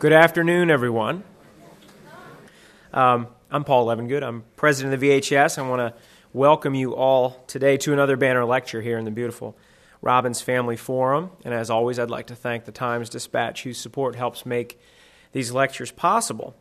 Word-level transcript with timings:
Good 0.00 0.12
afternoon, 0.12 0.70
everyone. 0.70 1.22
Um, 2.92 3.28
I'm 3.48 3.62
Paul 3.62 3.86
Levengood. 3.86 4.24
I'm 4.24 4.42
president 4.56 4.92
of 4.92 5.00
the 5.00 5.08
VHS. 5.08 5.56
I 5.56 5.62
want 5.62 5.80
to 5.80 5.94
welcome 6.32 6.74
you 6.74 6.96
all 6.96 7.44
today 7.46 7.76
to 7.78 7.92
another 7.92 8.16
banner 8.16 8.44
lecture 8.44 8.82
here 8.82 8.98
in 8.98 9.04
the 9.04 9.12
beautiful 9.12 9.56
Robins 10.02 10.40
Family 10.40 10.76
Forum. 10.76 11.30
And 11.44 11.54
as 11.54 11.70
always, 11.70 12.00
I'd 12.00 12.10
like 12.10 12.26
to 12.26 12.34
thank 12.34 12.64
the 12.64 12.72
Times 12.72 13.08
Dispatch, 13.08 13.62
whose 13.62 13.78
support 13.78 14.16
helps 14.16 14.44
make 14.44 14.80
these 15.30 15.52
lectures 15.52 15.92
possible. 15.92 16.56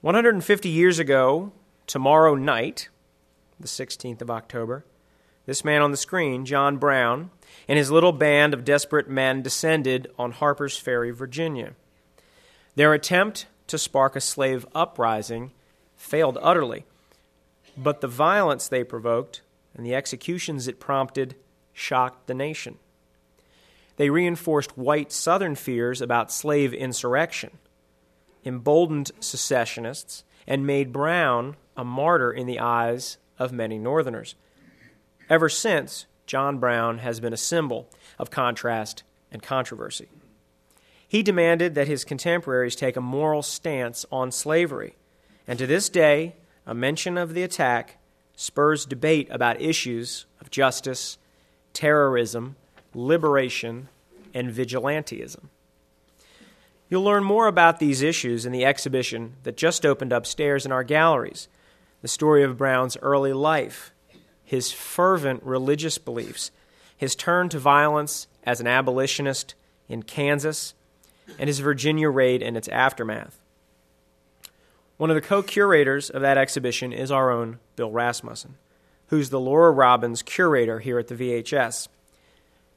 150 0.00 0.68
years 0.70 0.98
ago, 0.98 1.52
tomorrow 1.86 2.34
night, 2.34 2.88
the 3.60 3.68
16th 3.68 4.22
of 4.22 4.30
October, 4.30 4.86
this 5.44 5.62
man 5.62 5.82
on 5.82 5.90
the 5.90 5.96
screen, 5.98 6.46
John 6.46 6.78
Brown, 6.78 7.30
and 7.68 7.78
his 7.78 7.90
little 7.90 8.12
band 8.12 8.54
of 8.54 8.64
desperate 8.64 9.10
men 9.10 9.42
descended 9.42 10.10
on 10.18 10.32
Harper's 10.32 10.78
Ferry, 10.78 11.10
Virginia. 11.10 11.74
Their 12.74 12.94
attempt 12.94 13.46
to 13.66 13.78
spark 13.78 14.16
a 14.16 14.20
slave 14.20 14.66
uprising 14.74 15.52
failed 15.96 16.38
utterly, 16.40 16.84
but 17.76 18.00
the 18.00 18.08
violence 18.08 18.68
they 18.68 18.84
provoked 18.84 19.42
and 19.74 19.84
the 19.84 19.94
executions 19.94 20.68
it 20.68 20.80
prompted 20.80 21.36
shocked 21.72 22.26
the 22.26 22.34
nation. 22.34 22.78
They 23.96 24.10
reinforced 24.10 24.76
white 24.76 25.12
Southern 25.12 25.54
fears 25.54 26.00
about 26.00 26.32
slave 26.32 26.72
insurrection, 26.72 27.58
emboldened 28.44 29.10
secessionists, 29.20 30.24
and 30.46 30.66
made 30.66 30.92
Brown 30.92 31.56
a 31.76 31.84
martyr 31.84 32.32
in 32.32 32.46
the 32.46 32.58
eyes 32.58 33.18
of 33.38 33.52
many 33.52 33.78
Northerners. 33.78 34.34
Ever 35.28 35.48
since, 35.48 36.06
John 36.26 36.58
Brown 36.58 36.98
has 36.98 37.20
been 37.20 37.32
a 37.32 37.38
symbol 37.38 37.88
of 38.18 38.30
contrast 38.30 39.02
and 39.30 39.42
controversy. 39.42 40.08
He 41.12 41.22
demanded 41.22 41.74
that 41.74 41.88
his 41.88 42.06
contemporaries 42.06 42.74
take 42.74 42.96
a 42.96 43.02
moral 43.02 43.42
stance 43.42 44.06
on 44.10 44.32
slavery, 44.32 44.94
and 45.46 45.58
to 45.58 45.66
this 45.66 45.90
day, 45.90 46.36
a 46.64 46.72
mention 46.72 47.18
of 47.18 47.34
the 47.34 47.42
attack 47.42 47.98
spurs 48.34 48.86
debate 48.86 49.28
about 49.30 49.60
issues 49.60 50.24
of 50.40 50.50
justice, 50.50 51.18
terrorism, 51.74 52.56
liberation, 52.94 53.90
and 54.32 54.50
vigilantism. 54.50 55.50
You'll 56.88 57.04
learn 57.04 57.24
more 57.24 57.46
about 57.46 57.78
these 57.78 58.00
issues 58.00 58.46
in 58.46 58.52
the 58.52 58.64
exhibition 58.64 59.34
that 59.42 59.58
just 59.58 59.84
opened 59.84 60.14
upstairs 60.14 60.64
in 60.64 60.72
our 60.72 60.82
galleries 60.82 61.46
the 62.00 62.08
story 62.08 62.42
of 62.42 62.56
Brown's 62.56 62.96
early 63.02 63.34
life, 63.34 63.92
his 64.42 64.72
fervent 64.72 65.42
religious 65.42 65.98
beliefs, 65.98 66.50
his 66.96 67.14
turn 67.14 67.50
to 67.50 67.58
violence 67.58 68.28
as 68.44 68.62
an 68.62 68.66
abolitionist 68.66 69.54
in 69.90 70.04
Kansas, 70.04 70.72
and 71.38 71.48
his 71.48 71.60
Virginia 71.60 72.08
raid 72.08 72.42
and 72.42 72.56
its 72.56 72.68
aftermath. 72.68 73.40
One 74.96 75.10
of 75.10 75.14
the 75.14 75.20
co 75.20 75.42
curators 75.42 76.10
of 76.10 76.22
that 76.22 76.38
exhibition 76.38 76.92
is 76.92 77.10
our 77.10 77.30
own 77.30 77.58
Bill 77.76 77.90
Rasmussen, 77.90 78.56
who's 79.08 79.30
the 79.30 79.40
Lora 79.40 79.72
Robins 79.72 80.22
curator 80.22 80.78
here 80.78 80.98
at 80.98 81.08
the 81.08 81.14
VHS. 81.14 81.88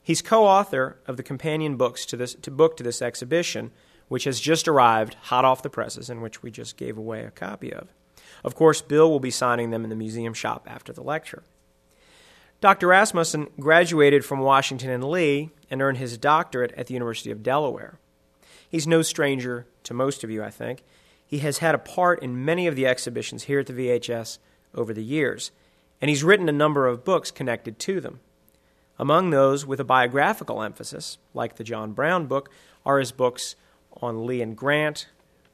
He's 0.02 0.22
co 0.22 0.46
author 0.46 0.98
of 1.08 1.18
the 1.18 1.24
companion 1.24 1.78
books 1.78 2.06
to, 2.08 2.18
this, 2.18 2.36
to 2.36 2.52
book 2.52 2.78
to 2.78 2.84
this 2.84 3.02
exhibition, 3.02 3.72
which 4.08 4.24
has 4.24 4.40
just 4.40 4.68
arrived 4.68 5.16
hot 5.24 5.46
off 5.46 5.64
the 5.64 5.70
presses 5.70 6.10
and 6.10 6.22
which 6.22 6.42
we 6.42 6.52
just 6.52 6.78
gave 6.78 6.98
away 6.98 7.24
a 7.24 7.32
copy 7.32 7.72
of. 7.74 7.90
Of 8.44 8.56
course, 8.56 8.82
Bill 8.82 9.10
will 9.10 9.20
be 9.20 9.32
signing 9.32 9.72
them 9.72 9.84
in 9.84 9.90
the 9.90 9.96
museum 9.96 10.34
shop 10.34 10.68
after 10.70 10.94
the 10.94 11.04
lecture. 11.04 11.44
Dr. 12.62 12.88
Rasmussen 12.88 13.48
graduated 13.60 14.24
from 14.24 14.40
Washington 14.40 14.90
and 14.90 15.04
Lee 15.04 15.52
and 15.70 15.82
earned 15.82 15.98
his 15.98 16.18
doctorate 16.18 16.72
at 16.78 16.88
the 16.88 16.94
University 16.94 17.32
of 17.32 17.44
Delaware. 17.44 18.00
He's 18.76 18.86
no 18.86 19.04
stranger 19.04 19.66
to 19.84 19.94
most 19.94 20.22
of 20.26 20.30
you, 20.30 20.44
I 20.44 20.50
think. 20.50 20.84
He 21.26 21.40
has 21.40 21.60
had 21.60 21.76
a 21.76 21.78
part 21.78 22.22
in 22.22 22.44
many 22.44 22.68
of 22.68 22.76
the 22.76 22.86
exhibitions 22.86 23.44
here 23.44 23.62
at 23.62 23.68
the 23.68 23.72
VHS 23.72 24.38
over 24.74 24.94
the 24.94 25.02
years, 25.02 25.52
and 26.02 26.10
he's 26.10 26.26
written 26.26 26.50
a 26.50 26.52
number 26.52 26.86
of 26.86 27.06
books 27.06 27.32
connected 27.32 27.80
to 27.80 28.02
them. 28.02 28.20
Among 29.00 29.30
those 29.30 29.66
with 29.66 29.80
a 29.80 29.86
biographical 29.86 30.62
emphasis, 30.62 31.18
like 31.34 31.56
the 31.56 31.64
John 31.64 31.94
Brown 31.94 32.26
book, 32.26 32.52
are 32.86 33.00
his 33.00 33.14
books 33.14 33.56
on 34.02 34.26
Lee 34.26 34.42
and 34.42 34.58
Grant, 34.58 35.08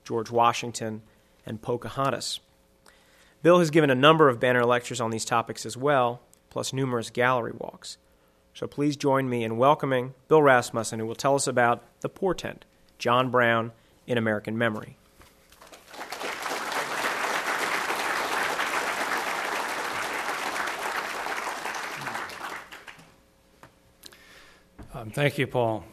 George 0.03 0.31
Washington, 0.31 1.03
and 1.45 1.62
Pocahontas. 1.62 2.40
Bill 3.44 3.59
has 3.59 3.69
given 3.69 3.91
a 3.91 3.95
number 3.95 4.29
of 4.29 4.40
banner 4.40 4.66
lectures 4.66 5.00
on 5.00 5.12
these 5.12 5.25
topics 5.25 5.63
as 5.63 5.78
well, 5.78 6.22
plus 6.50 6.74
numerous 6.74 7.12
gallery 7.12 7.53
walks. 7.56 8.00
So 8.56 8.66
please 8.66 8.97
join 8.97 9.29
me 9.29 9.44
in 9.44 9.57
welcoming 9.57 10.16
Bill 10.28 10.41
Rasmussen, 10.41 10.97
who 10.97 11.06
will 11.06 11.13
tell 11.13 11.35
us 11.35 11.45
about 11.45 11.84
the 12.00 12.09
portent 12.09 12.66
John 13.01 13.31
Brown 13.31 13.72
in 14.06 14.19
American 14.19 14.56
Memory. 14.56 14.95
Um, 24.94 25.09
thank 25.09 25.39
you, 25.39 25.47
Paul. 25.47 25.84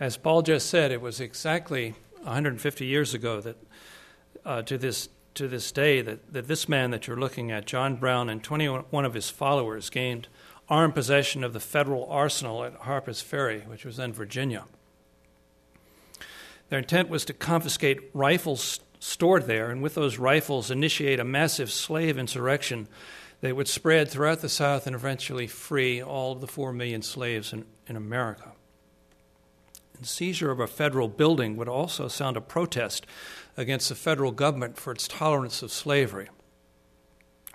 As 0.00 0.16
Paul 0.16 0.40
just 0.40 0.70
said, 0.70 0.90
it 0.90 1.02
was 1.02 1.20
exactly 1.20 1.94
150 2.22 2.86
years 2.86 3.12
ago 3.12 3.42
that 3.42 3.56
uh, 4.46 4.62
to 4.62 4.78
this 4.78 5.10
to 5.34 5.48
this 5.48 5.70
day 5.70 6.00
that, 6.00 6.32
that 6.32 6.48
this 6.48 6.66
man 6.66 6.92
that 6.92 7.06
you're 7.06 7.18
looking 7.18 7.50
at, 7.50 7.66
John 7.66 7.96
Brown, 7.96 8.30
and 8.30 8.42
21 8.42 9.04
of 9.04 9.12
his 9.12 9.28
followers 9.28 9.90
gained 9.90 10.28
armed 10.68 10.94
possession 10.94 11.44
of 11.44 11.52
the 11.52 11.60
federal 11.60 12.06
arsenal 12.10 12.64
at 12.64 12.74
Harper's 12.74 13.20
Ferry, 13.20 13.60
which 13.60 13.84
was 13.84 13.96
then 13.96 14.12
Virginia. 14.12 14.64
Their 16.70 16.78
intent 16.78 17.08
was 17.08 17.24
to 17.26 17.32
confiscate 17.32 18.10
rifles 18.14 18.80
stored 18.98 19.46
there, 19.46 19.70
and 19.70 19.82
with 19.82 19.94
those 19.94 20.18
rifles, 20.18 20.70
initiate 20.70 21.20
a 21.20 21.24
massive 21.24 21.70
slave 21.70 22.16
insurrection 22.16 22.88
that 23.42 23.54
would 23.54 23.68
spread 23.68 24.08
throughout 24.08 24.40
the 24.40 24.48
South 24.48 24.86
and 24.86 24.96
eventually 24.96 25.46
free 25.46 26.02
all 26.02 26.32
of 26.32 26.40
the 26.40 26.46
four 26.46 26.72
million 26.72 27.02
slaves 27.02 27.52
in, 27.52 27.66
in 27.86 27.96
America. 27.96 28.52
And 29.96 30.06
seizure 30.06 30.50
of 30.50 30.60
a 30.60 30.66
federal 30.66 31.08
building 31.08 31.56
would 31.56 31.68
also 31.68 32.08
sound 32.08 32.38
a 32.38 32.40
protest 32.40 33.06
against 33.56 33.90
the 33.90 33.94
federal 33.94 34.32
government 34.32 34.78
for 34.78 34.92
its 34.92 35.06
tolerance 35.06 35.62
of 35.62 35.70
slavery. 35.70 36.30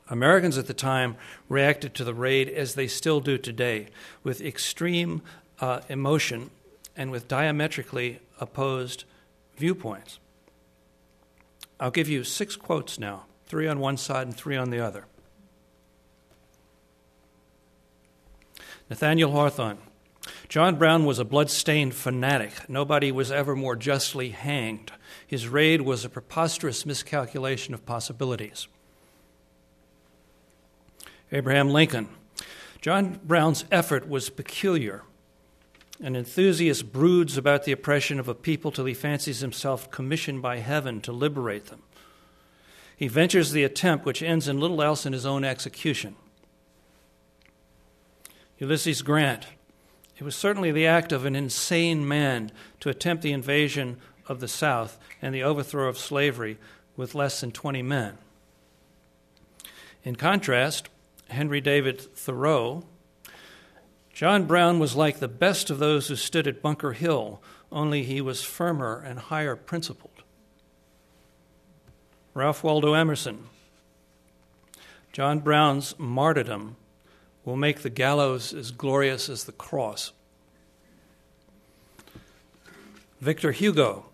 Americans 0.09 0.57
at 0.57 0.67
the 0.67 0.73
time 0.73 1.15
reacted 1.47 1.93
to 1.93 2.03
the 2.03 2.13
raid 2.13 2.49
as 2.49 2.73
they 2.73 2.87
still 2.87 3.19
do 3.19 3.37
today, 3.37 3.87
with 4.23 4.41
extreme 4.41 5.21
uh, 5.59 5.81
emotion 5.87 6.49
and 6.95 7.11
with 7.11 7.27
diametrically 7.27 8.19
opposed 8.39 9.05
viewpoints. 9.55 10.19
I'll 11.79 11.91
give 11.91 12.09
you 12.09 12.23
six 12.23 12.55
quotes 12.55 12.99
now 12.99 13.25
three 13.45 13.67
on 13.67 13.79
one 13.79 13.97
side 13.97 14.27
and 14.27 14.35
three 14.35 14.57
on 14.57 14.69
the 14.69 14.79
other. 14.79 15.05
Nathaniel 18.89 19.31
Hawthorne. 19.31 19.79
John 20.47 20.75
Brown 20.75 21.05
was 21.05 21.19
a 21.19 21.25
blood-stained 21.25 21.93
fanatic. 21.95 22.67
Nobody 22.67 23.11
was 23.11 23.31
ever 23.31 23.55
more 23.55 23.75
justly 23.75 24.29
hanged. 24.29 24.91
His 25.25 25.47
raid 25.47 25.81
was 25.81 26.03
a 26.03 26.09
preposterous 26.09 26.85
miscalculation 26.85 27.73
of 27.73 27.85
possibilities. 27.85 28.67
Abraham 31.31 31.69
Lincoln. 31.69 32.09
John 32.81 33.19
Brown's 33.23 33.65
effort 33.71 34.07
was 34.07 34.29
peculiar. 34.29 35.03
An 36.01 36.15
enthusiast 36.15 36.91
broods 36.91 37.37
about 37.37 37.65
the 37.65 37.71
oppression 37.71 38.19
of 38.19 38.27
a 38.27 38.33
people 38.33 38.71
till 38.71 38.85
he 38.85 38.93
fancies 38.93 39.41
himself 39.41 39.91
commissioned 39.91 40.41
by 40.41 40.57
heaven 40.57 41.01
to 41.01 41.11
liberate 41.11 41.67
them. 41.67 41.83
He 42.95 43.07
ventures 43.07 43.51
the 43.51 43.63
attempt 43.63 44.05
which 44.05 44.23
ends 44.23 44.47
in 44.47 44.59
little 44.59 44.81
else 44.81 45.03
than 45.03 45.13
his 45.13 45.25
own 45.25 45.43
execution. 45.43 46.15
Ulysses 48.57 49.01
Grant. 49.01 49.47
It 50.17 50.23
was 50.23 50.35
certainly 50.35 50.71
the 50.71 50.87
act 50.87 51.13
of 51.13 51.25
an 51.25 51.35
insane 51.35 52.05
man 52.05 52.51
to 52.81 52.89
attempt 52.89 53.23
the 53.23 53.31
invasion 53.31 53.97
of 54.27 54.41
the 54.41 54.49
South 54.49 54.97
and 55.21 55.33
the 55.33 55.43
overthrow 55.43 55.87
of 55.87 55.97
slavery 55.97 56.57
with 56.97 57.15
less 57.15 57.39
than 57.39 57.51
20 57.51 57.81
men. 57.81 58.17
In 60.03 60.15
contrast, 60.15 60.89
Henry 61.29 61.61
David 61.61 62.01
Thoreau, 62.01 62.83
John 64.13 64.45
Brown 64.45 64.79
was 64.79 64.95
like 64.95 65.19
the 65.19 65.27
best 65.27 65.69
of 65.69 65.79
those 65.79 66.07
who 66.07 66.15
stood 66.15 66.47
at 66.47 66.61
Bunker 66.61 66.91
Hill, 66.91 67.41
only 67.71 68.03
he 68.03 68.19
was 68.19 68.43
firmer 68.43 69.01
and 69.05 69.19
higher 69.19 69.55
principled. 69.55 70.23
Ralph 72.33 72.63
Waldo 72.63 72.93
Emerson, 72.93 73.47
John 75.11 75.39
Brown's 75.39 75.97
martyrdom 75.97 76.75
will 77.45 77.55
make 77.55 77.81
the 77.81 77.89
gallows 77.89 78.53
as 78.53 78.71
glorious 78.71 79.29
as 79.29 79.45
the 79.45 79.51
cross. 79.51 80.11
Victor 83.21 83.51
Hugo, 83.51 84.05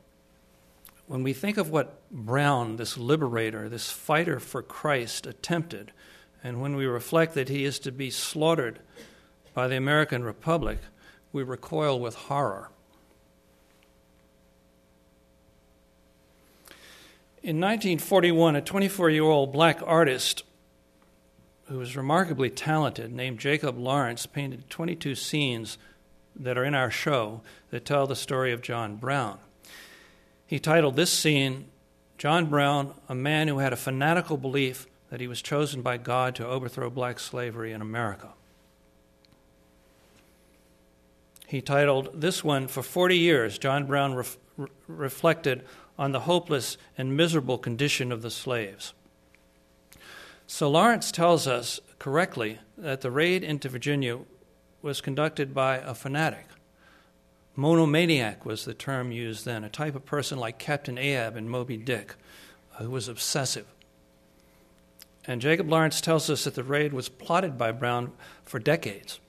when 1.07 1.21
we 1.21 1.33
think 1.33 1.57
of 1.57 1.69
what 1.69 2.09
Brown, 2.09 2.77
this 2.77 2.97
liberator, 2.97 3.69
this 3.69 3.91
fighter 3.91 4.39
for 4.39 4.61
Christ, 4.63 5.27
attempted, 5.27 5.91
and 6.45 6.61
when 6.61 6.75
we 6.75 6.85
reflect 6.85 7.33
that 7.33 7.49
he 7.49 7.65
is 7.65 7.79
to 7.79 7.91
be 7.91 8.11
slaughtered 8.11 8.77
by 9.55 9.67
the 9.67 9.77
American 9.77 10.23
Republic, 10.23 10.77
we 11.33 11.41
recoil 11.41 11.99
with 11.99 12.13
horror. 12.13 12.69
In 17.41 17.59
1941, 17.59 18.57
a 18.57 18.61
24 18.61 19.09
year 19.09 19.23
old 19.23 19.51
black 19.51 19.79
artist 19.83 20.43
who 21.63 21.79
was 21.79 21.97
remarkably 21.97 22.51
talented, 22.51 23.11
named 23.11 23.39
Jacob 23.39 23.75
Lawrence, 23.79 24.27
painted 24.27 24.69
22 24.69 25.15
scenes 25.15 25.79
that 26.35 26.59
are 26.59 26.63
in 26.63 26.75
our 26.75 26.91
show 26.91 27.41
that 27.71 27.85
tell 27.85 28.05
the 28.05 28.15
story 28.15 28.51
of 28.51 28.61
John 28.61 28.97
Brown. 28.97 29.39
He 30.45 30.59
titled 30.59 30.95
this 30.95 31.11
scene, 31.11 31.65
John 32.19 32.45
Brown, 32.45 32.93
a 33.09 33.15
man 33.15 33.47
who 33.47 33.57
had 33.57 33.73
a 33.73 33.77
fanatical 33.77 34.37
belief 34.37 34.85
that 35.15 35.21
he 35.21 35.29
was 35.29 35.41
chosen 35.41 35.81
by 35.81 35.95
God 35.95 36.35
to 36.35 36.45
overthrow 36.45 36.89
black 36.89 37.21
slavery 37.21 37.71
in 37.71 37.79
America. 37.79 38.33
He 41.47 41.61
titled 41.61 42.19
this 42.19 42.43
one, 42.43 42.67
For 42.67 42.83
40 42.83 43.17
years, 43.17 43.57
John 43.57 43.85
Brown 43.85 44.15
ref- 44.15 44.37
re- 44.57 44.67
reflected 44.89 45.63
on 45.97 46.11
the 46.11 46.19
hopeless 46.19 46.75
and 46.97 47.15
miserable 47.15 47.57
condition 47.57 48.11
of 48.11 48.23
the 48.23 48.29
slaves. 48.29 48.93
So 50.47 50.69
Lawrence 50.69 51.13
tells 51.13 51.47
us 51.47 51.79
correctly 51.97 52.59
that 52.77 52.99
the 52.99 53.09
raid 53.09 53.41
into 53.41 53.69
Virginia 53.69 54.19
was 54.81 54.99
conducted 54.99 55.53
by 55.53 55.77
a 55.77 55.93
fanatic. 55.93 56.47
Monomaniac 57.55 58.45
was 58.45 58.65
the 58.65 58.73
term 58.73 59.13
used 59.13 59.45
then, 59.45 59.63
a 59.63 59.69
type 59.69 59.95
of 59.95 60.05
person 60.05 60.37
like 60.37 60.59
Captain 60.59 60.97
Ahab 60.97 61.37
in 61.37 61.47
Moby 61.47 61.77
Dick, 61.77 62.15
who 62.79 62.89
was 62.89 63.07
obsessive. 63.07 63.67
And 65.27 65.41
Jacob 65.41 65.69
Lawrence 65.69 66.01
tells 66.01 66.29
us 66.29 66.43
that 66.43 66.55
the 66.55 66.63
raid 66.63 66.93
was 66.93 67.09
plotted 67.09 67.57
by 67.57 67.71
Brown 67.71 68.11
for 68.43 68.59
decades. 68.59 69.19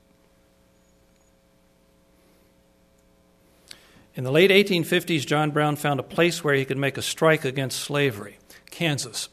In 4.15 4.25
the 4.25 4.33
late 4.33 4.51
1850s, 4.51 5.27
John 5.27 5.51
Brown 5.51 5.77
found 5.77 6.01
a 6.01 6.03
place 6.03 6.43
where 6.43 6.55
he 6.55 6.65
could 6.65 6.79
make 6.79 6.97
a 6.97 7.03
strike 7.03 7.45
against 7.45 7.81
slavery 7.81 8.39
Kansas. 8.71 9.29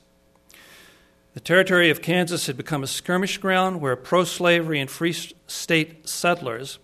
The 1.33 1.39
territory 1.39 1.89
of 1.89 2.01
Kansas 2.01 2.47
had 2.47 2.57
become 2.57 2.83
a 2.83 2.87
skirmish 2.87 3.37
ground 3.37 3.81
where 3.81 3.95
pro 3.95 4.23
slavery 4.23 4.79
and 4.79 4.89
free 4.89 5.13
state 5.47 6.07
settlers 6.07 6.79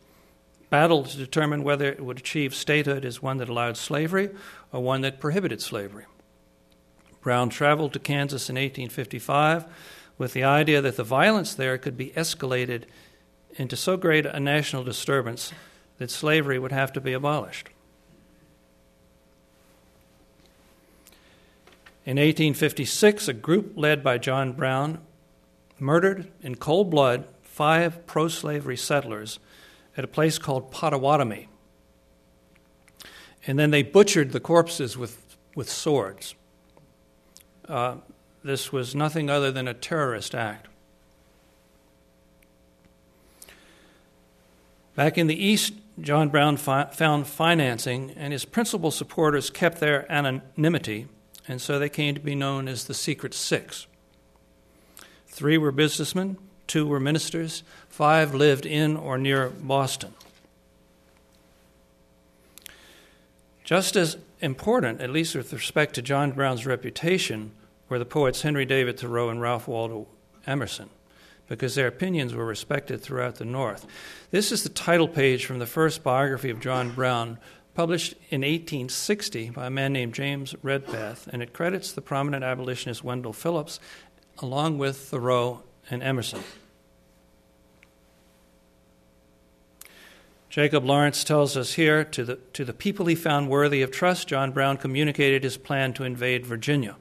battled 0.70 1.08
to 1.10 1.18
determine 1.18 1.64
whether 1.64 1.90
it 1.90 2.04
would 2.04 2.20
achieve 2.20 2.56
statehood 2.56 3.06
as 3.06 3.22
one 3.22 3.38
that 3.38 3.50
allowed 3.50 3.78
slavery 3.78 4.30
or 4.72 4.82
one 4.82 5.02
that 5.02 5.20
prohibited 5.20 5.62
slavery. 5.62 6.06
Brown 7.22 7.50
traveled 7.50 7.94
to 7.94 8.00
Kansas 8.00 8.50
in 8.50 8.56
1855 8.56 9.66
with 10.18 10.34
the 10.34 10.44
idea 10.44 10.82
that 10.82 10.98
the 10.98 11.04
violence 11.04 11.54
there 11.54 11.78
could 11.78 11.98
be 11.98 12.12
escalated 12.12 12.84
into 13.56 13.76
so 13.76 13.98
great 13.98 14.26
a 14.26 14.40
national 14.40 14.84
disturbance 14.84 15.52
that 15.98 16.12
slavery 16.12 16.60
would 16.60 16.72
have 16.72 16.94
to 16.94 17.02
be 17.02 17.14
abolished. 17.14 17.70
In 22.06 22.18
1856, 22.18 23.28
a 23.28 23.34
group 23.34 23.74
led 23.76 24.04
by 24.04 24.18
John 24.18 24.54
Brown 24.54 25.00
murdered 25.80 26.32
in 26.42 26.56
cold 26.56 26.90
blood 26.90 27.28
five 27.44 28.08
pro 28.08 28.28
slavery 28.28 28.78
settlers 28.78 29.40
at 29.96 30.04
a 30.04 30.08
place 30.08 30.38
called 30.38 30.72
Pottawatomie. 30.72 31.48
And 33.46 33.60
then 33.60 33.72
they 33.72 33.84
butchered 33.84 34.32
the 34.32 34.40
corpses 34.40 34.98
with, 34.98 35.38
with 35.56 35.70
swords. 35.70 36.36
Uh, 37.70 37.98
this 38.44 38.72
was 38.72 38.96
nothing 38.96 39.30
other 39.30 39.52
than 39.52 39.68
a 39.68 39.74
terrorist 39.74 40.34
act. 40.34 40.68
Back 44.96 45.18
in 45.18 45.28
the 45.28 45.42
East, 45.42 45.74
John 46.02 46.30
Brown 46.30 46.58
fi- 46.58 46.86
found 46.86 47.28
financing, 47.28 48.12
and 48.12 48.34
his 48.34 48.44
principal 48.44 48.92
supporters 48.92 49.50
kept 49.50 49.80
their 49.80 50.12
anonymity 50.12 51.08
and 51.50 51.60
so 51.60 51.80
they 51.80 51.90
came 51.90 52.14
to 52.14 52.22
be 52.22 52.36
known 52.36 52.68
as 52.68 52.86
the 52.86 52.94
Secret 52.94 53.34
Six. 53.34 53.88
Three 55.28 55.58
were 55.58 55.72
businessmen, 55.72 56.38
two 56.68 56.86
were 56.86 57.00
ministers, 57.00 57.64
five 57.90 58.36
lived 58.36 58.68
in 58.68 58.96
or 58.96 59.18
near 59.18 59.50
Boston. 59.50 60.14
Just 63.64 63.96
as 63.96 64.18
important, 64.42 65.02
at 65.02 65.10
least 65.10 65.34
with 65.36 65.52
respect 65.52 65.96
to 65.96 66.04
John 66.04 66.32
Brown's 66.32 66.68
reputation, 66.68 67.52
were 67.90 68.00
the 68.00 68.06
poets 68.06 68.44
Henry 68.44 68.66
David 68.66 69.00
Thoreau 69.00 69.30
and 69.30 69.42
Ralph 69.42 69.68
Waldo 69.68 70.08
Emerson, 70.46 70.90
because 71.48 71.76
their 71.76 71.88
opinions 71.88 72.34
were 72.34 72.46
respected 72.46 73.02
throughout 73.02 73.36
the 73.36 73.46
North. 73.46 73.86
This 74.32 74.52
is 74.52 74.64
the 74.64 74.70
title 74.70 75.08
page 75.08 75.46
from 75.46 75.60
the 75.60 75.66
first 75.66 76.04
biography 76.04 76.50
of 76.50 76.60
John 76.60 76.92
Brown, 76.92 77.40
published 77.74 78.14
in 78.30 78.42
1860 78.42 79.50
by 79.52 79.68
a 79.68 79.72
man 79.72 79.94
named 79.94 80.14
James 80.14 80.56
Redpath, 80.62 81.28
and 81.28 81.42
it 81.42 81.54
credits 81.54 81.92
the 81.92 82.02
prominent 82.02 82.44
abolitionist 82.44 83.04
Wendell 83.04 83.34
Phillips 83.34 83.80
along 84.40 84.78
with 84.78 84.98
Thoreau 84.98 85.64
and 85.90 86.04
Emerson. 86.04 86.44
Jacob 90.50 90.84
Lawrence 90.84 91.24
tells 91.24 91.56
us 91.56 91.74
here 91.74 92.04
to 92.04 92.26
the, 92.26 92.36
to 92.54 92.66
the 92.66 92.74
people 92.74 93.06
he 93.06 93.16
found 93.16 93.50
worthy 93.50 93.84
of 93.84 93.92
trust, 93.92 94.28
John 94.28 94.52
Brown 94.52 94.78
communicated 94.78 95.44
his 95.44 95.58
plan 95.58 95.94
to 95.94 96.04
invade 96.04 96.46
Virginia. 96.46 96.96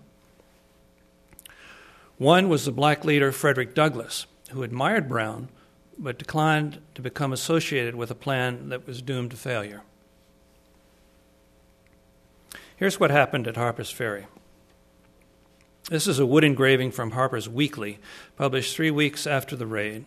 One 2.18 2.48
was 2.48 2.64
the 2.64 2.72
black 2.72 3.04
leader 3.04 3.32
Frederick 3.32 3.74
Douglass, 3.74 4.26
who 4.50 4.62
admired 4.62 5.08
Brown 5.08 5.48
but 5.98 6.18
declined 6.18 6.80
to 6.94 7.02
become 7.02 7.32
associated 7.32 7.94
with 7.94 8.10
a 8.10 8.14
plan 8.14 8.68
that 8.68 8.86
was 8.86 9.02
doomed 9.02 9.32
to 9.32 9.36
failure. 9.36 9.82
Here's 12.76 13.00
what 13.00 13.10
happened 13.10 13.48
at 13.48 13.56
Harper's 13.56 13.90
Ferry. 13.90 14.26
This 15.90 16.06
is 16.06 16.18
a 16.18 16.26
wood 16.26 16.44
engraving 16.44 16.92
from 16.92 17.12
Harper's 17.12 17.48
Weekly, 17.48 17.98
published 18.36 18.76
three 18.76 18.90
weeks 18.90 19.26
after 19.26 19.56
the 19.56 19.66
raid. 19.66 20.04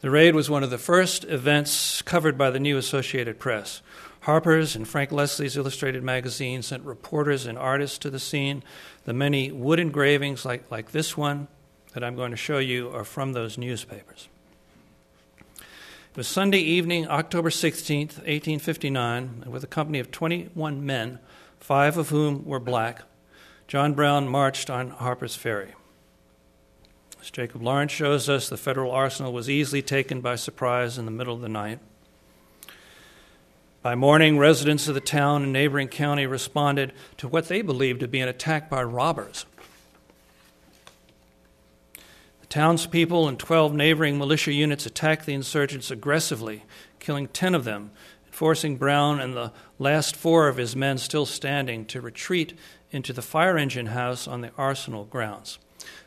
The 0.00 0.10
raid 0.10 0.34
was 0.34 0.48
one 0.48 0.62
of 0.62 0.70
the 0.70 0.78
first 0.78 1.24
events 1.24 2.02
covered 2.02 2.38
by 2.38 2.50
the 2.50 2.60
new 2.60 2.76
Associated 2.76 3.38
Press. 3.40 3.82
Harper's 4.20 4.76
and 4.76 4.86
Frank 4.86 5.12
Leslie's 5.12 5.56
Illustrated 5.56 6.02
magazine 6.02 6.62
sent 6.62 6.84
reporters 6.84 7.46
and 7.46 7.56
artists 7.56 7.96
to 7.98 8.10
the 8.10 8.18
scene. 8.18 8.62
The 9.04 9.14
many 9.14 9.50
wood 9.50 9.80
engravings, 9.80 10.44
like, 10.44 10.70
like 10.70 10.92
this 10.92 11.16
one 11.16 11.48
that 11.94 12.04
I'm 12.04 12.16
going 12.16 12.30
to 12.30 12.36
show 12.36 12.58
you, 12.58 12.90
are 12.90 13.04
from 13.04 13.32
those 13.32 13.56
newspapers. 13.56 14.28
It 15.58 16.16
was 16.16 16.28
Sunday 16.28 16.58
evening, 16.58 17.08
October 17.08 17.50
16th, 17.50 18.18
1859, 18.18 19.42
and 19.42 19.52
with 19.52 19.64
a 19.64 19.68
company 19.68 20.00
of 20.00 20.10
21 20.10 20.84
men, 20.84 21.18
five 21.58 21.96
of 21.96 22.10
whom 22.10 22.44
were 22.44 22.60
black, 22.60 23.02
John 23.68 23.94
Brown 23.94 24.28
marched 24.28 24.68
on 24.68 24.90
Harper's 24.90 25.36
Ferry. 25.36 25.72
As 27.22 27.30
Jacob 27.30 27.62
Lawrence 27.62 27.92
shows 27.92 28.28
us, 28.28 28.48
the 28.48 28.56
federal 28.56 28.90
arsenal 28.90 29.32
was 29.32 29.48
easily 29.48 29.82
taken 29.82 30.20
by 30.20 30.36
surprise 30.36 30.98
in 30.98 31.04
the 31.04 31.10
middle 31.10 31.34
of 31.34 31.40
the 31.40 31.48
night. 31.48 31.78
By 33.82 33.94
morning, 33.94 34.36
residents 34.36 34.88
of 34.88 34.94
the 34.94 35.00
town 35.00 35.42
and 35.42 35.54
neighboring 35.54 35.88
county 35.88 36.26
responded 36.26 36.92
to 37.16 37.26
what 37.26 37.48
they 37.48 37.62
believed 37.62 38.00
to 38.00 38.08
be 38.08 38.20
an 38.20 38.28
attack 38.28 38.68
by 38.68 38.82
robbers. 38.82 39.46
The 42.42 42.46
townspeople 42.50 43.26
and 43.26 43.38
12 43.38 43.72
neighboring 43.72 44.18
militia 44.18 44.52
units 44.52 44.84
attacked 44.84 45.24
the 45.24 45.32
insurgents 45.32 45.90
aggressively, 45.90 46.64
killing 46.98 47.28
10 47.28 47.54
of 47.54 47.64
them 47.64 47.90
and 48.26 48.34
forcing 48.34 48.76
Brown 48.76 49.18
and 49.18 49.32
the 49.34 49.50
last 49.78 50.14
four 50.14 50.48
of 50.48 50.58
his 50.58 50.76
men 50.76 50.98
still 50.98 51.24
standing 51.24 51.86
to 51.86 52.02
retreat 52.02 52.52
into 52.90 53.14
the 53.14 53.22
fire 53.22 53.56
engine 53.56 53.86
house 53.86 54.28
on 54.28 54.42
the 54.42 54.50
arsenal 54.58 55.06
grounds. 55.06 55.58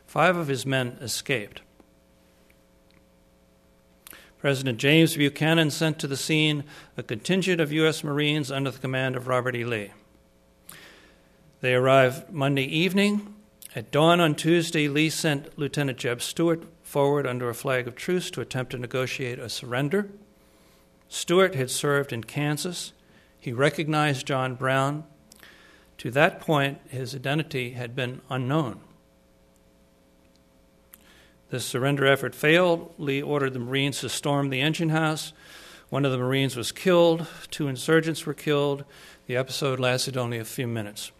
Five 0.06 0.36
of 0.36 0.46
his 0.46 0.64
men 0.64 0.96
escaped. 1.00 1.60
President 4.44 4.76
James 4.76 5.16
Buchanan 5.16 5.70
sent 5.70 5.98
to 5.98 6.06
the 6.06 6.18
scene 6.18 6.64
a 6.98 7.02
contingent 7.02 7.62
of 7.62 7.72
U.S. 7.72 8.04
Marines 8.04 8.52
under 8.52 8.70
the 8.70 8.78
command 8.78 9.16
of 9.16 9.26
Robert 9.26 9.56
E. 9.56 9.64
Lee. 9.64 9.90
They 11.62 11.74
arrived 11.74 12.30
Monday 12.30 12.64
evening. 12.64 13.34
At 13.74 13.90
dawn 13.90 14.20
on 14.20 14.34
Tuesday, 14.34 14.86
Lee 14.86 15.08
sent 15.08 15.58
Lieutenant 15.58 15.96
Jeb 15.96 16.20
Stuart 16.20 16.62
forward 16.82 17.26
under 17.26 17.48
a 17.48 17.54
flag 17.54 17.88
of 17.88 17.94
truce 17.94 18.30
to 18.32 18.42
attempt 18.42 18.72
to 18.72 18.78
negotiate 18.78 19.38
a 19.38 19.48
surrender. 19.48 20.10
Stuart 21.08 21.54
had 21.54 21.70
served 21.70 22.12
in 22.12 22.22
Kansas. 22.22 22.92
He 23.40 23.50
recognized 23.50 24.26
John 24.26 24.56
Brown. 24.56 25.04
To 25.96 26.10
that 26.10 26.38
point, 26.38 26.80
his 26.90 27.14
identity 27.14 27.70
had 27.70 27.96
been 27.96 28.20
unknown. 28.28 28.80
The 31.54 31.60
surrender 31.60 32.04
effort 32.04 32.34
failed. 32.34 32.92
Lee 32.98 33.22
ordered 33.22 33.52
the 33.52 33.60
Marines 33.60 34.00
to 34.00 34.08
storm 34.08 34.50
the 34.50 34.60
engine 34.60 34.88
house. 34.88 35.32
One 35.88 36.04
of 36.04 36.10
the 36.10 36.18
Marines 36.18 36.56
was 36.56 36.72
killed, 36.72 37.28
two 37.48 37.68
insurgents 37.68 38.26
were 38.26 38.34
killed. 38.34 38.84
The 39.28 39.36
episode 39.36 39.78
lasted 39.78 40.16
only 40.16 40.38
a 40.38 40.44
few 40.44 40.66
minutes. 40.66 41.12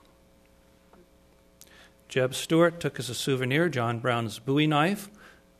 Jeb 2.09 2.35
Stuart 2.35 2.81
took 2.81 2.99
as 2.99 3.09
a 3.09 3.15
souvenir 3.15 3.69
John 3.69 4.01
Brown's 4.01 4.41
Bowie 4.41 4.67
knife, 4.67 5.09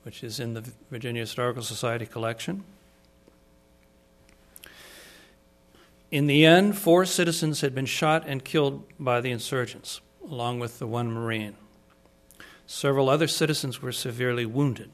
which 0.03 0.25
is 0.25 0.41
in 0.41 0.55
the 0.55 0.69
Virginia 0.91 1.21
Historical 1.21 1.63
Society 1.63 2.05
collection. 2.05 2.65
In 6.11 6.27
the 6.27 6.45
end, 6.45 6.77
four 6.77 7.05
citizens 7.05 7.61
had 7.61 7.77
been 7.77 7.87
shot 7.87 8.25
and 8.27 8.45
killed 8.45 8.83
by 8.99 9.21
the 9.21 9.31
insurgents. 9.31 10.01
along 10.29 10.59
with 10.59 10.81
the 10.81 10.87
one 10.89 11.13
Marine. 11.13 11.55
Several 12.67 13.09
other 13.09 13.27
citizens 13.27 13.83
were 13.83 13.93
severely 13.93 14.47
wounded. 14.47 14.91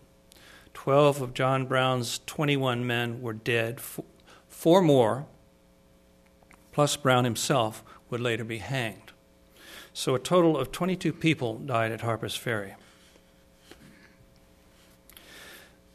Twelve 0.74 1.20
of 1.20 1.34
John 1.34 1.66
Brown's 1.66 2.20
21 2.26 2.86
men 2.86 3.20
were 3.22 3.32
dead. 3.32 3.80
Four 4.48 4.82
more, 4.82 5.26
plus 6.72 6.96
Brown 6.96 7.24
himself, 7.24 7.84
would 8.08 8.20
later 8.20 8.44
be 8.44 8.58
hanged. 8.58 9.12
So 9.92 10.14
a 10.14 10.20
total 10.20 10.56
of 10.56 10.72
22 10.72 11.12
people 11.12 11.58
died 11.58 11.92
at 11.92 12.00
Harper's 12.00 12.36
Ferry. 12.36 12.74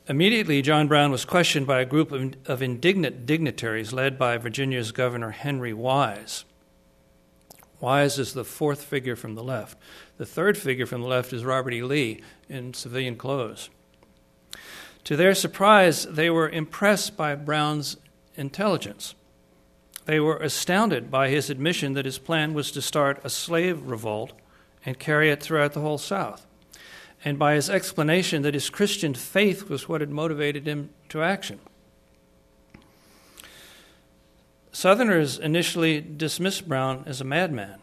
Immediately, 0.08 0.62
John 0.62 0.88
Brown 0.88 1.10
was 1.12 1.26
questioned 1.26 1.66
by 1.66 1.82
a 1.82 1.86
group 1.86 2.12
of, 2.12 2.62
indignant 2.62 3.26
dignitaries 3.26 3.92
led 3.92 4.20
by 4.20 4.38
Virginia's 4.38 4.92
Governor 4.92 5.32
Henry 5.32 5.74
Wise. 5.74 6.46
Wise 7.86 8.18
is 8.18 8.34
the 8.34 8.44
fourth 8.44 8.82
figure 8.82 9.16
from 9.16 9.36
the 9.36 9.44
left. 9.44 9.78
The 10.18 10.26
third 10.26 10.58
figure 10.58 10.88
from 10.88 11.02
the 11.02 11.08
left 11.08 11.32
is 11.32 11.46
Robert 11.46 11.72
E. 11.72 11.84
Lee 11.84 12.20
in 12.50 12.74
civilian 12.74 13.16
clothes. 13.16 13.70
To 15.04 15.16
their 15.16 15.36
surprise, 15.36 16.04
they 16.06 16.32
were 16.32 16.50
impressed 16.50 17.16
by 17.16 17.36
Brown's 17.36 17.98
intelligence. 18.34 19.14
They 20.06 20.20
were 20.20 20.38
astounded 20.38 21.12
by 21.12 21.30
his 21.30 21.52
admission 21.52 21.94
that 21.94 22.06
his 22.06 22.18
plan 22.18 22.56
was 22.56 22.72
to 22.72 22.82
start 22.82 23.22
a 23.24 23.30
slave 23.30 23.84
revolt 23.86 24.34
and 24.84 24.98
carry 24.98 25.30
it 25.30 25.44
throughout 25.44 25.74
the 25.74 25.82
whole 25.82 26.00
South, 26.00 26.48
and 27.24 27.38
by 27.38 27.54
his 27.54 27.70
explanation 27.70 28.42
that 28.42 28.56
his 28.56 28.72
Christian 28.72 29.14
faith 29.14 29.70
was 29.70 29.88
what 29.88 30.02
had 30.02 30.10
motivated 30.10 30.68
him 30.68 30.90
to 31.10 31.22
action. 31.22 31.60
Southerners 34.86 35.40
initially 35.40 36.00
dismissed 36.00 36.70
Brown 36.70 37.06
as 37.08 37.20
a 37.20 37.24
madman, 37.24 37.80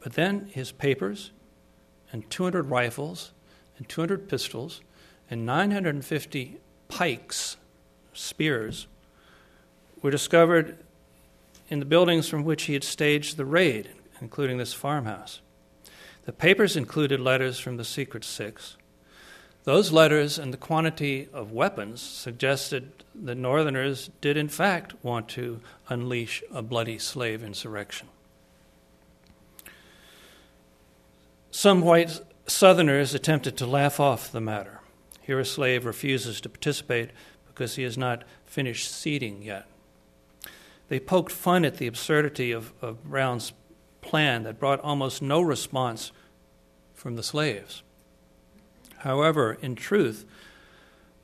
but 0.00 0.14
then 0.14 0.50
his 0.52 0.72
papers 0.72 1.30
and 2.10 2.28
200 2.30 2.68
rifles 2.68 3.30
and 3.78 3.88
200 3.88 4.28
pistols 4.28 4.80
and 5.30 5.46
950 5.46 6.56
pikes, 6.88 7.56
spears, 8.12 8.88
were 10.02 10.10
discovered 10.10 10.78
in 11.68 11.78
the 11.78 11.86
buildings 11.86 12.28
from 12.28 12.42
which 12.42 12.64
he 12.64 12.72
had 12.72 12.82
staged 12.82 13.36
the 13.36 13.44
raid, 13.44 13.90
including 14.20 14.58
this 14.58 14.74
farmhouse. 14.74 15.40
The 16.24 16.32
papers 16.32 16.74
included 16.74 17.20
letters 17.20 17.60
from 17.60 17.76
the 17.76 17.84
Secret 17.84 18.24
Six. 18.24 18.76
Those 19.64 19.92
letters 19.92 20.38
and 20.38 20.52
the 20.52 20.58
quantity 20.58 21.28
of 21.32 21.50
weapons 21.50 22.02
suggested 22.02 22.92
that 23.14 23.36
Northerners 23.36 24.10
did, 24.20 24.36
in 24.36 24.48
fact, 24.48 24.94
want 25.02 25.28
to 25.30 25.60
unleash 25.88 26.42
a 26.52 26.60
bloody 26.60 26.98
slave 26.98 27.42
insurrection. 27.42 28.08
Some 31.50 31.80
white 31.80 32.20
Southerners 32.46 33.14
attempted 33.14 33.56
to 33.56 33.66
laugh 33.66 33.98
off 33.98 34.30
the 34.30 34.40
matter. 34.40 34.80
Here, 35.22 35.40
a 35.40 35.46
slave 35.46 35.86
refuses 35.86 36.42
to 36.42 36.50
participate 36.50 37.10
because 37.46 37.76
he 37.76 37.84
has 37.84 37.96
not 37.96 38.24
finished 38.44 38.90
seeding 38.90 39.42
yet. 39.42 39.66
They 40.88 41.00
poked 41.00 41.32
fun 41.32 41.64
at 41.64 41.78
the 41.78 41.86
absurdity 41.86 42.52
of, 42.52 42.74
of 42.82 43.02
Brown's 43.04 43.54
plan 44.02 44.42
that 44.42 44.58
brought 44.58 44.80
almost 44.80 45.22
no 45.22 45.40
response 45.40 46.12
from 46.92 47.16
the 47.16 47.22
slaves. 47.22 47.82
However, 49.04 49.58
in 49.60 49.74
truth, 49.74 50.24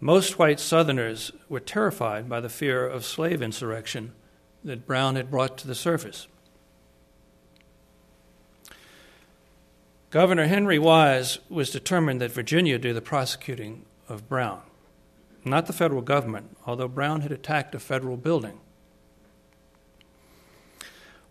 most 0.01 0.39
white 0.39 0.61
Southerners 0.61 1.33
were 1.49 1.61
terrified 1.61 2.29
by 2.29 2.41
the 2.41 2.51
fear 2.51 2.87
of 2.87 3.07
slave 3.07 3.41
insurrection 3.41 4.13
that 4.63 4.87
Brown 4.87 5.17
had 5.17 5.31
brought 5.31 5.57
to 5.59 5.67
the 5.67 5.75
surface. 5.75 6.27
Governor 10.11 10.47
Henry 10.47 10.79
Wise 10.79 11.39
was 11.49 11.71
determined 11.71 12.21
that 12.21 12.33
Virginia 12.33 12.79
do 12.79 12.93
the 12.93 13.01
prosecuting 13.01 13.87
of 14.11 14.29
Brown, 14.29 14.61
not 15.43 15.67
the 15.67 15.73
federal 15.73 16.03
government, 16.03 16.59
although 16.67 16.89
Brown 16.89 17.23
had 17.23 17.33
attacked 17.33 17.75
a 17.75 17.79
federal 17.81 18.19
building. 18.19 18.61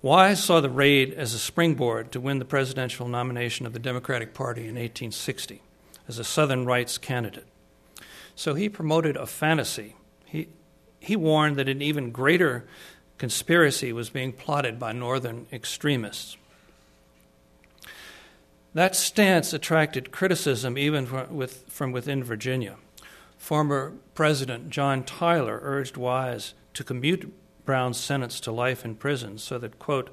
Wise 0.01 0.43
saw 0.43 0.61
the 0.61 0.69
raid 0.69 1.13
as 1.13 1.35
a 1.35 1.39
springboard 1.39 2.11
to 2.11 2.19
win 2.19 2.39
the 2.39 2.45
presidential 2.45 3.07
nomination 3.07 3.67
of 3.67 3.73
the 3.73 3.79
Democratic 3.79 4.33
Party 4.33 4.61
in 4.61 4.75
1860 4.75 5.61
as 6.09 6.19
a 6.19 6.23
Southern 6.25 6.65
rights 6.65 6.97
candidate. 6.97 7.45
So 8.35 8.55
he 8.55 8.67
promoted 8.67 9.15
a 9.15 9.27
fantasy. 9.27 9.95
He, 10.25 10.49
he 10.99 11.15
warned 11.15 11.55
that 11.57 11.69
an 11.69 11.81
even 11.81 12.11
greater 12.11 12.67
conspiracy 13.17 13.93
was 13.93 14.09
being 14.09 14.33
plotted 14.33 14.79
by 14.79 14.91
Northern 14.91 15.45
extremists. 15.53 16.35
That 18.73 18.95
stance 18.95 19.53
attracted 19.53 20.11
criticism 20.11 20.77
even 20.77 21.05
from, 21.05 21.35
with, 21.35 21.65
from 21.67 21.91
within 21.91 22.23
Virginia. 22.23 22.77
Former 23.37 23.93
President 24.15 24.69
John 24.69 25.03
Tyler 25.03 25.59
urged 25.61 25.95
Wise 25.95 26.53
to 26.73 26.83
commute 26.83 27.31
Brown's 27.65 27.97
sentence 27.97 28.39
to 28.41 28.51
life 28.51 28.83
in 28.83 28.95
prison 28.95 29.37
so 29.37 29.59
that, 29.59 29.79
quote, 29.79 30.09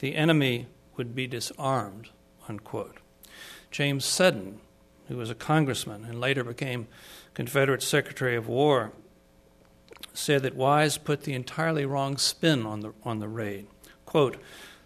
the 0.00 0.16
enemy 0.16 0.66
would 0.96 1.14
be 1.14 1.26
disarmed, 1.26 2.08
unquote. 2.48 2.98
James 3.70 4.04
Seddon, 4.04 4.60
who 5.08 5.16
was 5.16 5.30
a 5.30 5.34
congressman 5.34 6.04
and 6.04 6.20
later 6.20 6.44
became 6.44 6.86
Confederate 7.34 7.82
Secretary 7.82 8.36
of 8.36 8.48
War, 8.48 8.92
said 10.12 10.42
that 10.42 10.54
Wise 10.54 10.98
put 10.98 11.22
the 11.22 11.34
entirely 11.34 11.84
wrong 11.84 12.16
spin 12.16 12.66
on 12.66 12.80
the, 12.80 12.92
on 13.04 13.18
the 13.18 13.28
raid. 13.28 13.66
Quote, 14.04 14.36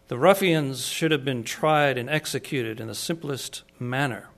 the 0.09 0.19
ruffians 0.19 0.87
should 0.87 1.11
have 1.11 1.25
been 1.25 1.43
tried 1.43 1.97
and 1.97 2.11
executed 2.11 2.81
in 2.81 2.89
the 2.89 2.95
simplest 2.95 3.63
manner. 3.79 4.29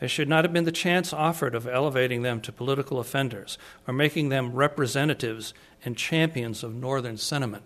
There 0.00 0.08
should 0.08 0.28
not 0.28 0.44
have 0.44 0.52
been 0.52 0.64
the 0.64 0.72
chance 0.72 1.12
offered 1.12 1.54
of 1.54 1.66
elevating 1.66 2.22
them 2.22 2.40
to 2.42 2.52
political 2.52 2.98
offenders 2.98 3.56
or 3.86 3.94
making 3.94 4.28
them 4.28 4.52
representatives 4.52 5.54
and 5.84 5.96
champions 5.96 6.62
of 6.62 6.74
Northern 6.74 7.16
sentiment. 7.16 7.62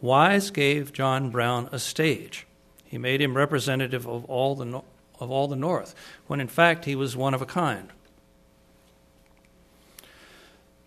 Wise 0.00 0.50
gave 0.50 0.92
John 0.92 1.30
Brown 1.30 1.68
a 1.70 1.78
stage. 1.78 2.46
He 2.84 2.98
made 2.98 3.20
him 3.20 3.36
representative 3.36 4.08
of 4.08 4.24
all 4.24 4.56
the, 4.56 4.82
of 5.22 5.30
all 5.30 5.48
the 5.48 5.56
North, 5.56 5.94
when 6.26 6.40
in 6.40 6.48
fact 6.48 6.84
he 6.84 6.94
was 6.94 7.16
one 7.16 7.34
of 7.34 7.42
a 7.42 7.46
kind. 7.46 7.90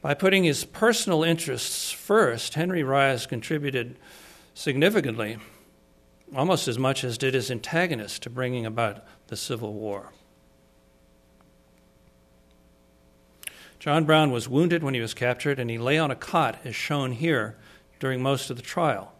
By 0.02 0.14
putting 0.14 0.44
his 0.44 0.66
personal 0.66 1.24
interests 1.24 1.92
first, 1.92 2.54
Henry 2.54 2.84
Wise 2.84 3.26
contributed 3.26 3.98
significantly, 4.54 5.38
almost 6.36 6.68
as 6.68 6.78
much 6.78 7.04
as 7.04 7.18
did 7.18 7.34
his 7.34 7.50
antagonist, 7.50 8.22
to 8.24 8.30
bringing 8.30 8.66
about 8.66 9.04
the 9.28 9.36
Civil 9.36 9.74
War. 9.74 10.12
John 13.80 14.06
Brown 14.06 14.32
was 14.32 14.50
wounded 14.50 14.84
when 14.84 14.94
he 14.94 15.02
was 15.02 15.14
captured, 15.14 15.60
and 15.60 15.70
he 15.70 15.78
lay 15.78 15.98
on 15.98 16.12
a 16.12 16.16
cot, 16.16 16.60
as 16.64 16.76
shown 16.76 17.12
here, 17.12 17.56
during 18.00 18.22
most 18.22 18.50
of 18.50 18.58
the 18.58 18.64
trial. 18.64 19.14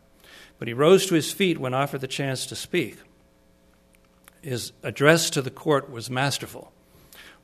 But 0.58 0.68
he 0.68 0.74
rose 0.74 1.06
to 1.08 1.16
his 1.16 1.32
feet 1.32 1.60
when 1.60 1.74
offered 1.74 2.02
the 2.02 2.08
chance 2.08 2.46
to 2.48 2.56
speak. 2.56 2.98
His 4.46 4.74
address 4.84 5.32
to 5.32 5.42
the 5.42 5.50
court 5.50 5.90
was 5.90 6.08
masterful. 6.08 6.72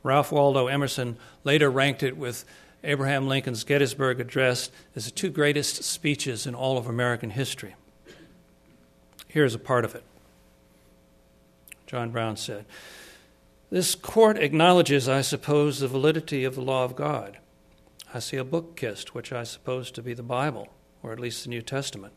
Ralph 0.03 0.31
Waldo 0.31 0.67
Emerson 0.67 1.17
later 1.43 1.67
ranked 1.67 2.03
it 2.03 2.15
with 2.15 2.45
Abraham 2.83 3.27
Lincoln's 3.27 3.63
Gettysburg 3.63 4.19
Address 4.19 4.69
as 4.95 5.05
the 5.05 5.11
two 5.11 5.31
greatest 5.31 5.83
speeches 5.83 6.45
in 6.45 6.53
all 6.53 6.77
of 6.77 6.85
American 6.85 7.31
history. 7.31 7.73
Here's 9.27 9.55
a 9.55 9.59
part 9.59 9.83
of 9.83 9.95
it. 9.95 10.03
John 11.87 12.11
Brown 12.11 12.37
said, 12.37 12.65
This 13.71 13.95
court 13.95 14.37
acknowledges, 14.37 15.09
I 15.09 15.21
suppose, 15.21 15.79
the 15.79 15.87
validity 15.87 16.43
of 16.43 16.53
the 16.53 16.61
law 16.61 16.83
of 16.83 16.95
God. 16.95 17.39
I 18.13 18.19
see 18.19 18.37
a 18.37 18.43
book 18.43 18.75
kissed, 18.75 19.15
which 19.15 19.33
I 19.33 19.43
suppose 19.43 19.89
to 19.91 20.03
be 20.03 20.13
the 20.13 20.21
Bible, 20.21 20.67
or 21.01 21.13
at 21.13 21.19
least 21.19 21.43
the 21.43 21.49
New 21.49 21.63
Testament, 21.63 22.13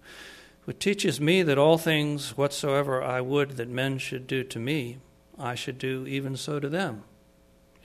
which 0.64 0.78
teaches 0.78 1.21
me 1.21 1.42
that 1.42 1.59
all 1.59 1.78
things 1.78 2.37
whatsoever 2.37 3.02
I 3.02 3.21
would 3.21 3.52
that 3.56 3.68
men 3.68 3.99
should 3.99 4.26
do 4.26 4.42
to 4.44 4.59
me, 4.59 4.99
I 5.38 5.54
should 5.54 5.78
do 5.78 6.06
even 6.06 6.37
so 6.37 6.59
to 6.59 6.68
them. 6.68 7.04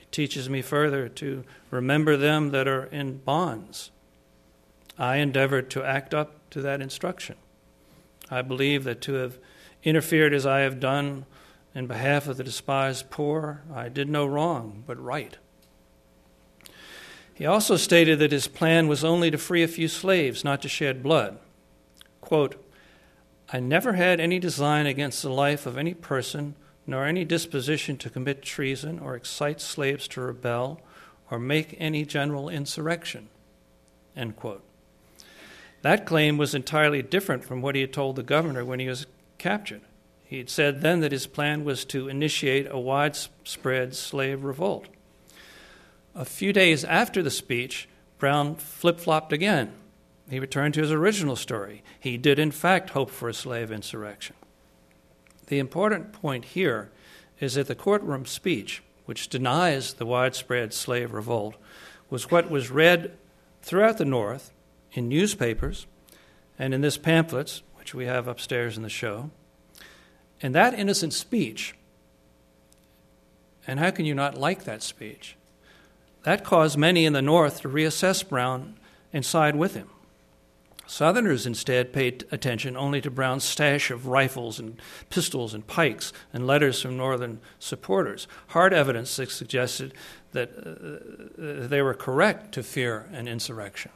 It 0.00 0.10
teaches 0.12 0.48
me 0.48 0.62
further 0.62 1.08
to 1.08 1.44
remember 1.70 2.16
them 2.16 2.50
that 2.50 2.66
are 2.66 2.84
in 2.86 3.18
bonds. 3.18 3.90
I 4.98 5.16
endeavored 5.16 5.70
to 5.70 5.84
act 5.84 6.14
up 6.14 6.50
to 6.50 6.62
that 6.62 6.80
instruction. 6.80 7.36
I 8.30 8.42
believe 8.42 8.84
that 8.84 9.00
to 9.02 9.14
have 9.14 9.38
interfered 9.82 10.32
as 10.32 10.46
I 10.46 10.60
have 10.60 10.80
done 10.80 11.26
in 11.74 11.86
behalf 11.86 12.26
of 12.26 12.36
the 12.36 12.44
despised 12.44 13.10
poor, 13.10 13.62
I 13.72 13.88
did 13.88 14.08
no 14.08 14.26
wrong, 14.26 14.84
but 14.86 15.02
right. 15.02 15.36
He 17.32 17.46
also 17.46 17.76
stated 17.76 18.18
that 18.18 18.32
his 18.32 18.48
plan 18.48 18.88
was 18.88 19.04
only 19.04 19.30
to 19.30 19.38
free 19.38 19.62
a 19.62 19.68
few 19.68 19.88
slaves, 19.88 20.44
not 20.44 20.60
to 20.62 20.68
shed 20.68 21.02
blood. 21.02 21.38
Quote, 22.20 22.62
I 23.52 23.60
never 23.60 23.94
had 23.94 24.20
any 24.20 24.38
design 24.38 24.86
against 24.86 25.22
the 25.22 25.30
life 25.30 25.66
of 25.66 25.76
any 25.76 25.94
person, 25.94 26.54
nor 26.86 27.04
any 27.04 27.24
disposition 27.24 27.96
to 27.98 28.10
commit 28.10 28.42
treason 28.42 28.98
or 28.98 29.16
excite 29.16 29.60
slaves 29.60 30.06
to 30.08 30.20
rebel 30.20 30.80
or 31.30 31.38
make 31.38 31.76
any 31.78 32.04
general 32.04 32.48
insurrection. 32.48 33.28
End 34.16 34.36
quote. 34.36 34.62
That 35.82 36.06
claim 36.06 36.36
was 36.36 36.54
entirely 36.54 37.02
different 37.02 37.44
from 37.44 37.62
what 37.62 37.74
he 37.74 37.80
had 37.80 37.92
told 37.92 38.16
the 38.16 38.22
governor 38.22 38.64
when 38.64 38.80
he 38.80 38.88
was 38.88 39.06
captured. 39.38 39.80
He 40.24 40.38
had 40.38 40.50
said 40.50 40.80
then 40.80 41.00
that 41.00 41.12
his 41.12 41.26
plan 41.26 41.64
was 41.64 41.84
to 41.86 42.08
initiate 42.08 42.68
a 42.70 42.78
widespread 42.78 43.96
slave 43.96 44.44
revolt. 44.44 44.86
A 46.14 46.24
few 46.24 46.52
days 46.52 46.84
after 46.84 47.22
the 47.22 47.30
speech, 47.30 47.88
Brown 48.18 48.54
flip 48.56 49.00
flopped 49.00 49.32
again. 49.32 49.72
He 50.30 50.38
returned 50.38 50.74
to 50.74 50.80
his 50.80 50.92
original 50.92 51.34
story. 51.34 51.82
He 51.98 52.16
did, 52.16 52.38
in 52.38 52.52
fact, 52.52 52.90
hope 52.90 53.10
for 53.10 53.28
a 53.28 53.34
slave 53.34 53.72
insurrection. 53.72 54.36
The 55.48 55.58
important 55.58 56.12
point 56.12 56.44
here 56.44 56.92
is 57.40 57.54
that 57.54 57.66
the 57.66 57.74
courtroom 57.74 58.26
speech, 58.26 58.80
which 59.06 59.28
denies 59.28 59.94
the 59.94 60.06
widespread 60.06 60.72
slave 60.72 61.12
revolt, 61.12 61.56
was 62.08 62.30
what 62.30 62.48
was 62.48 62.70
read 62.70 63.16
throughout 63.60 63.98
the 63.98 64.04
North 64.04 64.52
in 64.92 65.08
newspapers 65.08 65.88
and 66.56 66.72
in 66.72 66.80
this 66.80 66.96
pamphlets, 66.96 67.62
which 67.74 67.92
we 67.92 68.06
have 68.06 68.28
upstairs 68.28 68.76
in 68.76 68.84
the 68.84 68.88
show. 68.88 69.30
And 70.40 70.54
that 70.54 70.78
innocent 70.78 71.12
speech, 71.12 71.74
and 73.66 73.80
how 73.80 73.90
can 73.90 74.04
you 74.04 74.14
not 74.14 74.38
like 74.38 74.62
that 74.62 74.82
speech? 74.82 75.34
That 76.22 76.44
caused 76.44 76.78
many 76.78 77.04
in 77.04 77.14
the 77.14 77.22
North 77.22 77.62
to 77.62 77.68
reassess 77.68 78.26
Brown 78.26 78.78
and 79.12 79.24
side 79.24 79.56
with 79.56 79.74
him. 79.74 79.88
Southerners 80.90 81.46
instead 81.46 81.92
paid 81.92 82.24
attention 82.32 82.76
only 82.76 83.00
to 83.00 83.12
Brown's 83.12 83.44
stash 83.44 83.92
of 83.92 84.08
rifles 84.08 84.58
and 84.58 84.82
pistols 85.08 85.54
and 85.54 85.64
pikes 85.64 86.12
and 86.32 86.48
letters 86.48 86.82
from 86.82 86.96
Northern 86.96 87.38
supporters, 87.60 88.26
hard 88.48 88.74
evidence 88.74 89.14
that 89.14 89.30
suggested 89.30 89.94
that 90.32 90.50
uh, 90.58 91.68
they 91.68 91.80
were 91.80 91.94
correct 91.94 92.50
to 92.54 92.64
fear 92.64 93.08
an 93.12 93.28
insurrection. 93.28 93.92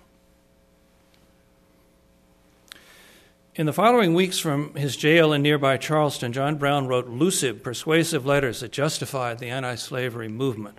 In 3.56 3.66
the 3.66 3.72
following 3.72 4.14
weeks 4.14 4.38
from 4.38 4.72
his 4.76 4.96
jail 4.96 5.32
in 5.32 5.42
nearby 5.42 5.76
Charleston, 5.76 6.32
John 6.32 6.54
Brown 6.54 6.86
wrote 6.86 7.08
lucid, 7.08 7.64
persuasive 7.64 8.24
letters 8.24 8.60
that 8.60 8.70
justified 8.70 9.40
the 9.40 9.48
anti 9.48 9.74
slavery 9.74 10.28
movement. 10.28 10.78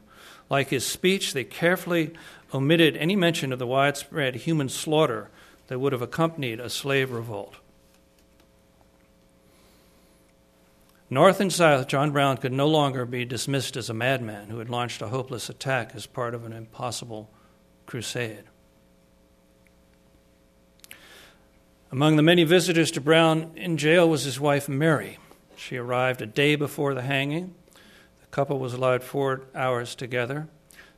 Like 0.50 0.70
his 0.70 0.86
speech, 0.86 1.34
they 1.34 1.44
carefully 1.44 2.14
omitted 2.54 2.96
any 2.96 3.18
mention 3.18 3.52
of 3.52 3.60
the 3.60 3.68
widespread 3.68 4.36
human 4.36 4.70
slaughter 4.70 5.30
that 5.68 5.80
would 5.80 5.94
have 5.94 6.02
accompanied 6.02 6.60
a 6.60 6.70
slave 6.70 7.12
revolt. 7.12 7.56
North 11.10 11.40
and 11.40 11.54
South, 11.54 11.88
John 11.88 12.12
Brown 12.12 12.38
could 12.38 12.52
no 12.52 12.68
longer 12.68 13.06
be 13.06 13.26
dismissed 13.26 13.78
as 13.78 13.90
a 13.90 13.94
madman 13.94 14.50
who 14.50 14.58
had 14.60 14.70
launched 14.70 15.02
a 15.02 15.08
hopeless 15.08 15.50
attack 15.50 15.92
as 15.94 16.08
part 16.08 16.34
of 16.34 16.46
an 16.46 16.54
impossible 16.54 17.30
crusade. 17.86 18.44
Among 21.92 22.16
the 22.16 22.24
many 22.24 22.44
visitors 22.44 22.90
to 22.92 23.02
Brown 23.02 23.52
in 23.56 23.78
jail 23.78 24.10
was 24.10 24.24
his 24.24 24.40
wife 24.40 24.68
Mary. 24.68 25.20
She 25.56 25.78
arrived 25.78 26.22
a 26.22 26.26
day 26.26 26.56
before 26.56 26.94
the 26.94 27.04
hanging. 27.04 27.54
The 28.22 28.28
couple 28.32 28.58
was 28.60 28.74
allowed 28.74 29.04
four 29.04 29.44
hours 29.54 29.94
together. 29.94 30.48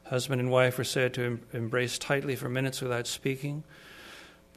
Husband 0.06 0.40
and 0.40 0.50
wife 0.50 0.78
were 0.78 0.86
said 0.86 1.14
to 1.16 1.40
embrace 1.52 2.00
tightly 2.00 2.36
for 2.38 2.48
minutes 2.48 2.82
without 2.82 3.08
speaking. 3.08 3.66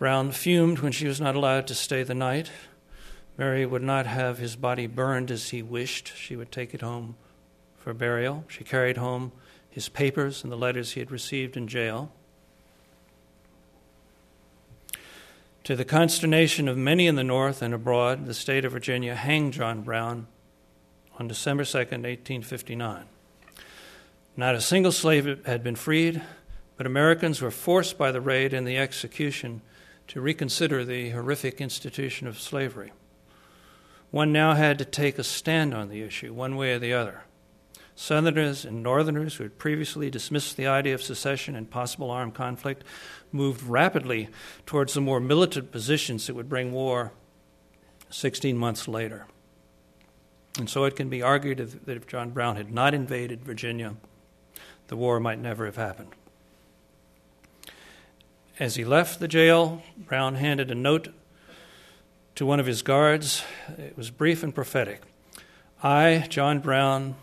Brown 0.00 0.32
fumed 0.32 0.78
when 0.78 0.92
she 0.92 1.06
was 1.06 1.20
not 1.20 1.36
allowed 1.36 1.66
to 1.66 1.74
stay 1.74 2.02
the 2.02 2.14
night. 2.14 2.50
Mary 3.36 3.66
would 3.66 3.82
not 3.82 4.06
have 4.06 4.38
his 4.38 4.56
body 4.56 4.86
burned 4.86 5.30
as 5.30 5.50
he 5.50 5.62
wished. 5.62 6.16
She 6.16 6.36
would 6.36 6.50
take 6.50 6.72
it 6.72 6.80
home 6.80 7.16
for 7.76 7.92
burial. 7.92 8.46
She 8.48 8.64
carried 8.64 8.96
home 8.96 9.30
his 9.68 9.90
papers 9.90 10.42
and 10.42 10.50
the 10.50 10.56
letters 10.56 10.92
he 10.92 11.00
had 11.00 11.10
received 11.10 11.54
in 11.54 11.68
jail. 11.68 12.10
To 15.64 15.76
the 15.76 15.84
consternation 15.84 16.66
of 16.66 16.78
many 16.78 17.06
in 17.06 17.16
the 17.16 17.22
North 17.22 17.60
and 17.60 17.74
abroad, 17.74 18.24
the 18.24 18.32
state 18.32 18.64
of 18.64 18.72
Virginia 18.72 19.14
hanged 19.14 19.52
John 19.52 19.82
Brown 19.82 20.28
on 21.18 21.28
December 21.28 21.66
2, 21.66 21.76
1859. 21.76 23.04
Not 24.34 24.54
a 24.54 24.62
single 24.62 24.92
slave 24.92 25.44
had 25.44 25.62
been 25.62 25.76
freed, 25.76 26.22
but 26.78 26.86
Americans 26.86 27.42
were 27.42 27.50
forced 27.50 27.98
by 27.98 28.10
the 28.10 28.22
raid 28.22 28.54
and 28.54 28.66
the 28.66 28.78
execution 28.78 29.60
to 30.10 30.20
reconsider 30.20 30.84
the 30.84 31.10
horrific 31.10 31.60
institution 31.60 32.26
of 32.26 32.40
slavery. 32.40 32.92
One 34.10 34.32
now 34.32 34.54
had 34.54 34.76
to 34.80 34.84
take 34.84 35.20
a 35.20 35.24
stand 35.24 35.72
on 35.72 35.88
the 35.88 36.02
issue, 36.02 36.34
one 36.34 36.56
way 36.56 36.72
or 36.72 36.80
the 36.80 36.92
other. 36.92 37.22
Southerners 37.94 38.64
and 38.64 38.82
Northerners, 38.82 39.36
who 39.36 39.44
had 39.44 39.56
previously 39.56 40.10
dismissed 40.10 40.56
the 40.56 40.66
idea 40.66 40.94
of 40.94 41.02
secession 41.02 41.54
and 41.54 41.70
possible 41.70 42.10
armed 42.10 42.34
conflict, 42.34 42.82
moved 43.30 43.62
rapidly 43.62 44.28
towards 44.66 44.94
the 44.94 45.00
more 45.00 45.20
militant 45.20 45.70
positions 45.70 46.26
that 46.26 46.34
would 46.34 46.48
bring 46.48 46.72
war 46.72 47.12
16 48.08 48.58
months 48.58 48.88
later. 48.88 49.28
And 50.58 50.68
so 50.68 50.86
it 50.86 50.96
can 50.96 51.08
be 51.08 51.22
argued 51.22 51.58
that 51.84 51.96
if 51.96 52.08
John 52.08 52.30
Brown 52.30 52.56
had 52.56 52.72
not 52.72 52.94
invaded 52.94 53.44
Virginia, 53.44 53.94
the 54.88 54.96
war 54.96 55.20
might 55.20 55.38
never 55.38 55.66
have 55.66 55.76
happened. 55.76 56.16
As 58.60 58.74
he 58.74 58.84
left 58.84 59.20
the 59.20 59.26
jail, 59.26 59.82
Brown 59.96 60.34
handed 60.34 60.70
a 60.70 60.74
note 60.74 61.08
to 62.34 62.44
one 62.44 62.60
of 62.60 62.66
his 62.66 62.82
guards. 62.82 63.42
It 63.78 63.96
was 63.96 64.10
brief 64.10 64.42
and 64.42 64.54
prophetic. 64.54 65.00
I, 65.82 66.26
John 66.28 66.60
Brown, 66.60 67.14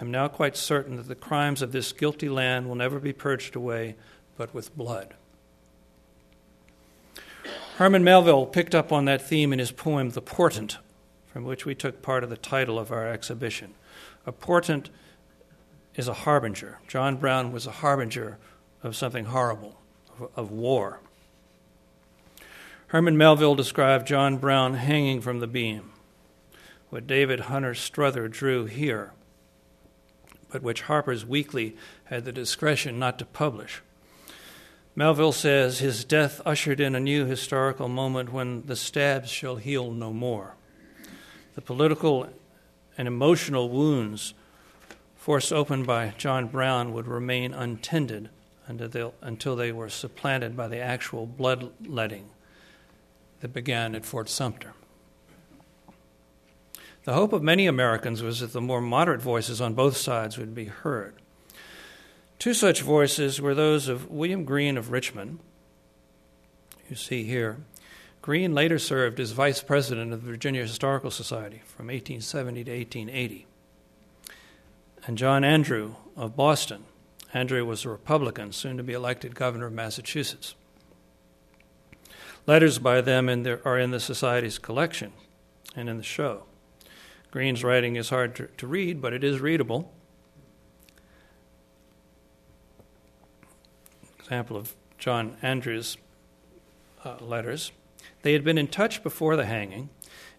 am 0.00 0.12
now 0.12 0.28
quite 0.28 0.56
certain 0.56 0.94
that 0.96 1.08
the 1.08 1.16
crimes 1.16 1.60
of 1.60 1.72
this 1.72 1.90
guilty 1.90 2.28
land 2.28 2.68
will 2.68 2.76
never 2.76 3.00
be 3.00 3.12
purged 3.12 3.56
away 3.56 3.96
but 4.36 4.54
with 4.54 4.76
blood. 4.76 5.14
Herman 7.78 8.04
Melville 8.04 8.46
picked 8.46 8.76
up 8.76 8.92
on 8.92 9.06
that 9.06 9.22
theme 9.22 9.52
in 9.52 9.58
his 9.58 9.72
poem, 9.72 10.10
The 10.10 10.22
Portent, 10.22 10.78
from 11.26 11.42
which 11.42 11.66
we 11.66 11.74
took 11.74 12.00
part 12.00 12.22
of 12.22 12.30
the 12.30 12.36
title 12.36 12.78
of 12.78 12.92
our 12.92 13.08
exhibition. 13.08 13.74
A 14.24 14.30
portent 14.30 14.88
is 15.96 16.06
a 16.06 16.14
harbinger. 16.14 16.78
John 16.86 17.16
Brown 17.16 17.50
was 17.50 17.66
a 17.66 17.72
harbinger 17.72 18.38
of 18.84 18.94
something 18.94 19.24
horrible 19.24 19.80
of 20.36 20.50
war. 20.50 21.00
Herman 22.88 23.16
Melville 23.16 23.54
described 23.54 24.06
John 24.06 24.36
Brown 24.36 24.74
hanging 24.74 25.20
from 25.20 25.40
the 25.40 25.46
beam, 25.46 25.90
what 26.90 27.06
David 27.06 27.40
Hunter 27.40 27.74
Strother 27.74 28.28
drew 28.28 28.66
here, 28.66 29.12
but 30.50 30.62
which 30.62 30.82
Harper's 30.82 31.26
Weekly 31.26 31.76
had 32.04 32.24
the 32.24 32.32
discretion 32.32 32.98
not 32.98 33.18
to 33.18 33.24
publish. 33.24 33.82
Melville 34.94 35.32
says 35.32 35.80
his 35.80 36.04
death 36.04 36.40
ushered 36.46 36.78
in 36.78 36.94
a 36.94 37.00
new 37.00 37.26
historical 37.26 37.88
moment 37.88 38.32
when 38.32 38.64
the 38.66 38.76
stabs 38.76 39.28
shall 39.28 39.56
heal 39.56 39.90
no 39.90 40.12
more. 40.12 40.54
The 41.56 41.62
political 41.62 42.28
and 42.96 43.08
emotional 43.08 43.68
wounds 43.68 44.34
forced 45.16 45.52
open 45.52 45.82
by 45.82 46.14
John 46.16 46.46
Brown 46.46 46.92
would 46.92 47.08
remain 47.08 47.52
untended 47.52 48.30
until 48.66 49.56
they 49.56 49.72
were 49.72 49.88
supplanted 49.88 50.56
by 50.56 50.68
the 50.68 50.78
actual 50.78 51.26
bloodletting 51.26 52.30
that 53.40 53.52
began 53.52 53.94
at 53.94 54.06
Fort 54.06 54.28
Sumter. 54.28 54.72
The 57.04 57.12
hope 57.12 57.34
of 57.34 57.42
many 57.42 57.66
Americans 57.66 58.22
was 58.22 58.40
that 58.40 58.52
the 58.52 58.62
more 58.62 58.80
moderate 58.80 59.20
voices 59.20 59.60
on 59.60 59.74
both 59.74 59.96
sides 59.96 60.38
would 60.38 60.54
be 60.54 60.64
heard. 60.66 61.14
Two 62.38 62.54
such 62.54 62.80
voices 62.80 63.40
were 63.40 63.54
those 63.54 63.88
of 63.88 64.10
William 64.10 64.44
Greene 64.44 64.78
of 64.78 64.90
Richmond, 64.90 65.38
you 66.88 66.96
see 66.96 67.24
here. 67.24 67.58
Greene 68.22 68.54
later 68.54 68.78
served 68.78 69.20
as 69.20 69.32
vice 69.32 69.62
president 69.62 70.12
of 70.14 70.22
the 70.22 70.30
Virginia 70.30 70.62
Historical 70.62 71.10
Society 71.10 71.60
from 71.66 71.88
1870 71.88 72.64
to 72.64 72.70
1880. 72.70 73.46
And 75.06 75.18
John 75.18 75.44
Andrew 75.44 75.96
of 76.16 76.34
Boston, 76.34 76.84
Andrew 77.34 77.64
was 77.64 77.84
a 77.84 77.88
Republican, 77.88 78.52
soon 78.52 78.76
to 78.76 78.84
be 78.84 78.92
elected 78.92 79.34
governor 79.34 79.66
of 79.66 79.72
Massachusetts. 79.72 80.54
Letters 82.46 82.78
by 82.78 83.00
them 83.00 83.28
in 83.28 83.42
their, 83.42 83.60
are 83.66 83.78
in 83.78 83.90
the 83.90 83.98
Society's 83.98 84.56
collection 84.56 85.12
and 85.74 85.88
in 85.88 85.96
the 85.96 86.04
show. 86.04 86.44
Green's 87.32 87.64
writing 87.64 87.96
is 87.96 88.10
hard 88.10 88.36
to, 88.36 88.46
to 88.56 88.68
read, 88.68 89.02
but 89.02 89.12
it 89.12 89.24
is 89.24 89.40
readable. 89.40 89.92
Example 94.20 94.56
of 94.56 94.76
John 94.98 95.36
Andrews' 95.42 95.96
uh, 97.04 97.16
letters. 97.20 97.72
They 98.22 98.32
had 98.32 98.44
been 98.44 98.58
in 98.58 98.68
touch 98.68 99.02
before 99.02 99.34
the 99.34 99.46
hanging. 99.46 99.88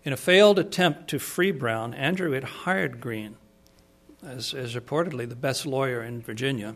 In 0.06 0.14
a 0.14 0.18
failed 0.18 0.58
attempt 0.58 1.10
to 1.10 1.20
free 1.20 1.52
Brown, 1.52 1.94
Andrew 1.94 2.32
had 2.32 2.44
hired 2.46 3.02
Greene 3.02 3.36
as, 4.26 4.54
as 4.54 4.76
reportedly 4.76 5.28
the 5.28 5.36
best 5.36 5.66
lawyer 5.66 6.02
in 6.02 6.22
Virginia, 6.22 6.76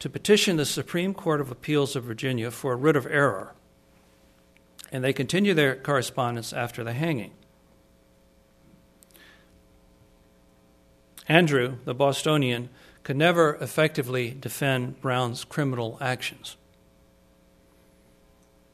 to 0.00 0.10
petition 0.10 0.56
the 0.56 0.66
Supreme 0.66 1.14
Court 1.14 1.40
of 1.40 1.50
Appeals 1.50 1.94
of 1.94 2.04
Virginia 2.04 2.50
for 2.50 2.72
a 2.72 2.76
writ 2.76 2.96
of 2.96 3.06
error. 3.06 3.54
And 4.90 5.04
they 5.04 5.12
continue 5.12 5.54
their 5.54 5.76
correspondence 5.76 6.52
after 6.52 6.82
the 6.82 6.92
hanging. 6.92 7.32
Andrew, 11.28 11.76
the 11.84 11.94
Bostonian, 11.94 12.70
could 13.04 13.16
never 13.16 13.54
effectively 13.60 14.30
defend 14.38 15.00
Brown's 15.00 15.44
criminal 15.44 15.96
actions. 16.00 16.56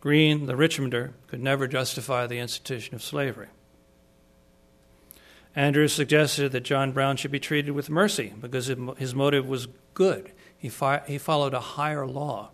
Green, 0.01 0.47
the 0.47 0.55
Richmonder, 0.55 1.13
could 1.27 1.43
never 1.43 1.67
justify 1.67 2.27
the 2.27 2.39
institution 2.39 2.95
of 2.95 3.03
slavery. 3.03 3.49
Andrews 5.57 5.95
suggested 5.95 6.53
that 6.53 6.61
John 6.61 6.93
Brown 6.93 7.17
should 7.17 7.31
be 7.31 7.41
treated 7.41 7.73
with 7.73 7.89
mercy 7.89 8.35
because 8.39 8.67
his 8.67 9.15
motive 9.15 9.49
was 9.49 9.69
good. 9.95 10.33
He, 10.59 10.69
fi- 10.69 11.03
he 11.07 11.17
followed 11.17 11.55
a 11.55 11.61
higher 11.61 12.07
law. 12.07 12.51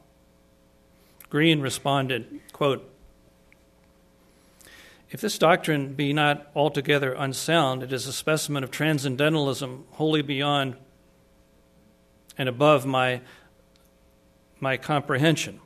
Green 1.28 1.60
responded, 1.60 2.40
quote, 2.52 2.88
If 5.10 5.20
this 5.20 5.36
doctrine 5.36 5.94
be 5.94 6.12
not 6.12 6.46
altogether 6.54 7.12
unsound, 7.12 7.82
it 7.82 7.92
is 7.92 8.06
a 8.06 8.12
specimen 8.12 8.62
of 8.62 8.70
transcendentalism 8.70 9.84
wholly 9.90 10.22
beyond 10.22 10.76
and 12.38 12.48
above 12.48 12.86
my, 12.86 13.20
my 14.60 14.76
comprehension. 14.76 15.58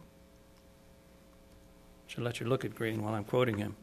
Should 2.06 2.24
let 2.24 2.40
you 2.40 2.46
look 2.46 2.64
at 2.64 2.74
Green 2.74 3.02
while 3.02 3.14
I'm 3.14 3.24
quoting 3.24 3.58
him. 3.58 3.76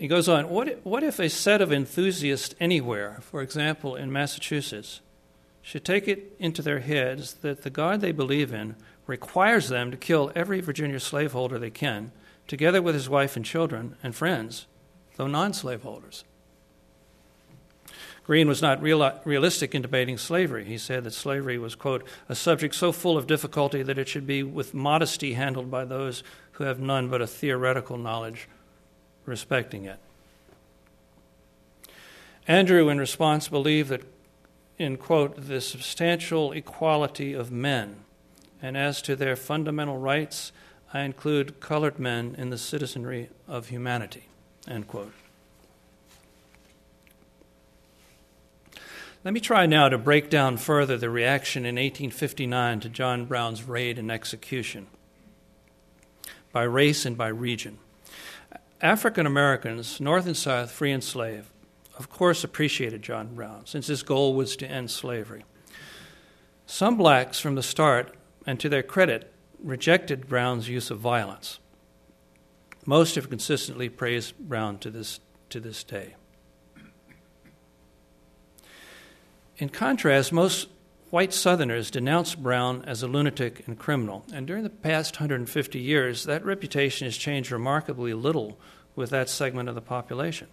He 0.00 0.08
goes 0.08 0.30
on, 0.30 0.48
what 0.48 0.66
if, 0.66 0.82
what 0.82 1.02
if 1.02 1.18
a 1.18 1.28
set 1.28 1.60
of 1.60 1.70
enthusiasts 1.70 2.54
anywhere, 2.58 3.18
for 3.20 3.42
example 3.42 3.96
in 3.96 4.10
Massachusetts, 4.10 5.02
should 5.60 5.84
take 5.84 6.08
it 6.08 6.34
into 6.38 6.62
their 6.62 6.78
heads 6.78 7.34
that 7.42 7.64
the 7.64 7.68
God 7.68 8.00
they 8.00 8.10
believe 8.10 8.54
in 8.54 8.76
requires 9.06 9.68
them 9.68 9.90
to 9.90 9.98
kill 9.98 10.32
every 10.34 10.62
Virginia 10.62 11.00
slaveholder 11.00 11.58
they 11.58 11.68
can, 11.68 12.12
together 12.48 12.80
with 12.80 12.94
his 12.94 13.10
wife 13.10 13.36
and 13.36 13.44
children 13.44 13.94
and 14.02 14.14
friends, 14.14 14.66
though 15.16 15.26
non 15.26 15.52
slaveholders? 15.52 16.24
Greene 18.24 18.48
was 18.48 18.62
not 18.62 18.80
real, 18.80 19.20
realistic 19.26 19.74
in 19.74 19.82
debating 19.82 20.16
slavery. 20.16 20.64
He 20.64 20.78
said 20.78 21.04
that 21.04 21.12
slavery 21.12 21.58
was, 21.58 21.74
quote, 21.74 22.08
a 22.26 22.34
subject 22.34 22.74
so 22.74 22.90
full 22.90 23.18
of 23.18 23.26
difficulty 23.26 23.82
that 23.82 23.98
it 23.98 24.08
should 24.08 24.26
be 24.26 24.42
with 24.42 24.72
modesty 24.72 25.34
handled 25.34 25.70
by 25.70 25.84
those 25.84 26.22
who 26.52 26.64
have 26.64 26.80
none 26.80 27.10
but 27.10 27.20
a 27.20 27.26
theoretical 27.26 27.98
knowledge 27.98 28.48
respecting 29.24 29.84
it. 29.84 29.98
Andrew, 32.48 32.88
in 32.88 32.98
response, 32.98 33.48
believed 33.48 33.90
that, 33.90 34.02
in 34.78 34.96
quote, 34.96 35.46
the 35.46 35.60
substantial 35.60 36.52
equality 36.52 37.32
of 37.32 37.52
men, 37.52 38.04
and 38.62 38.76
as 38.76 39.00
to 39.02 39.14
their 39.14 39.36
fundamental 39.36 39.98
rights, 39.98 40.52
I 40.92 41.02
include 41.02 41.60
colored 41.60 41.98
men 41.98 42.34
in 42.36 42.50
the 42.50 42.58
citizenry 42.58 43.28
of 43.46 43.68
humanity, 43.68 44.28
end 44.66 44.88
quote. 44.88 45.12
Let 49.22 49.34
me 49.34 49.40
try 49.40 49.66
now 49.66 49.90
to 49.90 49.98
break 49.98 50.30
down 50.30 50.56
further 50.56 50.96
the 50.96 51.10
reaction 51.10 51.66
in 51.66 51.74
1859 51.76 52.80
to 52.80 52.88
John 52.88 53.26
Brown's 53.26 53.64
raid 53.64 53.98
and 53.98 54.10
execution 54.10 54.86
by 56.52 56.62
race 56.62 57.04
and 57.04 57.16
by 57.16 57.28
region. 57.28 57.78
African 58.82 59.26
Americans, 59.26 60.00
North 60.00 60.26
and 60.26 60.36
South, 60.36 60.70
free 60.70 60.90
and 60.90 61.04
slave, 61.04 61.50
of 61.98 62.08
course 62.08 62.42
appreciated 62.42 63.02
John 63.02 63.34
Brown, 63.34 63.66
since 63.66 63.88
his 63.88 64.02
goal 64.02 64.34
was 64.34 64.56
to 64.56 64.66
end 64.66 64.90
slavery. 64.90 65.44
Some 66.64 66.96
blacks 66.96 67.38
from 67.38 67.56
the 67.56 67.62
start, 67.62 68.16
and 68.46 68.58
to 68.60 68.68
their 68.70 68.82
credit, 68.82 69.32
rejected 69.62 70.28
Brown's 70.28 70.68
use 70.68 70.90
of 70.90 70.98
violence. 70.98 71.58
Most 72.86 73.16
have 73.16 73.28
consistently 73.28 73.90
praised 73.90 74.38
Brown 74.38 74.78
to 74.78 74.90
this, 74.90 75.20
to 75.50 75.60
this 75.60 75.84
day. 75.84 76.14
In 79.58 79.68
contrast, 79.68 80.32
most 80.32 80.68
white 81.10 81.32
Southerners 81.32 81.90
denounced 81.90 82.42
Brown 82.42 82.84
as 82.86 83.02
a 83.02 83.08
lunatic 83.08 83.66
and 83.66 83.78
criminal, 83.78 84.24
and 84.32 84.46
during 84.46 84.62
the 84.62 84.70
past 84.70 85.16
150 85.16 85.78
years, 85.78 86.24
that 86.24 86.44
reputation 86.44 87.06
has 87.06 87.16
changed 87.16 87.50
remarkably 87.50 88.14
little 88.14 88.58
with 88.96 89.10
that 89.10 89.28
segment 89.28 89.68
of 89.68 89.74
the 89.74 89.80
population. 89.80 90.48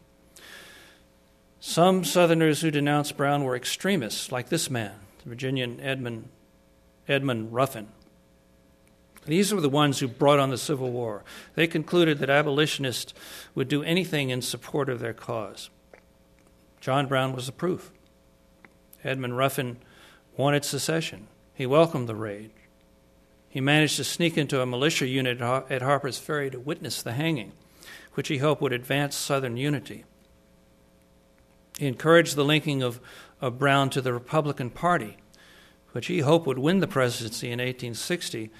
Some 1.59 2.03
Southerners 2.03 2.61
who 2.61 2.71
denounced 2.71 3.17
Brown 3.17 3.43
were 3.43 3.55
extremists, 3.55 4.31
like 4.31 4.49
this 4.49 4.69
man, 4.69 4.93
the 5.23 5.29
Virginian 5.29 5.79
Edmund, 5.79 6.29
Edmund 7.07 7.53
Ruffin. 7.53 7.87
These 9.25 9.53
were 9.53 9.61
the 9.61 9.69
ones 9.69 9.99
who 9.99 10.07
brought 10.07 10.39
on 10.39 10.51
the 10.51 10.57
Civil 10.57 10.91
War. 10.91 11.23
They 11.55 11.67
concluded 11.67 12.19
that 12.19 12.29
abolitionists 12.29 13.13
would 13.55 13.67
do 13.67 13.83
anything 13.83 14.29
in 14.29 14.41
support 14.41 14.87
of 14.87 14.99
their 14.99 15.13
cause. 15.13 15.69
John 16.79 17.07
Brown 17.07 17.33
was 17.33 17.47
the 17.47 17.51
proof. 17.51 17.91
Edmund 19.03 19.35
Ruffin 19.35 19.77
wanted 20.37 20.63
secession. 20.63 21.27
He 21.53 21.65
welcomed 21.65 22.07
the 22.07 22.15
raid. 22.15 22.51
He 23.49 23.59
managed 23.59 23.97
to 23.97 24.03
sneak 24.03 24.37
into 24.37 24.61
a 24.61 24.65
militia 24.65 25.07
unit 25.07 25.41
at 25.41 25.81
Harper's 25.81 26.19
Ferry 26.19 26.51
to 26.51 26.59
witness 26.59 27.01
the 27.01 27.13
hanging, 27.13 27.53
which 28.13 28.27
he 28.27 28.37
hoped 28.37 28.61
would 28.61 28.73
advance 28.73 29.15
Southern 29.15 29.57
unity. 29.57 30.05
He 31.79 31.87
encouraged 31.87 32.35
the 32.35 32.45
linking 32.45 32.83
of, 32.83 32.99
of 33.41 33.57
Brown 33.57 33.89
to 33.91 34.01
the 34.01 34.13
Republican 34.13 34.69
Party, 34.69 35.17
which 35.91 36.07
he 36.07 36.19
hoped 36.19 36.45
would 36.45 36.59
win 36.59 36.79
the 36.79 36.87
presidency 36.87 37.47
in 37.47 37.59
1860 37.59 38.51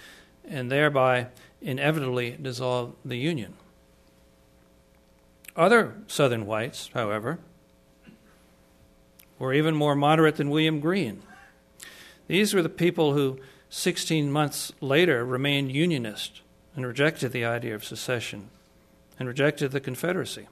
and 0.48 0.72
thereby 0.72 1.28
inevitably 1.62 2.38
dissolve 2.42 2.96
the 3.04 3.18
Union. 3.18 3.54
Other 5.56 5.96
Southern 6.08 6.46
whites, 6.46 6.90
however, 6.94 7.40
were 9.40 9.54
even 9.54 9.76
more 9.76 9.96
moderate 9.96 10.36
than 10.36 10.50
William 10.50 10.80
Greene. 10.80 11.22
These 12.28 12.54
were 12.54 12.62
the 12.62 12.70
people 12.70 13.14
who, 13.14 13.40
16 13.70 14.32
months 14.32 14.72
later, 14.82 15.26
remained 15.26 15.72
Unionist 15.72 16.42
and 16.76 16.86
rejected 16.86 17.32
the 17.32 17.46
idea 17.46 17.74
of 17.74 17.84
secession 17.84 18.50
and 19.18 19.28
rejected 19.28 19.72
the 19.72 19.80
Confederacy. 19.80 20.48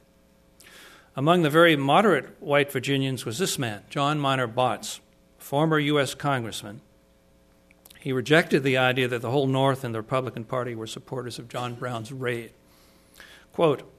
Among 1.16 1.44
the 1.44 1.50
very 1.50 1.76
moderate 1.76 2.42
white 2.42 2.72
Virginians 2.72 3.26
was 3.26 3.38
this 3.38 3.58
man, 3.58 3.84
John 3.90 4.20
Minor 4.20 4.48
Botts, 4.48 5.00
former 5.38 5.80
U.S. 5.80 6.14
Congressman. 6.14 6.82
He 8.00 8.12
rejected 8.12 8.64
the 8.64 8.78
idea 8.78 9.08
that 9.08 9.22
the 9.22 9.32
whole 9.32 9.48
North 9.48 9.84
and 9.84 9.96
the 9.96 10.00
Republican 10.00 10.44
Party 10.44 10.76
were 10.76 10.88
supporters 10.88 11.40
of 11.40 11.48
John 11.48 11.76
Brown's 11.76 12.12
raid. 12.12 12.52
Quote, 13.54 13.90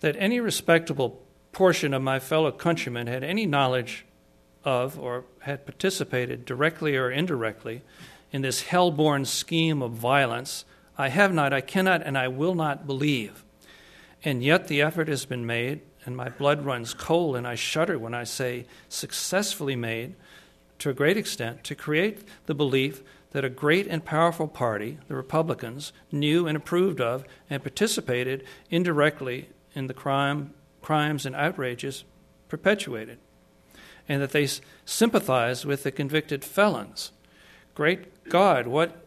that 0.00 0.16
any 0.18 0.40
respectable 0.40 1.20
portion 1.52 1.94
of 1.94 2.02
my 2.02 2.18
fellow 2.18 2.50
countrymen 2.50 3.06
had 3.06 3.22
any 3.22 3.46
knowledge 3.46 4.04
of 4.64 4.98
or 4.98 5.24
had 5.40 5.66
participated 5.66 6.44
directly 6.44 6.96
or 6.96 7.10
indirectly 7.10 7.82
in 8.30 8.42
this 8.42 8.62
hell 8.62 8.90
born 8.90 9.24
scheme 9.24 9.82
of 9.82 9.92
violence, 9.92 10.64
I 10.96 11.08
have 11.08 11.32
not, 11.32 11.52
I 11.52 11.60
cannot, 11.60 12.02
and 12.02 12.16
I 12.16 12.28
will 12.28 12.54
not 12.54 12.86
believe. 12.86 13.44
And 14.24 14.42
yet 14.42 14.68
the 14.68 14.82
effort 14.82 15.08
has 15.08 15.24
been 15.24 15.46
made, 15.46 15.80
and 16.04 16.16
my 16.16 16.28
blood 16.28 16.64
runs 16.64 16.94
cold, 16.94 17.36
and 17.36 17.46
I 17.46 17.54
shudder 17.54 17.98
when 17.98 18.14
I 18.14 18.24
say 18.24 18.66
successfully 18.88 19.76
made 19.76 20.14
to 20.78 20.90
a 20.90 20.94
great 20.94 21.16
extent 21.16 21.64
to 21.64 21.74
create 21.74 22.26
the 22.46 22.54
belief 22.54 23.02
that 23.32 23.44
a 23.44 23.50
great 23.50 23.86
and 23.86 24.04
powerful 24.04 24.48
party, 24.48 24.98
the 25.08 25.16
Republicans, 25.16 25.92
knew 26.10 26.46
and 26.46 26.56
approved 26.56 27.00
of 27.00 27.24
and 27.48 27.62
participated 27.62 28.44
indirectly 28.70 29.48
in 29.74 29.86
the 29.86 29.94
crime 29.94 30.52
crimes 30.82 31.24
and 31.24 31.34
outrages 31.36 32.04
perpetuated, 32.48 33.18
and 34.08 34.20
that 34.20 34.30
they 34.30 34.48
sympathize 34.84 35.64
with 35.64 35.82
the 35.82 35.92
convicted 35.92 36.44
felons. 36.44 37.12
Great 37.74 38.28
God, 38.28 38.66
what 38.66 39.04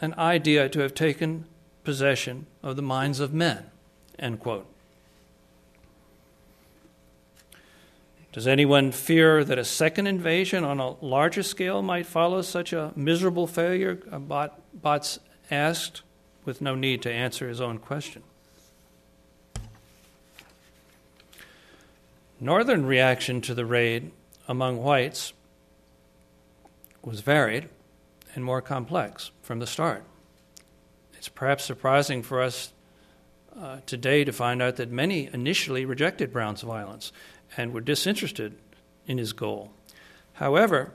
an 0.00 0.14
idea 0.14 0.68
to 0.68 0.80
have 0.80 0.94
taken 0.94 1.44
possession 1.84 2.46
of 2.62 2.76
the 2.76 2.82
minds 2.82 3.20
of 3.20 3.32
men. 3.32 3.70
End 4.18 4.40
quote. 4.40 4.66
Does 8.32 8.46
anyone 8.46 8.92
fear 8.92 9.42
that 9.42 9.58
a 9.58 9.64
second 9.64 10.06
invasion 10.06 10.62
on 10.62 10.78
a 10.78 10.92
larger 11.04 11.42
scale 11.42 11.82
might 11.82 12.06
follow 12.06 12.42
such 12.42 12.72
a 12.72 12.92
miserable 12.94 13.46
failure? 13.46 13.98
Uh, 14.12 14.48
Botts 14.74 15.18
asked, 15.50 16.02
with 16.44 16.60
no 16.60 16.74
need 16.74 17.02
to 17.02 17.12
answer 17.12 17.48
his 17.48 17.60
own 17.60 17.78
question. 17.78 18.22
Northern 22.38 22.86
reaction 22.86 23.40
to 23.40 23.54
the 23.54 23.66
raid 23.66 24.12
among 24.48 24.82
whites 24.82 25.32
was 27.02 27.20
varied 27.20 27.68
and 28.34 28.44
more 28.44 28.62
complex 28.62 29.30
from 29.42 29.58
the 29.58 29.66
start. 29.66 30.04
It's 31.14 31.28
perhaps 31.28 31.64
surprising 31.64 32.22
for 32.22 32.42
us 32.42 32.72
uh, 33.58 33.78
today 33.86 34.24
to 34.24 34.32
find 34.32 34.62
out 34.62 34.76
that 34.76 34.90
many 34.90 35.28
initially 35.32 35.84
rejected 35.84 36.32
Brown's 36.32 36.62
violence 36.62 37.12
and 37.56 37.72
were 37.72 37.80
disinterested 37.80 38.56
in 39.06 39.18
his 39.18 39.32
goal. 39.32 39.72
However, 40.34 40.92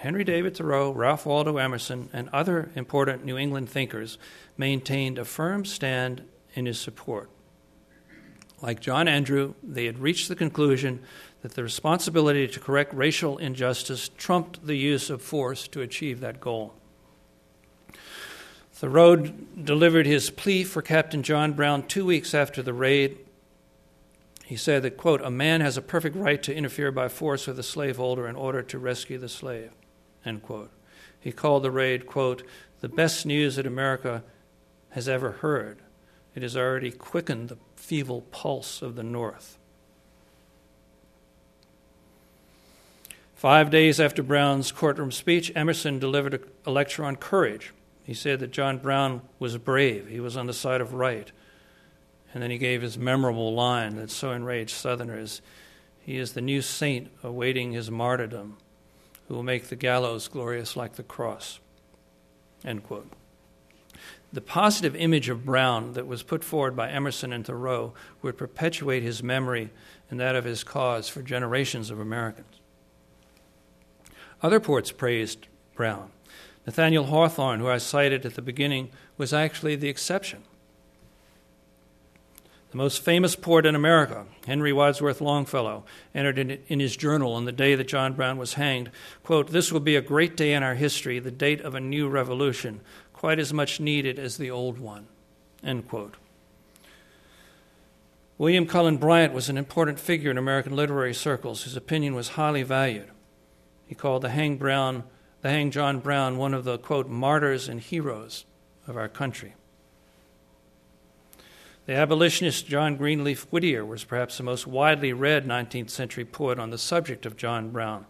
Henry 0.00 0.22
David 0.22 0.56
Thoreau, 0.56 0.92
Ralph 0.92 1.26
Waldo 1.26 1.56
Emerson, 1.56 2.08
and 2.12 2.28
other 2.28 2.70
important 2.76 3.24
New 3.24 3.36
England 3.36 3.68
thinkers 3.68 4.18
maintained 4.56 5.18
a 5.18 5.24
firm 5.24 5.64
stand 5.64 6.22
in 6.54 6.66
his 6.66 6.78
support. 6.78 7.30
Like 8.60 8.80
John 8.80 9.08
Andrew, 9.08 9.54
they 9.62 9.86
had 9.86 9.98
reached 9.98 10.28
the 10.28 10.36
conclusion 10.36 11.00
that 11.42 11.54
the 11.54 11.62
responsibility 11.62 12.48
to 12.48 12.60
correct 12.60 12.92
racial 12.92 13.38
injustice 13.38 14.10
trumped 14.16 14.66
the 14.66 14.76
use 14.76 15.08
of 15.10 15.22
force 15.22 15.68
to 15.68 15.80
achieve 15.80 16.20
that 16.20 16.40
goal. 16.40 16.74
Thoreau 18.72 19.16
delivered 19.16 20.06
his 20.06 20.30
plea 20.30 20.64
for 20.64 20.82
Captain 20.82 21.22
John 21.22 21.52
Brown 21.52 21.86
two 21.86 22.04
weeks 22.04 22.34
after 22.34 22.62
the 22.62 22.72
raid. 22.72 23.18
He 24.44 24.56
said 24.56 24.82
that, 24.82 24.96
quote, 24.96 25.20
a 25.20 25.30
man 25.30 25.60
has 25.60 25.76
a 25.76 25.82
perfect 25.82 26.16
right 26.16 26.42
to 26.44 26.54
interfere 26.54 26.92
by 26.92 27.08
force 27.08 27.46
with 27.46 27.58
a 27.58 27.64
slaveholder 27.64 28.28
in 28.28 28.36
order 28.36 28.62
to 28.62 28.78
rescue 28.78 29.18
the 29.18 29.28
slave, 29.28 29.72
end 30.24 30.42
quote. 30.42 30.70
He 31.18 31.32
called 31.32 31.64
the 31.64 31.70
raid, 31.70 32.06
quote, 32.06 32.44
the 32.80 32.88
best 32.88 33.26
news 33.26 33.56
that 33.56 33.66
America 33.66 34.22
has 34.90 35.08
ever 35.08 35.32
heard. 35.32 35.78
It 36.34 36.42
has 36.42 36.56
already 36.56 36.92
quickened 36.92 37.48
the 37.48 37.58
feeble 37.74 38.22
pulse 38.30 38.80
of 38.80 38.94
the 38.94 39.02
North. 39.02 39.58
Five 43.38 43.70
days 43.70 44.00
after 44.00 44.20
Brown's 44.24 44.72
courtroom 44.72 45.12
speech, 45.12 45.52
Emerson 45.54 46.00
delivered 46.00 46.42
a, 46.66 46.72
lecture 46.72 47.04
on 47.04 47.14
courage. 47.14 47.72
He 48.02 48.12
said 48.12 48.40
that 48.40 48.50
John 48.50 48.78
Brown 48.78 49.22
was 49.38 49.56
brave, 49.58 50.08
he 50.08 50.18
was 50.18 50.36
on 50.36 50.48
the 50.48 50.52
side 50.52 50.80
of 50.80 50.92
right. 50.92 51.30
And 52.34 52.42
then 52.42 52.50
he 52.50 52.58
gave 52.58 52.82
his 52.82 52.98
memorable 52.98 53.54
line 53.54 53.94
that 53.94 54.10
so 54.10 54.32
enraged 54.32 54.72
Southerners 54.72 55.40
He 56.00 56.16
is 56.16 56.32
the 56.32 56.40
new 56.40 56.60
saint 56.60 57.12
awaiting 57.22 57.70
his 57.70 57.92
martyrdom, 57.92 58.56
who 59.28 59.34
will 59.34 59.44
make 59.44 59.68
the 59.68 59.76
gallows 59.76 60.26
glorious 60.26 60.74
like 60.74 60.94
the 60.94 61.04
cross. 61.04 61.60
End 62.64 62.82
quote. 62.82 63.08
The 64.32 64.40
positive 64.40 64.96
image 64.96 65.28
of 65.28 65.44
Brown 65.44 65.92
that 65.92 66.08
was 66.08 66.24
put 66.24 66.42
forward 66.42 66.74
by 66.74 66.90
Emerson 66.90 67.32
and 67.32 67.46
Thoreau 67.46 67.94
would 68.20 68.36
perpetuate 68.36 69.04
his 69.04 69.22
memory 69.22 69.70
and 70.10 70.18
that 70.18 70.34
of 70.34 70.44
his 70.44 70.64
cause 70.64 71.08
for 71.08 71.22
generations 71.22 71.92
of 71.92 72.00
Americans. 72.00 72.57
Other 74.42 74.60
poets 74.60 74.92
praised 74.92 75.48
Brown. 75.74 76.10
Nathaniel 76.66 77.04
Hawthorne, 77.04 77.60
who 77.60 77.68
I 77.68 77.78
cited 77.78 78.26
at 78.26 78.34
the 78.34 78.42
beginning, 78.42 78.90
was 79.16 79.32
actually 79.32 79.74
the 79.74 79.88
exception. 79.88 80.42
The 82.70 82.76
most 82.76 83.02
famous 83.02 83.34
poet 83.34 83.64
in 83.64 83.74
America, 83.74 84.26
Henry 84.46 84.74
Wadsworth 84.74 85.22
Longfellow, 85.22 85.84
entered 86.14 86.38
in, 86.38 86.58
in, 86.68 86.80
his 86.80 86.96
journal 86.96 87.32
on 87.32 87.46
the 87.46 87.52
day 87.52 87.74
that 87.74 87.88
John 87.88 88.12
Brown 88.12 88.36
was 88.36 88.54
hanged, 88.54 88.90
quote, 89.22 89.48
This 89.50 89.72
will 89.72 89.80
be 89.80 89.96
a 89.96 90.02
great 90.02 90.36
day 90.36 90.52
in 90.52 90.62
our 90.62 90.74
history, 90.74 91.18
the 91.18 91.30
date 91.30 91.62
of 91.62 91.74
a 91.74 91.80
new 91.80 92.08
revolution, 92.08 92.82
quite 93.14 93.38
as 93.38 93.54
much 93.54 93.80
needed 93.80 94.18
as 94.18 94.36
the 94.36 94.50
old 94.50 94.78
one, 94.78 95.06
end 95.64 95.88
quote. 95.88 96.16
William 98.36 98.66
Cullen 98.66 98.98
Bryant 98.98 99.32
was 99.32 99.48
an 99.48 99.56
important 99.56 99.98
figure 99.98 100.30
in 100.30 100.36
American 100.36 100.76
literary 100.76 101.14
circles. 101.14 101.64
His 101.64 101.74
opinion 101.74 102.14
was 102.14 102.30
highly 102.30 102.62
valued. 102.62 103.08
He 103.88 103.94
called 103.94 104.22
the 104.22 104.28
hang 104.28 104.58
Brown, 104.58 105.02
the 105.40 105.48
hang 105.48 105.70
John 105.70 105.98
Brown, 105.98 106.36
one 106.36 106.52
of 106.52 106.64
the 106.64 106.78
quote 106.78 107.08
martyrs 107.08 107.68
and 107.68 107.80
heroes 107.80 108.44
of 108.86 108.96
our 108.96 109.08
country. 109.08 109.54
The 111.86 111.94
abolitionist 111.94 112.66
John 112.66 112.96
Greenleaf 112.96 113.44
Whittier 113.44 113.82
was 113.82 114.04
perhaps 114.04 114.36
the 114.36 114.42
most 114.42 114.66
widely 114.66 115.14
read 115.14 115.46
19th 115.46 115.88
century 115.88 116.26
poet 116.26 116.58
on 116.58 116.68
the 116.68 116.76
subject 116.76 117.24
of 117.24 117.38
John 117.38 117.70
Brown. 117.70 118.04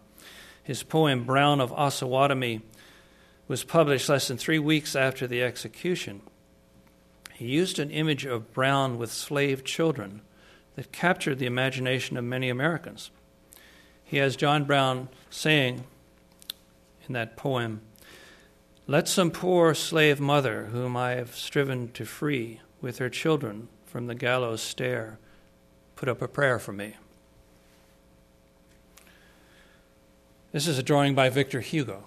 His 0.61 0.83
poem, 0.83 1.23
Brown 1.23 1.61
of 1.61 1.71
Osawatomie, 1.71 2.61
was 3.47 3.63
published 3.63 4.09
less 4.09 4.27
than 4.27 4.37
three 4.37 4.59
weeks 4.59 4.97
after 4.97 5.27
the 5.27 5.41
execution. 5.41 6.21
He 7.33 7.45
used 7.45 7.79
an 7.79 7.89
image 7.89 8.25
of 8.25 8.53
Brown 8.53 8.97
with 8.97 9.13
slave 9.13 9.63
children 9.63 10.23
that 10.75 10.91
captured 10.91 11.39
the 11.39 11.45
imagination 11.45 12.17
of 12.17 12.25
many 12.25 12.49
Americans. 12.49 13.11
He 14.09 14.17
has 14.17 14.35
John 14.35 14.63
Brown 14.63 15.07
saying 15.29 15.83
in 17.07 17.13
that 17.13 17.37
poem, 17.37 17.81
Let 18.87 19.07
some 19.07 19.29
poor 19.29 19.75
slave 19.75 20.19
mother, 20.19 20.65
whom 20.71 20.97
I 20.97 21.11
have 21.11 21.35
striven 21.35 21.91
to 21.91 22.05
free, 22.05 22.59
with 22.81 22.97
her 22.97 23.09
children 23.11 23.67
from 23.85 24.07
the 24.07 24.15
gallows 24.15 24.63
stair, 24.63 25.19
put 25.95 26.09
up 26.09 26.23
a 26.23 26.27
prayer 26.27 26.57
for 26.57 26.73
me. 26.73 26.95
This 30.53 30.67
is 30.67 30.79
a 30.79 30.83
drawing 30.83 31.13
by 31.13 31.29
Victor 31.29 31.61
Hugo. 31.61 32.05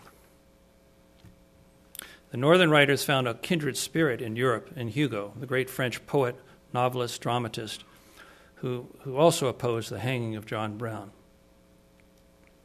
The 2.33 2.37
Northern 2.37 2.71
writers 2.71 3.05
found 3.05 3.29
a 3.29 3.35
kindred 3.35 3.77
spirit 3.77 4.21
in 4.21 4.35
Europe 4.35 4.71
in 4.75 4.89
Hugo, 4.89 5.35
the 5.39 5.47
great 5.47 5.71
French 5.71 6.05
poet, 6.07 6.35
novelist, 6.75 7.21
dramatist, 7.21 7.85
who, 8.57 8.89
who 9.03 9.17
also 9.17 9.47
opposed 9.47 9.89
the 9.89 10.01
hanging 10.01 10.35
of 10.35 10.47
John 10.47 10.77
Brown. 10.77 11.13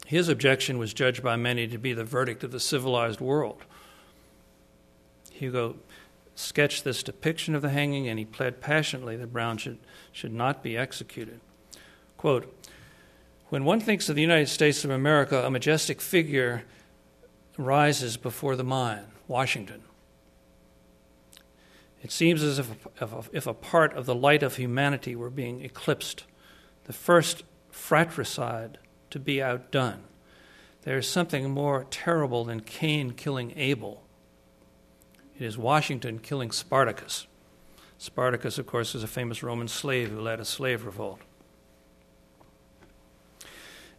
His 0.08 0.30
objection 0.30 0.78
was 0.78 0.94
judged 0.94 1.22
by 1.22 1.36
many 1.36 1.68
to 1.68 1.76
be 1.76 1.92
the 1.92 2.02
verdict 2.02 2.42
of 2.42 2.50
the 2.50 2.60
civilized 2.60 3.20
world. 3.20 3.62
Hugo 5.30 5.76
sketched 6.34 6.82
this 6.82 7.02
depiction 7.02 7.54
of 7.54 7.60
the 7.60 7.68
hanging 7.68 8.08
and 8.08 8.18
he 8.18 8.24
pled 8.24 8.62
passionately 8.62 9.16
that 9.16 9.34
Brown 9.34 9.58
should, 9.58 9.76
should 10.10 10.32
not 10.32 10.62
be 10.62 10.78
executed. 10.78 11.42
Quote 12.16 12.50
When 13.50 13.66
one 13.66 13.80
thinks 13.80 14.08
of 14.08 14.16
the 14.16 14.22
United 14.22 14.48
States 14.48 14.82
of 14.82 14.90
America, 14.90 15.44
a 15.44 15.50
majestic 15.50 16.00
figure 16.00 16.62
rises 17.58 18.16
before 18.16 18.56
the 18.56 18.64
mind 18.64 19.08
Washington. 19.26 19.82
It 22.02 22.12
seems 22.12 22.42
as 22.42 22.58
if, 22.58 22.70
if 23.30 23.46
a 23.46 23.52
part 23.52 23.92
of 23.92 24.06
the 24.06 24.14
light 24.14 24.42
of 24.42 24.56
humanity 24.56 25.14
were 25.14 25.28
being 25.28 25.62
eclipsed. 25.62 26.24
The 26.84 26.94
first 26.94 27.42
fratricide 27.70 28.78
to 29.10 29.18
be 29.18 29.42
outdone. 29.42 30.04
There 30.82 30.98
is 30.98 31.08
something 31.08 31.50
more 31.50 31.86
terrible 31.90 32.44
than 32.44 32.60
Cain 32.60 33.12
killing 33.12 33.52
Abel. 33.56 34.02
It 35.38 35.44
is 35.44 35.58
Washington 35.58 36.18
killing 36.18 36.50
Spartacus. 36.50 37.26
Spartacus, 37.98 38.58
of 38.58 38.66
course, 38.66 38.94
is 38.94 39.02
a 39.02 39.08
famous 39.08 39.42
Roman 39.42 39.68
slave 39.68 40.10
who 40.10 40.20
led 40.20 40.40
a 40.40 40.44
slave 40.44 40.84
revolt. 40.84 41.20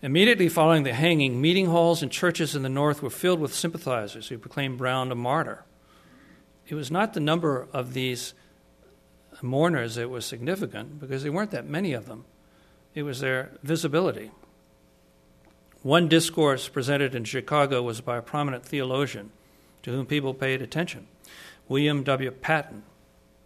Immediately 0.02 0.48
following 0.48 0.84
the 0.84 0.94
hanging, 0.94 1.42
meeting 1.42 1.66
halls 1.66 2.02
and 2.02 2.10
churches 2.10 2.56
in 2.56 2.64
the 2.64 2.70
North 2.70 3.02
were 3.02 3.10
filled 3.10 3.42
with 3.42 3.54
sympathizers 3.54 4.30
who 4.30 4.38
proclaimed 4.38 4.78
Brown 4.78 5.12
a 5.12 5.16
martyr. 5.16 5.66
It 6.68 6.76
was 6.76 6.90
not 6.90 7.14
the 7.14 7.20
number 7.20 7.68
of 7.74 7.94
these 7.94 8.34
mourners 9.42 9.96
that 9.96 10.10
was 10.10 10.26
significant, 10.26 11.00
because 11.00 11.24
there 11.24 11.32
weren't 11.32 11.52
that 11.52 11.66
many 11.66 11.92
of 11.92 12.06
them, 12.06 12.24
it 12.96 13.04
was 13.04 13.20
their 13.20 13.52
visibility. 13.62 14.32
One 15.82 16.10
discourse 16.10 16.68
presented 16.68 17.16
in 17.16 17.24
Chicago 17.24 17.82
was 17.82 18.02
by 18.02 18.18
a 18.18 18.22
prominent 18.22 18.66
theologian 18.66 19.32
to 19.84 19.92
whom 19.92 20.06
people 20.06 20.34
paid 20.34 20.62
attention, 20.62 21.08
William 21.70 22.04
W. 22.04 22.32
Patton. 22.32 22.84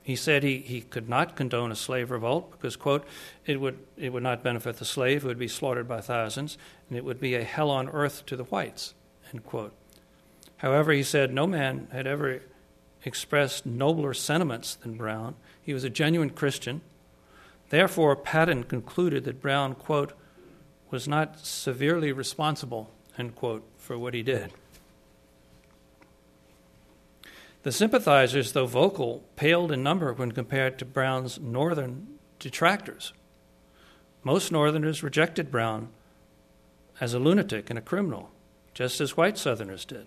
He 0.02 0.16
said 0.16 0.44
he, 0.44 0.58
he 0.58 0.82
could 0.82 1.08
not 1.08 1.36
condone 1.36 1.72
a 1.72 1.76
slave 1.76 2.10
revolt 2.10 2.52
because, 2.52 2.76
quote, 2.76 3.06
it 3.46 3.62
would, 3.62 3.78
it 3.98 4.12
would 4.12 4.24
not 4.24 4.44
benefit 4.44 4.78
the 4.78 4.86
slave 4.86 5.22
who 5.22 5.28
would 5.28 5.38
be 5.38 5.48
slaughtered 5.48 5.88
by 5.88 6.02
thousands, 6.02 6.58
and 6.90 6.98
it 6.98 7.06
would 7.06 7.20
be 7.20 7.36
a 7.36 7.44
hell 7.44 7.70
on 7.70 7.88
earth 7.90 8.26
to 8.26 8.36
the 8.36 8.44
whites, 8.46 8.94
end 9.32 9.46
quote. 9.46 9.74
However, 10.58 10.92
he 10.92 11.04
said 11.04 11.34
no 11.34 11.46
man 11.46 11.88
had 11.92 12.08
ever 12.08 12.42
expressed 13.06 13.66
nobler 13.66 14.14
sentiments 14.14 14.76
than 14.76 14.98
Brown. 14.98 15.36
He 15.62 15.74
was 15.74 15.84
a 15.84 15.90
genuine 15.90 16.32
Christian. 16.32 16.82
Therefore, 17.70 18.16
Patton 18.16 18.64
concluded 18.64 19.24
that 19.26 19.42
Brown, 19.42 19.76
quote, 19.76 20.14
was 20.94 21.08
not 21.08 21.40
severely 21.40 22.12
responsible, 22.12 22.92
end 23.18 23.36
quote, 23.36 23.64
for 23.78 23.98
what 23.98 24.14
he 24.14 24.22
did. 24.22 24.54
The 27.64 27.72
sympathizers, 27.72 28.52
though 28.52 28.68
vocal, 28.68 29.24
paled 29.36 29.72
in 29.72 29.82
number 29.82 30.14
when 30.14 30.32
compared 30.32 30.78
to 30.78 30.86
Brown's 30.86 31.40
northern 31.40 32.20
detractors. 32.38 33.12
Most 34.24 34.52
Northerners 34.52 35.02
rejected 35.02 35.50
Brown 35.50 35.90
as 37.02 37.16
a 37.16 37.20
lunatic 37.20 37.72
and 37.72 37.80
a 37.80 37.82
criminal, 37.82 38.30
just 38.76 39.02
as 39.02 39.18
white 39.18 39.38
Southerners 39.38 39.86
did. 39.86 40.06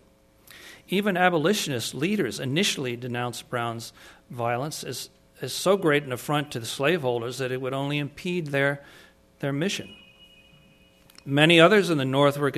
Even 0.89 1.17
abolitionist 1.17 1.95
leaders 1.95 2.39
initially 2.39 2.95
denounced 2.95 3.51
Brown's 3.51 3.93
violence 4.31 4.85
as, 4.85 5.11
as 5.43 5.53
so 5.53 5.77
great 5.77 6.05
an 6.05 6.13
affront 6.13 6.53
to 6.53 6.61
the 6.61 6.67
slaveholders 6.67 7.39
that 7.39 7.51
it 7.51 7.61
would 7.61 7.75
only 7.75 7.99
impede 7.99 8.49
their, 8.49 8.85
their 9.41 9.53
mission. 9.53 9.93
Many 11.29 11.59
others 11.59 11.91
in 11.91 11.99
the 11.99 12.05
North 12.05 12.39
were, 12.39 12.53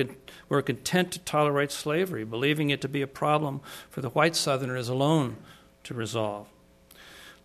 were 0.47 0.61
content 0.61 1.11
to 1.13 1.19
tolerate 1.19 1.71
slavery, 1.71 2.23
believing 2.23 2.69
it 2.69 2.81
to 2.81 2.87
be 2.87 3.01
a 3.01 3.07
problem 3.07 3.61
for 3.89 4.01
the 4.01 4.09
white 4.09 4.35
Southerners 4.35 4.87
alone 4.87 5.37
to 5.85 5.95
resolve. 5.95 6.47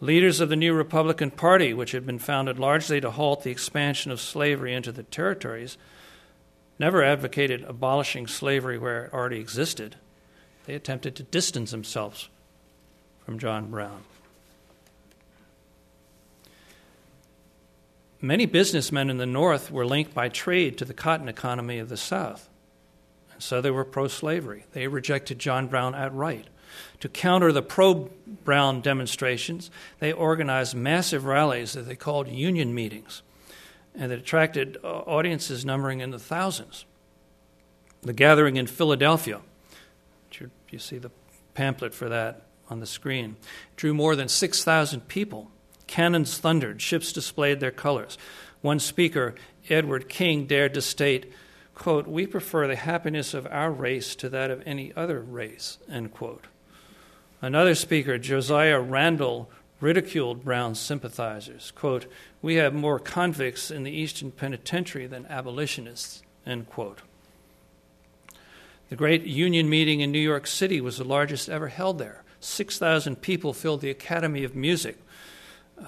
Leaders 0.01 0.41
of 0.41 0.51
the 0.51 0.57
new 0.57 0.75
Republican 0.75 1.31
Party, 1.31 1.73
which 1.73 1.93
had 1.93 2.05
been 2.05 2.19
founded 2.19 2.59
largely 2.59 3.01
to 3.01 3.11
halt 3.11 3.43
the 3.43 3.51
expansion 3.51 4.13
of 4.13 4.21
slavery 4.21 4.75
into 4.75 4.93
the 4.93 5.03
territories, 5.05 5.79
never 6.79 7.03
advocated 7.03 7.63
abolishing 7.63 8.27
slavery 8.27 8.77
where 8.77 9.07
it 9.07 9.15
already 9.15 9.41
existed. 9.41 9.97
They 10.67 10.75
attempted 10.75 11.17
to 11.17 11.23
distance 11.23 11.71
themselves 11.71 12.29
from 13.25 13.39
John 13.39 13.71
Brown. 13.71 14.03
Many 18.25 18.47
businessmen 18.47 19.11
in 19.11 19.19
the 19.19 19.27
North 19.27 19.71
were 19.71 19.85
linked 19.85 20.15
by 20.15 20.31
trade 20.31 20.79
to 20.79 20.87
the 20.87 20.95
cotton 20.95 21.29
economy 21.29 21.79
of 21.79 21.91
the 21.91 21.97
South. 21.99 22.49
And 23.35 23.43
so 23.43 23.61
they 23.61 23.71
were 23.71 23.85
pro 23.85 24.09
slavery. 24.09 24.65
They 24.73 24.87
rejected 24.89 25.39
John 25.39 25.67
Brown 25.67 25.95
outright. 25.95 26.47
To 27.01 27.11
counter 27.11 27.53
the 27.53 27.61
pro 27.61 28.09
Brown 28.45 28.81
demonstrations, 28.81 29.71
they 29.99 30.11
organized 30.11 30.75
massive 30.75 31.27
rallies 31.27 31.75
that 31.75 31.83
they 31.83 31.97
called 31.97 32.29
union 32.29 32.75
meetings, 32.75 33.21
and 33.95 34.11
that 34.11 34.21
attracted 34.21 34.79
uh, 34.83 35.01
audiences 35.01 35.67
numbering 35.67 36.01
in 36.01 36.11
the 36.11 36.19
thousands. 36.19 36.87
The 38.01 38.15
gathering 38.15 38.57
in 38.57 38.67
Philadelphia, 38.67 39.43
you 40.71 40.79
see 40.79 40.97
the 40.97 41.11
pamphlet 41.53 41.93
for 41.93 42.09
that 42.09 42.47
on 42.71 42.81
the 42.81 42.87
screen, 42.87 43.37
drew 43.77 43.93
more 43.93 44.17
than 44.17 44.29
6,000 44.29 45.09
people. 45.09 45.51
Cannons 45.87 46.39
thundered, 46.39 46.81
ships 46.81 47.13
displayed 47.13 47.61
their 47.61 47.71
colors. 47.71 48.19
One 48.61 48.79
speaker, 48.79 49.35
Edward 49.69 50.09
King, 50.09 50.47
dared 50.47 50.75
to 50.75 50.83
state, 50.83 51.33
quote, 51.75 52.07
We 52.07 52.27
prefer 52.27 52.67
the 52.67 52.77
happiness 52.77 53.35
of 53.35 53.47
our 53.51 53.71
race 53.71 54.15
to 54.17 54.29
that 54.31 54.51
of 54.51 54.63
any 54.67 54.93
other 54.95 55.21
race, 55.21 55.79
end 55.91 56.13
quote. 56.13 56.47
Another 57.43 57.75
speaker, 57.75 58.17
Josiah 58.19 58.81
Randall, 58.81 59.51
ridiculed 59.81 60.45
Brown's 60.45 60.81
sympathizers. 60.81 61.73
Quote, 61.73 62.07
We 62.41 62.55
have 62.55 62.73
more 62.73 62.99
convicts 62.99 63.71
in 63.71 63.83
the 63.83 63.91
Eastern 63.91 64.31
Penitentiary 64.31 65.07
than 65.07 65.27
abolitionists, 65.27 66.23
end 66.47 66.71
quote. 66.71 67.03
The 68.89 68.97
great 68.97 69.25
union 69.25 69.69
meeting 69.69 70.01
in 70.01 70.13
New 70.13 70.19
York 70.19 70.47
City 70.47 70.81
was 70.81 70.99
the 70.99 71.05
largest 71.05 71.49
ever 71.49 71.69
held 71.69 71.99
there. 71.99 72.23
6,000 72.41 73.21
people 73.21 73.53
filled 73.53 73.81
the 73.81 73.91
Academy 73.91 74.45
of 74.45 74.55
Music. 74.55 74.99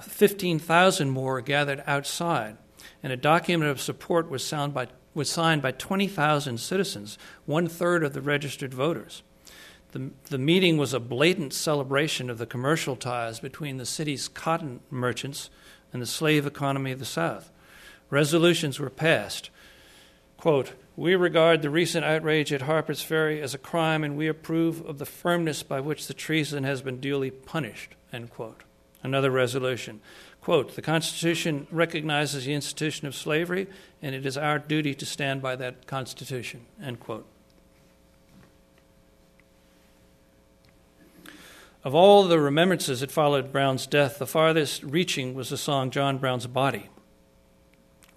15,000 0.03 1.11
more 1.11 1.41
gathered 1.41 1.83
outside. 1.87 2.57
And 3.03 3.13
a 3.13 3.17
document 3.17 3.71
of 3.71 3.81
support 3.81 4.31
was 4.31 4.45
signed 4.45 4.75
by, 4.75 4.89
was 5.15 5.31
signed 5.31 5.63
by 5.63 5.73
20,000 5.73 6.59
citizens, 6.59 7.19
one 7.45 7.69
third 7.69 8.05
of 8.05 8.13
the 8.13 8.21
registered 8.21 8.75
voters. 8.75 9.23
The, 9.93 10.11
the 10.25 10.39
meeting 10.39 10.77
was 10.77 10.93
a 10.93 11.01
blatant 11.01 11.55
celebration 11.55 12.29
of 12.29 12.39
the 12.39 12.47
commercial 12.47 12.97
ties 12.97 13.41
between 13.41 13.77
the 13.77 13.87
city's 13.87 14.29
cotton 14.29 14.81
merchants 14.91 15.49
and 15.93 16.03
the 16.03 16.07
slave 16.07 16.47
economy 16.47 16.93
of 16.93 16.99
the 16.99 17.05
South. 17.05 17.51
Resolutions 18.11 18.79
were 18.79 18.91
passed. 18.91 19.51
Quote, 20.37 20.73
we 20.97 21.15
regard 21.15 21.63
the 21.63 21.71
recent 21.71 22.05
outrage 22.05 22.53
at 22.53 22.63
Harper's 22.63 23.03
Ferry 23.03 23.41
as 23.41 23.55
a 23.55 23.59
crime 23.59 24.05
and 24.05 24.17
we 24.17 24.29
approve 24.29 24.85
of 24.87 24.99
the 24.99 25.07
firmness 25.07 25.63
by 25.63 25.81
which 25.81 26.07
the 26.07 26.15
treason 26.15 26.65
has 26.65 26.83
been 26.83 27.01
duly 27.01 27.31
punished. 27.31 27.95
End 28.13 28.31
quote. 28.31 28.66
Another 29.07 29.31
resolution. 29.31 30.01
Quote, 30.41 30.75
the 30.75 30.83
Constitution 30.83 31.69
recognizes 31.71 32.45
the 32.45 32.55
institution 32.55 33.07
of 33.07 33.15
slavery 33.15 33.69
and 34.03 34.17
it 34.17 34.27
is 34.27 34.37
our 34.37 34.59
duty 34.59 34.95
to 34.97 35.07
stand 35.07 35.41
by 35.41 35.55
that 35.55 35.87
Constitution. 35.87 36.67
End 36.83 36.99
quote. 36.99 37.25
Of 41.85 41.95
all 41.95 42.25
the 42.25 42.41
remembrances 42.41 42.99
that 42.99 43.13
followed 43.13 43.53
Brown's 43.53 43.87
death, 43.87 44.19
the 44.19 44.27
farthest 44.27 44.83
reaching 44.83 45.35
was 45.35 45.51
the 45.51 45.57
song 45.57 45.93
John 45.93 46.19
Brown's 46.19 46.49
Body, 46.49 46.89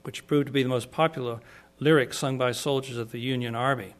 which 0.02 0.26
proved 0.26 0.48
to 0.48 0.52
be 0.52 0.64
the 0.64 0.70
most 0.70 0.90
popular 0.90 1.40
lyric 1.78 2.16
sung 2.16 2.40
by 2.40 2.52
soldiers 2.52 2.98
of 2.98 3.12
the 3.12 3.20
Union 3.20 3.54
Army. 3.54 3.94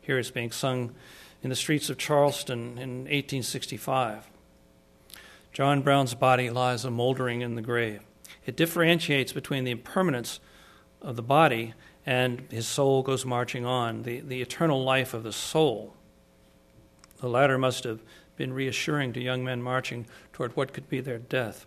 Here 0.00 0.18
it's 0.18 0.32
being 0.32 0.50
sung 0.50 0.96
in 1.44 1.50
the 1.50 1.54
streets 1.54 1.88
of 1.88 1.96
Charleston 1.96 2.76
in 2.76 3.04
1865. 3.04 4.31
John 5.52 5.82
Brown's 5.82 6.14
body 6.14 6.48
lies 6.48 6.84
a 6.84 6.90
moldering 6.90 7.42
in 7.42 7.54
the 7.54 7.62
grave. 7.62 8.00
It 8.46 8.56
differentiates 8.56 9.32
between 9.32 9.64
the 9.64 9.70
impermanence 9.70 10.40
of 11.02 11.16
the 11.16 11.22
body 11.22 11.74
and 12.06 12.46
his 12.50 12.66
soul 12.66 13.02
goes 13.02 13.24
marching 13.24 13.64
on, 13.64 14.02
the, 14.02 14.20
the 14.20 14.42
eternal 14.42 14.82
life 14.82 15.14
of 15.14 15.22
the 15.22 15.32
soul. 15.32 15.94
The 17.20 17.28
latter 17.28 17.58
must 17.58 17.84
have 17.84 18.00
been 18.36 18.52
reassuring 18.52 19.12
to 19.12 19.20
young 19.20 19.44
men 19.44 19.62
marching 19.62 20.06
toward 20.32 20.56
what 20.56 20.72
could 20.72 20.88
be 20.88 21.00
their 21.00 21.18
death. 21.18 21.66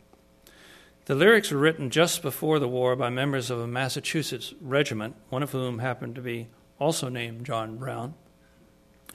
The 1.06 1.16
lyrics 1.16 1.52
were 1.52 1.60
written 1.60 1.92
just 1.92 2.22
before 2.22 2.58
the 2.58 2.68
war 2.68 2.96
by 2.96 3.10
members 3.10 3.52
of 3.52 3.60
a 3.60 3.68
Massachusetts 3.68 4.54
regiment, 4.60 5.16
one 5.30 5.44
of 5.44 5.52
whom 5.52 5.80
happened 5.80 6.16
to 6.16 6.22
be 6.22 6.48
also 6.80 7.08
named 7.08 7.46
John 7.46 7.78
Brown. 7.78 8.16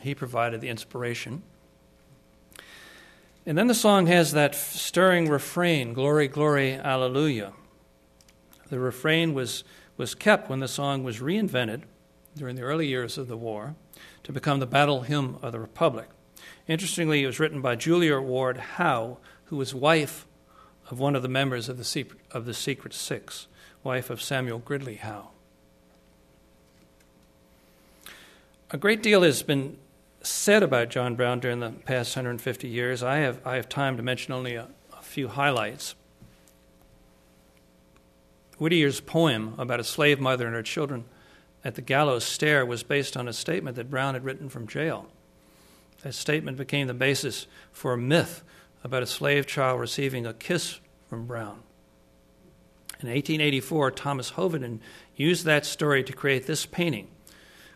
He 0.01 0.15
provided 0.15 0.61
the 0.61 0.69
inspiration. 0.69 1.43
And 3.47 3.57
then 3.57 3.69
the 3.69 3.75
song 3.75 4.07
has 4.07 4.33
that 4.33 4.55
stirring 4.55 5.29
refrain, 5.29 5.95
Glory, 5.95 6.29
Glory, 6.29 6.75
Alleluia. 6.75 7.53
The 8.69 8.79
refrain 8.79 9.35
was, 9.35 9.65
was 9.97 10.15
kept 10.15 10.51
when 10.51 10.61
the 10.61 10.69
song 10.69 11.03
was 11.03 11.21
reinvented 11.21 11.83
during 12.37 12.57
the 12.57 12.63
early 12.63 12.87
years 12.87 13.19
of 13.19 13.29
the 13.29 13.37
war 13.37 13.75
to 14.25 14.33
become 14.33 14.61
the 14.61 14.67
battle 14.67 15.03
hymn 15.03 15.39
of 15.43 15.53
the 15.53 15.59
Republic. 15.59 16.09
Interestingly, 16.69 17.23
it 17.23 17.27
was 17.27 17.41
written 17.41 17.61
by 17.61 17.75
Julia 17.77 18.21
Ward 18.21 18.59
Howe, 18.59 19.19
who 19.47 19.57
was 19.57 19.75
wife 19.75 20.27
of 20.91 21.01
one 21.01 21.17
of 21.17 21.23
the 21.23 21.29
members 21.29 21.69
of 21.69 21.79
the 21.79 21.85
Secret, 21.85 22.21
of 22.31 22.45
the 22.45 22.55
Secret 22.55 22.95
Six, 22.95 23.47
wife 23.83 24.11
of 24.11 24.23
Samuel 24.23 24.59
Gridley 24.59 24.97
Howe. 24.97 25.31
A 28.71 28.79
great 28.79 29.03
deal 29.03 29.23
has 29.23 29.43
been 29.43 29.79
said 30.23 30.63
about 30.63 30.91
John 30.91 31.15
Brown 31.15 31.41
during 31.41 31.61
the 31.61 31.71
past 31.71 32.15
150 32.15 32.69
years. 32.69 33.03
I 33.03 33.19
have, 33.19 33.45
I 33.47 33.57
have 33.57 33.69
time 33.69 33.97
to 33.97 34.03
mention 34.03 34.33
only 34.33 34.55
a, 34.55 34.69
a 34.97 35.03
few 35.03 35.29
highlights. 35.29 35.95
Whittier's 38.59 39.01
poem 39.01 39.55
about 39.57 39.81
a 39.81 39.85
slave 39.85 40.21
mother 40.21 40.47
and 40.47 40.55
her 40.55 40.63
children 40.63 41.05
at 41.65 41.75
the 41.75 41.83
gallows 41.83 42.25
stair 42.25 42.65
was 42.65 42.83
based 42.83 43.17
on 43.17 43.29
a 43.29 43.33
statement 43.33 43.77
that 43.77 43.91
Brown 43.91 44.15
had 44.15 44.25
written 44.25 44.49
from 44.49 44.67
jail. 44.67 45.07
That 46.03 46.15
statement 46.15 46.57
became 46.57 46.87
the 46.87 46.95
basis 46.95 47.47
for 47.73 47.93
a 47.93 47.99
myth 47.99 48.43
about 48.83 49.03
a 49.03 49.07
slave 49.07 49.47
child 49.47 49.81
receiving 49.81 50.27
a 50.27 50.35
kiss 50.35 50.81
from 51.09 51.27
Brown. 51.27 51.63
In 53.01 53.09
1884, 53.09 53.91
Thomas 53.93 54.33
Hovenden 54.33 54.81
used 55.17 55.45
that 55.47 55.65
story 55.65 56.03
to 56.05 56.13
create 56.13 56.47
this 56.47 56.67
painting, 56.67 57.09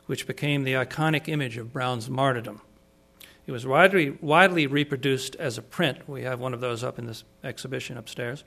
which 0.06 0.26
became 0.26 0.64
the 0.64 0.74
iconic 0.74 1.28
image 1.28 1.56
of 1.56 1.72
Brown's 1.72 2.10
martyrdom. 2.10 2.60
It 3.46 3.52
was 3.52 3.66
widely, 3.66 4.10
widely 4.20 4.66
reproduced 4.66 5.36
as 5.36 5.58
a 5.58 5.62
print. 5.62 6.08
We 6.08 6.22
have 6.22 6.40
one 6.40 6.54
of 6.54 6.60
those 6.60 6.82
up 6.82 6.98
in 6.98 7.06
this 7.06 7.24
exhibition 7.42 7.98
upstairs. 7.98 8.44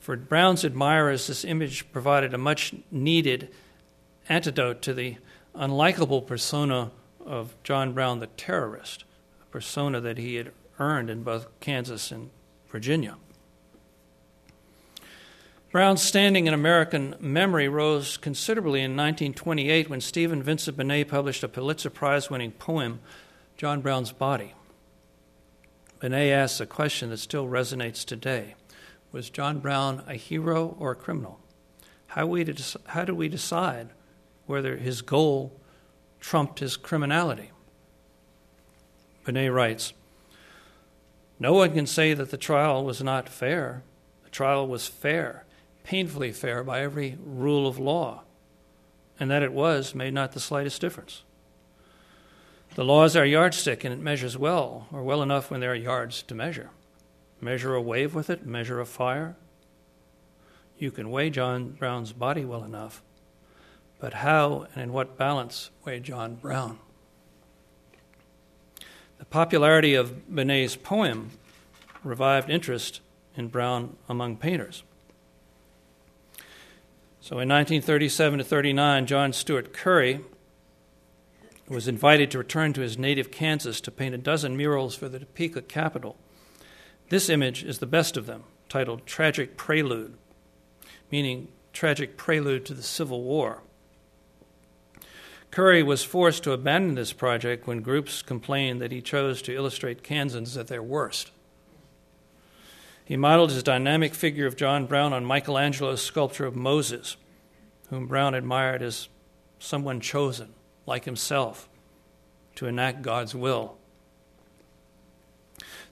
For 0.00 0.16
Brown's 0.16 0.64
admirers, 0.64 1.26
this 1.26 1.44
image 1.44 1.90
provided 1.92 2.34
a 2.34 2.38
much 2.38 2.74
needed 2.90 3.50
antidote 4.28 4.82
to 4.82 4.94
the 4.94 5.16
unlikable 5.54 6.26
persona 6.26 6.90
of 7.24 7.54
John 7.62 7.92
Brown 7.92 8.20
the 8.20 8.26
terrorist, 8.26 9.04
a 9.42 9.46
persona 9.46 10.00
that 10.00 10.18
he 10.18 10.36
had 10.36 10.52
earned 10.78 11.10
in 11.10 11.22
both 11.22 11.46
Kansas 11.60 12.10
and 12.10 12.30
Virginia. 12.68 13.16
Brown's 15.70 16.02
standing 16.02 16.46
in 16.46 16.54
American 16.54 17.14
memory 17.20 17.68
rose 17.68 18.16
considerably 18.16 18.80
in 18.80 18.92
1928 18.92 19.90
when 19.90 20.00
Stephen 20.00 20.42
Vincent 20.42 20.76
Benet 20.78 21.04
published 21.04 21.42
a 21.42 21.48
Pulitzer 21.48 21.90
Prize 21.90 22.30
winning 22.30 22.52
poem, 22.52 23.00
John 23.56 23.82
Brown's 23.82 24.12
Body. 24.12 24.54
Benet 26.00 26.32
asks 26.32 26.60
a 26.60 26.66
question 26.66 27.10
that 27.10 27.18
still 27.18 27.46
resonates 27.46 28.04
today 28.04 28.54
Was 29.12 29.28
John 29.28 29.58
Brown 29.58 30.02
a 30.06 30.14
hero 30.14 30.74
or 30.78 30.92
a 30.92 30.96
criminal? 30.96 31.38
How, 32.08 32.26
we 32.26 32.46
how 32.86 33.04
do 33.04 33.14
we 33.14 33.28
decide 33.28 33.90
whether 34.46 34.76
his 34.76 35.02
goal 35.02 35.52
trumped 36.20 36.60
his 36.60 36.76
criminality. 36.76 37.50
Benet 39.24 39.50
writes 39.50 39.92
No 41.38 41.52
one 41.52 41.72
can 41.72 41.86
say 41.86 42.14
that 42.14 42.30
the 42.30 42.36
trial 42.36 42.84
was 42.84 43.02
not 43.02 43.28
fair. 43.28 43.82
The 44.24 44.30
trial 44.30 44.66
was 44.66 44.86
fair, 44.86 45.44
painfully 45.88 46.30
fair 46.30 46.62
by 46.62 46.82
every 46.82 47.16
rule 47.24 47.66
of 47.66 47.78
law, 47.78 48.22
and 49.18 49.30
that 49.30 49.42
it 49.42 49.50
was 49.50 49.94
made 49.94 50.12
not 50.12 50.32
the 50.32 50.40
slightest 50.40 50.82
difference. 50.82 51.22
The 52.74 52.84
law 52.84 53.04
is 53.04 53.16
our 53.16 53.24
yardstick, 53.24 53.84
and 53.84 53.94
it 53.94 53.98
measures 53.98 54.36
well, 54.36 54.86
or 54.92 55.02
well 55.02 55.22
enough 55.22 55.50
when 55.50 55.60
there 55.60 55.72
are 55.72 55.74
yards 55.74 56.22
to 56.24 56.34
measure. 56.34 56.68
Measure 57.40 57.74
a 57.74 57.80
wave 57.80 58.14
with 58.14 58.28
it, 58.28 58.44
measure 58.44 58.80
a 58.80 58.84
fire. 58.84 59.34
You 60.76 60.90
can 60.90 61.10
weigh 61.10 61.30
John 61.30 61.70
Brown's 61.70 62.12
body 62.12 62.44
well 62.44 62.64
enough, 62.64 63.02
but 63.98 64.12
how 64.12 64.66
and 64.74 64.82
in 64.82 64.92
what 64.92 65.16
balance 65.16 65.70
weigh 65.86 66.00
John 66.00 66.34
Brown? 66.34 66.80
The 69.16 69.24
popularity 69.24 69.94
of 69.94 70.28
Benet's 70.28 70.76
poem 70.76 71.30
revived 72.04 72.50
interest 72.50 73.00
in 73.34 73.48
Brown 73.48 73.96
among 74.06 74.36
painters. 74.36 74.82
So 77.20 77.34
in 77.34 77.48
1937 77.48 78.38
to 78.38 78.44
39, 78.44 79.06
John 79.06 79.32
Stuart 79.32 79.72
Curry 79.72 80.20
was 81.68 81.88
invited 81.88 82.30
to 82.30 82.38
return 82.38 82.72
to 82.72 82.80
his 82.80 82.96
native 82.96 83.30
Kansas 83.30 83.80
to 83.82 83.90
paint 83.90 84.14
a 84.14 84.18
dozen 84.18 84.56
murals 84.56 84.94
for 84.94 85.08
the 85.08 85.18
Topeka 85.18 85.62
Capitol. 85.62 86.16
This 87.08 87.28
image 87.28 87.64
is 87.64 87.78
the 87.78 87.86
best 87.86 88.16
of 88.16 88.26
them, 88.26 88.44
titled 88.68 89.04
Tragic 89.04 89.56
Prelude, 89.56 90.14
meaning 91.10 91.48
tragic 91.72 92.16
prelude 92.16 92.64
to 92.66 92.74
the 92.74 92.82
Civil 92.82 93.22
War. 93.22 93.62
Curry 95.50 95.82
was 95.82 96.04
forced 96.04 96.44
to 96.44 96.52
abandon 96.52 96.94
this 96.94 97.12
project 97.12 97.66
when 97.66 97.80
groups 97.80 98.22
complained 98.22 98.80
that 98.80 98.92
he 98.92 99.00
chose 99.00 99.42
to 99.42 99.54
illustrate 99.54 100.02
Kansans 100.02 100.56
at 100.56 100.68
their 100.68 100.82
worst. 100.82 101.30
He 103.08 103.16
modeled 103.16 103.52
his 103.52 103.62
dynamic 103.62 104.12
figure 104.12 104.46
of 104.46 104.54
John 104.54 104.84
Brown 104.84 105.14
on 105.14 105.24
Michelangelo's 105.24 106.02
sculpture 106.02 106.44
of 106.44 106.54
Moses, 106.54 107.16
whom 107.88 108.06
Brown 108.06 108.34
admired 108.34 108.82
as 108.82 109.08
someone 109.58 109.98
chosen, 109.98 110.52
like 110.84 111.06
himself, 111.06 111.70
to 112.56 112.66
enact 112.66 113.00
God's 113.00 113.34
will. 113.34 113.78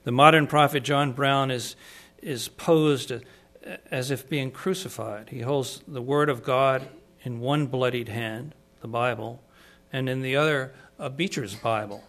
The 0.03 0.11
modern 0.11 0.45
prophet 0.45 0.83
John 0.83 1.11
Brown 1.11 1.49
is, 1.49 1.75
is 2.21 2.49
posed 2.49 3.11
as 3.89 4.11
if 4.11 4.29
being 4.29 4.51
crucified. 4.51 5.29
He 5.29 5.41
holds 5.41 5.81
the 5.87 6.03
Word 6.03 6.29
of 6.29 6.43
God 6.43 6.87
in 7.23 7.39
one 7.39 7.65
bloodied 7.65 8.09
hand, 8.09 8.53
the 8.81 8.87
Bible, 8.87 9.41
and 9.91 10.07
in 10.07 10.21
the 10.21 10.35
other, 10.35 10.71
a 10.99 11.09
Beecher's 11.09 11.55
Bible, 11.55 12.03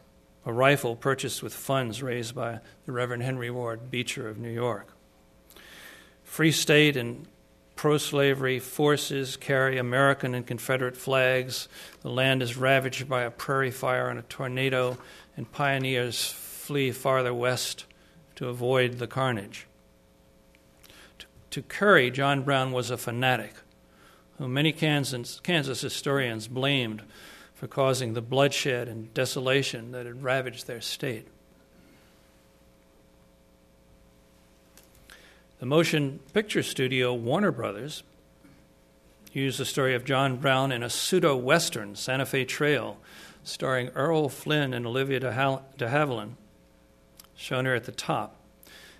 a 0.44 0.52
rifle 0.52 0.94
purchased 0.94 1.42
with 1.42 1.54
funds 1.54 2.02
raised 2.02 2.34
by 2.34 2.60
the 2.84 2.92
Reverend 2.92 3.22
Henry 3.22 3.50
Ward 3.50 3.90
Beecher 3.90 4.28
of 4.28 4.36
New 4.36 4.50
York. 4.50 4.92
Free 6.28 6.52
State 6.52 6.96
and 6.96 7.26
pro 7.74 7.98
slavery 7.98 8.60
forces 8.60 9.36
carry 9.36 9.76
American 9.76 10.34
and 10.34 10.46
Confederate 10.46 10.96
flags. 10.96 11.68
The 12.02 12.10
land 12.10 12.42
is 12.42 12.56
ravaged 12.56 13.08
by 13.08 13.22
a 13.22 13.30
prairie 13.30 13.72
fire 13.72 14.08
and 14.08 14.20
a 14.20 14.22
tornado, 14.22 14.98
and 15.36 15.50
pioneers 15.50 16.30
flee 16.30 16.92
farther 16.92 17.34
west 17.34 17.86
to 18.36 18.48
avoid 18.48 18.98
the 18.98 19.08
carnage. 19.08 19.66
To, 21.50 21.62
Curry, 21.62 22.10
John 22.12 22.42
Brown 22.42 22.70
was 22.70 22.90
a 22.90 22.96
fanatic 22.96 23.54
whom 24.36 24.52
many 24.52 24.70
Kansas, 24.70 25.40
Kansas 25.40 25.80
historians 25.80 26.46
blamed 26.46 27.02
for 27.54 27.66
causing 27.66 28.12
the 28.12 28.22
bloodshed 28.22 28.86
and 28.86 29.12
desolation 29.12 29.90
that 29.90 30.06
had 30.06 30.22
ravaged 30.22 30.68
their 30.68 30.82
state. 30.82 31.26
The 35.58 35.66
motion 35.66 36.20
picture 36.32 36.62
studio 36.62 37.12
Warner 37.12 37.50
Brothers 37.50 38.04
used 39.32 39.58
the 39.58 39.64
story 39.64 39.92
of 39.96 40.04
John 40.04 40.36
Brown 40.36 40.70
in 40.70 40.84
a 40.84 40.88
pseudo 40.88 41.36
Western, 41.36 41.96
Santa 41.96 42.26
Fe 42.26 42.44
Trail, 42.44 42.96
starring 43.42 43.90
Errol 43.96 44.28
Flynn 44.28 44.72
and 44.72 44.86
Olivia 44.86 45.18
de, 45.18 45.32
Havilland, 45.32 46.34
shown 47.34 47.64
here 47.64 47.74
at 47.74 47.86
the 47.86 47.92
top. 47.92 48.36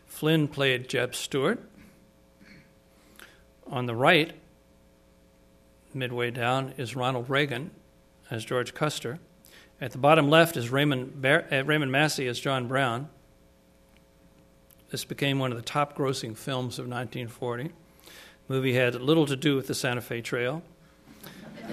Flynn 0.06 0.48
played 0.48 0.88
Jeb 0.88 1.14
Stuart. 1.14 1.60
On 3.68 3.86
the 3.86 3.94
right, 3.94 4.32
midway 5.94 6.32
down, 6.32 6.74
is 6.76 6.96
Ronald 6.96 7.30
Reagan 7.30 7.70
as 8.32 8.44
George 8.44 8.74
Custer. 8.74 9.20
At 9.80 9.92
the 9.92 9.98
bottom 9.98 10.28
left 10.28 10.56
is 10.56 10.70
Raymond, 10.70 11.22
Bar- 11.22 11.44
uh, 11.52 11.62
Raymond 11.62 11.92
Massey 11.92 12.26
as 12.26 12.40
John 12.40 12.66
Brown. 12.66 13.10
This 14.90 15.04
became 15.04 15.38
one 15.38 15.52
of 15.52 15.58
the 15.58 15.62
top 15.62 15.96
grossing 15.96 16.36
films 16.36 16.78
of 16.78 16.86
1940. 16.86 17.64
The 17.64 17.70
movie 18.48 18.74
had 18.74 18.94
little 18.94 19.26
to 19.26 19.36
do 19.36 19.54
with 19.54 19.66
the 19.66 19.74
Santa 19.74 20.00
Fe 20.00 20.22
Trail, 20.22 20.62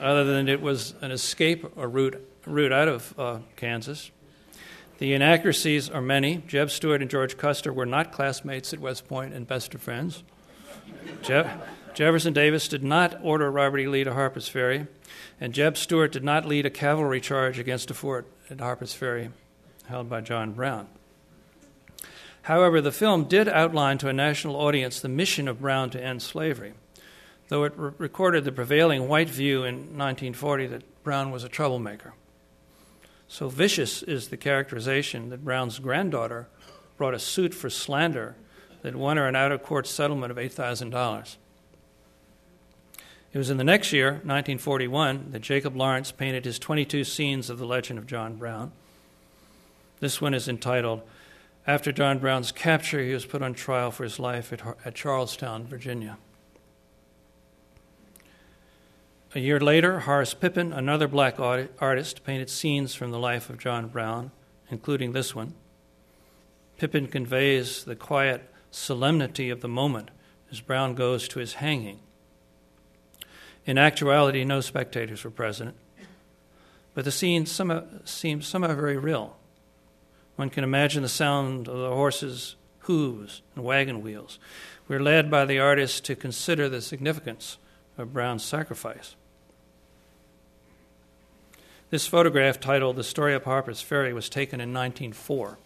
other 0.00 0.24
than 0.24 0.48
it 0.48 0.60
was 0.60 0.94
an 1.00 1.10
escape, 1.10 1.64
or 1.76 1.88
route, 1.88 2.22
route 2.44 2.72
out 2.72 2.88
of 2.88 3.14
uh, 3.18 3.38
Kansas. 3.56 4.10
The 4.98 5.14
inaccuracies 5.14 5.88
are 5.88 6.02
many. 6.02 6.42
Jeb 6.46 6.70
Stuart 6.70 7.00
and 7.00 7.10
George 7.10 7.38
Custer 7.38 7.72
were 7.72 7.86
not 7.86 8.12
classmates 8.12 8.74
at 8.74 8.80
West 8.80 9.08
Point 9.08 9.32
and 9.32 9.46
best 9.46 9.74
of 9.74 9.80
friends. 9.80 10.24
Jefferson 11.22 12.32
Davis 12.32 12.68
did 12.68 12.84
not 12.84 13.18
order 13.22 13.50
Robert 13.50 13.78
E. 13.78 13.88
Lee 13.88 14.04
to 14.04 14.12
Harper's 14.12 14.48
Ferry, 14.48 14.86
and 15.40 15.54
Jeb 15.54 15.78
Stuart 15.78 16.12
did 16.12 16.24
not 16.24 16.44
lead 16.44 16.66
a 16.66 16.70
cavalry 16.70 17.20
charge 17.20 17.58
against 17.58 17.90
a 17.90 17.94
fort 17.94 18.26
at 18.50 18.60
Harper's 18.60 18.92
Ferry 18.92 19.30
held 19.88 20.08
by 20.08 20.20
John 20.20 20.52
Brown. 20.52 20.86
However, 22.48 22.80
the 22.80 22.92
film 22.92 23.24
did 23.24 23.46
outline 23.46 23.98
to 23.98 24.08
a 24.08 24.12
national 24.14 24.56
audience 24.56 25.00
the 25.00 25.08
mission 25.10 25.48
of 25.48 25.60
Brown 25.60 25.90
to 25.90 26.02
end 26.02 26.22
slavery, 26.22 26.72
though 27.48 27.64
it 27.64 27.74
re- 27.76 27.92
recorded 27.98 28.44
the 28.44 28.52
prevailing 28.52 29.06
white 29.06 29.28
view 29.28 29.64
in 29.64 29.74
1940 29.98 30.66
that 30.68 31.04
Brown 31.04 31.30
was 31.30 31.44
a 31.44 31.50
troublemaker. 31.50 32.14
So 33.28 33.50
vicious 33.50 34.02
is 34.02 34.28
the 34.28 34.38
characterization 34.38 35.28
that 35.28 35.44
Brown's 35.44 35.78
granddaughter 35.78 36.48
brought 36.96 37.12
a 37.12 37.18
suit 37.18 37.52
for 37.52 37.68
slander 37.68 38.34
that 38.80 38.96
won 38.96 39.18
her 39.18 39.28
an 39.28 39.36
out 39.36 39.52
of 39.52 39.62
court 39.62 39.86
settlement 39.86 40.30
of 40.30 40.38
$8,000. 40.38 41.36
It 43.30 43.36
was 43.36 43.50
in 43.50 43.58
the 43.58 43.62
next 43.62 43.92
year, 43.92 44.12
1941, 44.12 45.32
that 45.32 45.42
Jacob 45.42 45.76
Lawrence 45.76 46.12
painted 46.12 46.46
his 46.46 46.58
22 46.58 47.04
scenes 47.04 47.50
of 47.50 47.58
the 47.58 47.66
legend 47.66 47.98
of 47.98 48.06
John 48.06 48.36
Brown. 48.36 48.72
This 50.00 50.22
one 50.22 50.32
is 50.32 50.48
entitled 50.48 51.02
after 51.68 51.92
John 51.92 52.18
Brown's 52.18 52.50
capture, 52.50 53.04
he 53.04 53.12
was 53.12 53.26
put 53.26 53.42
on 53.42 53.52
trial 53.52 53.90
for 53.90 54.02
his 54.02 54.18
life 54.18 54.54
at, 54.54 54.62
at 54.86 54.94
Charlestown, 54.94 55.66
Virginia. 55.66 56.16
A 59.34 59.38
year 59.38 59.60
later, 59.60 60.00
Horace 60.00 60.32
Pippin, 60.32 60.72
another 60.72 61.06
black 61.06 61.38
artist, 61.38 62.24
painted 62.24 62.48
scenes 62.48 62.94
from 62.94 63.10
the 63.10 63.18
life 63.18 63.50
of 63.50 63.58
John 63.58 63.88
Brown, 63.88 64.30
including 64.70 65.12
this 65.12 65.34
one. 65.34 65.52
Pippin 66.78 67.06
conveys 67.06 67.84
the 67.84 67.94
quiet 67.94 68.48
solemnity 68.70 69.50
of 69.50 69.60
the 69.60 69.68
moment 69.68 70.10
as 70.50 70.62
Brown 70.62 70.94
goes 70.94 71.28
to 71.28 71.38
his 71.38 71.54
hanging. 71.54 71.98
In 73.66 73.76
actuality, 73.76 74.42
no 74.42 74.62
spectators 74.62 75.22
were 75.22 75.30
present, 75.30 75.76
but 76.94 77.04
the 77.04 77.12
scene 77.12 77.44
somehow, 77.44 77.84
seems 78.06 78.46
somehow 78.46 78.74
very 78.74 78.96
real. 78.96 79.36
One 80.38 80.50
can 80.50 80.62
imagine 80.62 81.02
the 81.02 81.08
sound 81.08 81.66
of 81.66 81.76
the 81.76 81.90
horses' 81.90 82.54
hooves 82.82 83.42
and 83.56 83.64
wagon 83.64 84.02
wheels. 84.02 84.38
We're 84.86 85.00
led 85.00 85.32
by 85.32 85.44
the 85.44 85.58
artist 85.58 86.04
to 86.04 86.14
consider 86.14 86.68
the 86.68 86.80
significance 86.80 87.58
of 87.98 88.12
Brown's 88.12 88.44
sacrifice. 88.44 89.16
This 91.90 92.06
photograph, 92.06 92.60
titled 92.60 92.94
The 92.94 93.02
Story 93.02 93.34
of 93.34 93.42
Harper's 93.42 93.80
Ferry, 93.80 94.12
was 94.12 94.28
taken 94.28 94.60
in 94.60 94.72
1904. 94.72 95.58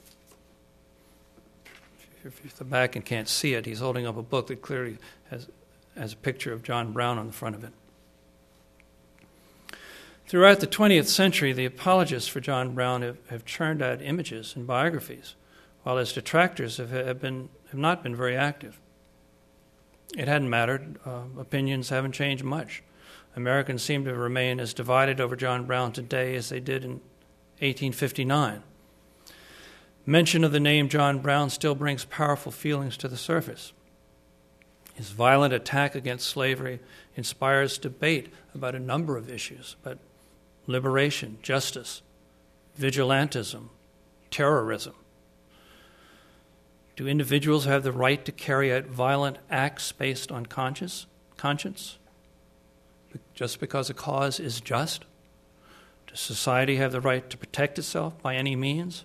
If 2.24 2.40
you're 2.42 2.50
at 2.50 2.56
the 2.56 2.64
back 2.64 2.96
and 2.96 3.04
can't 3.04 3.28
see 3.28 3.52
it, 3.52 3.66
he's 3.66 3.80
holding 3.80 4.06
up 4.06 4.16
a 4.16 4.22
book 4.22 4.46
that 4.46 4.62
clearly 4.62 4.96
has, 5.28 5.48
has 5.98 6.14
a 6.14 6.16
picture 6.16 6.54
of 6.54 6.62
John 6.62 6.94
Brown 6.94 7.18
on 7.18 7.26
the 7.26 7.34
front 7.34 7.56
of 7.56 7.62
it. 7.62 7.74
Throughout 10.32 10.60
the 10.60 10.66
20th 10.66 11.08
century, 11.08 11.52
the 11.52 11.66
apologists 11.66 12.26
for 12.26 12.40
John 12.40 12.74
Brown 12.74 13.02
have, 13.02 13.18
have 13.28 13.44
churned 13.44 13.82
out 13.82 14.00
images 14.00 14.56
and 14.56 14.66
biographies, 14.66 15.34
while 15.82 15.98
his 15.98 16.14
detractors 16.14 16.78
have, 16.78 16.88
have, 16.88 17.20
been, 17.20 17.50
have 17.70 17.78
not 17.78 18.02
been 18.02 18.16
very 18.16 18.34
active. 18.34 18.80
It 20.16 20.28
hadn't 20.28 20.48
mattered. 20.48 20.98
Uh, 21.04 21.24
opinions 21.38 21.90
haven't 21.90 22.12
changed 22.12 22.44
much. 22.44 22.82
Americans 23.36 23.82
seem 23.82 24.06
to 24.06 24.14
remain 24.14 24.58
as 24.58 24.72
divided 24.72 25.20
over 25.20 25.36
John 25.36 25.66
Brown 25.66 25.92
today 25.92 26.34
as 26.34 26.48
they 26.48 26.60
did 26.60 26.82
in 26.82 26.92
1859. 27.60 28.62
Mention 30.06 30.44
of 30.44 30.52
the 30.52 30.58
name 30.60 30.88
John 30.88 31.18
Brown 31.18 31.50
still 31.50 31.74
brings 31.74 32.06
powerful 32.06 32.52
feelings 32.52 32.96
to 32.96 33.08
the 33.08 33.18
surface. 33.18 33.74
His 34.94 35.10
violent 35.10 35.52
attack 35.52 35.94
against 35.94 36.26
slavery 36.26 36.80
inspires 37.16 37.76
debate 37.76 38.32
about 38.54 38.74
a 38.74 38.80
number 38.80 39.18
of 39.18 39.28
issues, 39.28 39.76
but 39.82 39.98
liberation, 40.72 41.38
justice, 41.42 42.02
vigilantism, 42.78 43.68
terrorism? 44.30 44.94
Do 46.96 47.06
individuals 47.06 47.64
have 47.64 47.82
the 47.82 47.92
right 47.92 48.24
to 48.24 48.32
carry 48.32 48.72
out 48.72 48.86
violent 48.86 49.38
acts 49.50 49.92
based 49.92 50.32
on 50.32 50.46
conscience? 50.46 51.06
conscience? 51.36 51.98
Just 53.34 53.58
because 53.60 53.90
a 53.90 53.94
cause 53.94 54.38
is 54.38 54.60
just? 54.60 55.04
Does 56.06 56.20
society 56.20 56.76
have 56.76 56.92
the 56.92 57.00
right 57.00 57.28
to 57.30 57.36
protect 57.36 57.78
itself 57.78 58.20
by 58.22 58.36
any 58.36 58.54
means? 58.54 59.04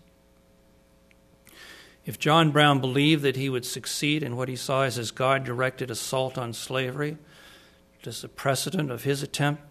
If 2.05 2.19
John 2.19 2.51
Brown 2.51 2.79
believed 2.79 3.23
that 3.23 3.35
he 3.35 3.49
would 3.49 3.65
succeed 3.65 4.23
in 4.23 4.37
what 4.37 4.49
he 4.49 4.55
saw 4.55 4.83
as 4.83 4.95
his 4.95 5.11
God 5.11 5.43
directed 5.43 5.89
assault 5.89 6.37
on 6.37 6.53
slavery, 6.53 7.17
does 8.03 8.21
the 8.21 8.29
precedent 8.29 8.91
of 8.91 9.03
his 9.03 9.23
attempt 9.23 9.66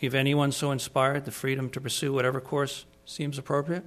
give 0.00 0.14
anyone 0.14 0.50
so 0.50 0.70
inspired 0.70 1.26
the 1.26 1.30
freedom 1.30 1.68
to 1.70 1.80
pursue 1.80 2.12
whatever 2.12 2.40
course 2.40 2.86
seems 3.04 3.36
appropriate? 3.36 3.84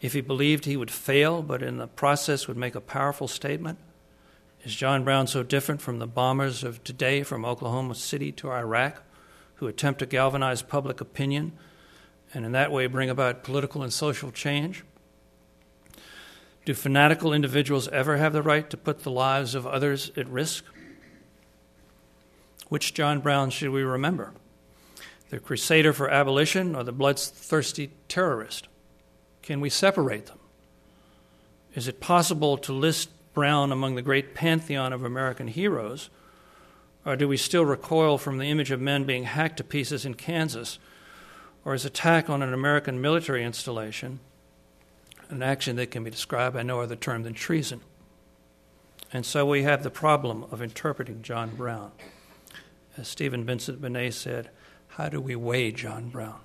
If 0.00 0.12
he 0.12 0.20
believed 0.20 0.64
he 0.64 0.76
would 0.76 0.90
fail, 0.90 1.42
but 1.42 1.62
in 1.62 1.78
the 1.78 1.88
process 1.88 2.46
would 2.46 2.56
make 2.56 2.74
a 2.74 2.80
powerful 2.80 3.28
statement, 3.28 3.78
is 4.64 4.74
John 4.74 5.04
Brown 5.04 5.26
so 5.26 5.42
different 5.42 5.80
from 5.80 5.98
the 5.98 6.06
bombers 6.06 6.62
of 6.62 6.84
today 6.84 7.22
from 7.22 7.44
Oklahoma 7.44 7.94
City 7.94 8.30
to 8.32 8.50
Iraq 8.50 9.02
who 9.56 9.66
attempt 9.66 9.98
to 9.98 10.06
galvanize 10.06 10.62
public 10.62 11.00
opinion 11.00 11.52
and 12.32 12.46
in 12.46 12.52
that 12.52 12.70
way 12.70 12.86
bring 12.86 13.10
about 13.10 13.42
political 13.42 13.82
and 13.82 13.92
social 13.92 14.30
change? 14.30 14.84
Do 16.64 16.74
fanatical 16.74 17.32
individuals 17.32 17.88
ever 17.88 18.16
have 18.18 18.32
the 18.32 18.42
right 18.42 18.68
to 18.70 18.76
put 18.76 19.00
the 19.00 19.10
lives 19.10 19.54
of 19.54 19.66
others 19.66 20.12
at 20.16 20.28
risk? 20.28 20.64
Which 22.68 22.94
John 22.94 23.20
Brown 23.20 23.50
should 23.50 23.70
we 23.70 23.82
remember? 23.82 24.32
The 25.30 25.38
crusader 25.38 25.92
for 25.92 26.10
abolition 26.10 26.74
or 26.74 26.84
the 26.84 26.92
bloodthirsty 26.92 27.90
terrorist? 28.08 28.68
Can 29.42 29.60
we 29.60 29.70
separate 29.70 30.26
them? 30.26 30.38
Is 31.74 31.88
it 31.88 32.00
possible 32.00 32.58
to 32.58 32.72
list 32.72 33.10
Brown 33.32 33.70
among 33.70 33.94
the 33.94 34.02
great 34.02 34.34
pantheon 34.34 34.92
of 34.92 35.04
American 35.04 35.48
heroes? 35.48 36.10
Or 37.06 37.16
do 37.16 37.28
we 37.28 37.36
still 37.36 37.64
recoil 37.64 38.18
from 38.18 38.38
the 38.38 38.50
image 38.50 38.70
of 38.70 38.80
men 38.80 39.04
being 39.04 39.24
hacked 39.24 39.56
to 39.58 39.64
pieces 39.64 40.04
in 40.04 40.14
Kansas, 40.14 40.78
or 41.64 41.72
his 41.72 41.84
attack 41.84 42.28
on 42.28 42.42
an 42.42 42.52
American 42.52 43.00
military 43.00 43.44
installation, 43.44 44.18
an 45.28 45.42
action 45.42 45.76
that 45.76 45.92
can 45.92 46.04
be 46.04 46.10
described 46.10 46.56
by 46.56 46.62
no 46.62 46.80
other 46.80 46.96
term 46.96 47.22
than 47.22 47.34
treason? 47.34 47.80
And 49.12 49.24
so 49.24 49.46
we 49.46 49.62
have 49.62 49.82
the 49.82 49.90
problem 49.90 50.44
of 50.50 50.60
interpreting 50.60 51.22
John 51.22 51.50
Brown. 51.50 51.92
As 52.96 53.08
Stephen 53.08 53.44
Vincent 53.44 53.80
Benet 53.80 54.10
said, 54.10 54.50
how 55.00 55.08
do 55.08 55.18
we 55.18 55.34
weigh 55.34 55.72
John 55.72 56.10
Brown? 56.10 56.40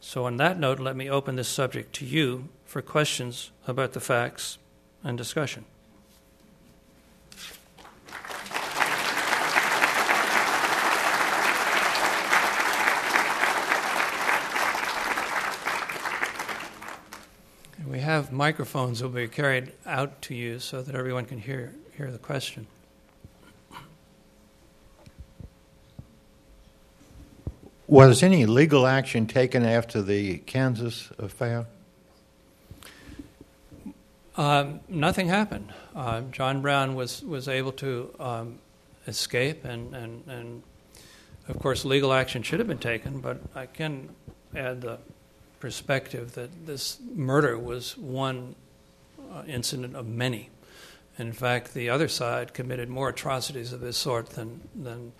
So, 0.00 0.24
on 0.24 0.38
that 0.38 0.58
note, 0.58 0.80
let 0.80 0.96
me 0.96 1.10
open 1.10 1.36
this 1.36 1.48
subject 1.48 1.94
to 1.96 2.06
you 2.06 2.48
for 2.64 2.80
questions 2.80 3.50
about 3.68 3.92
the 3.92 4.00
facts 4.00 4.56
and 5.04 5.18
discussion. 5.18 5.66
We 17.86 17.98
have 17.98 18.32
microphones 18.32 19.00
that 19.00 19.08
will 19.08 19.14
be 19.14 19.28
carried 19.28 19.72
out 19.84 20.22
to 20.22 20.34
you 20.34 20.58
so 20.58 20.80
that 20.80 20.94
everyone 20.94 21.26
can 21.26 21.38
hear, 21.38 21.74
hear 21.98 22.10
the 22.10 22.16
question. 22.16 22.66
Was 27.90 28.22
any 28.22 28.46
legal 28.46 28.86
action 28.86 29.26
taken 29.26 29.64
after 29.64 30.00
the 30.00 30.38
Kansas 30.38 31.10
affair? 31.18 31.66
Um, 34.36 34.78
nothing 34.88 35.26
happened. 35.26 35.72
Uh, 35.96 36.20
John 36.30 36.62
Brown 36.62 36.94
was, 36.94 37.24
was 37.24 37.48
able 37.48 37.72
to 37.72 38.14
um, 38.20 38.58
escape, 39.08 39.64
and, 39.64 39.92
and, 39.92 40.24
and 40.28 40.62
of 41.48 41.58
course, 41.58 41.84
legal 41.84 42.12
action 42.12 42.44
should 42.44 42.60
have 42.60 42.68
been 42.68 42.78
taken, 42.78 43.18
but 43.18 43.40
I 43.56 43.66
can 43.66 44.10
add 44.54 44.82
the 44.82 44.98
perspective 45.58 46.34
that 46.34 46.66
this 46.66 46.98
murder 47.12 47.58
was 47.58 47.98
one 47.98 48.54
uh, 49.32 49.42
incident 49.48 49.96
of 49.96 50.06
many. 50.06 50.50
And 51.18 51.26
in 51.26 51.34
fact, 51.34 51.74
the 51.74 51.90
other 51.90 52.06
side 52.06 52.54
committed 52.54 52.88
more 52.88 53.08
atrocities 53.08 53.72
of 53.72 53.80
this 53.80 53.96
sort 53.96 54.30
than, 54.30 54.60
than, 54.76 55.10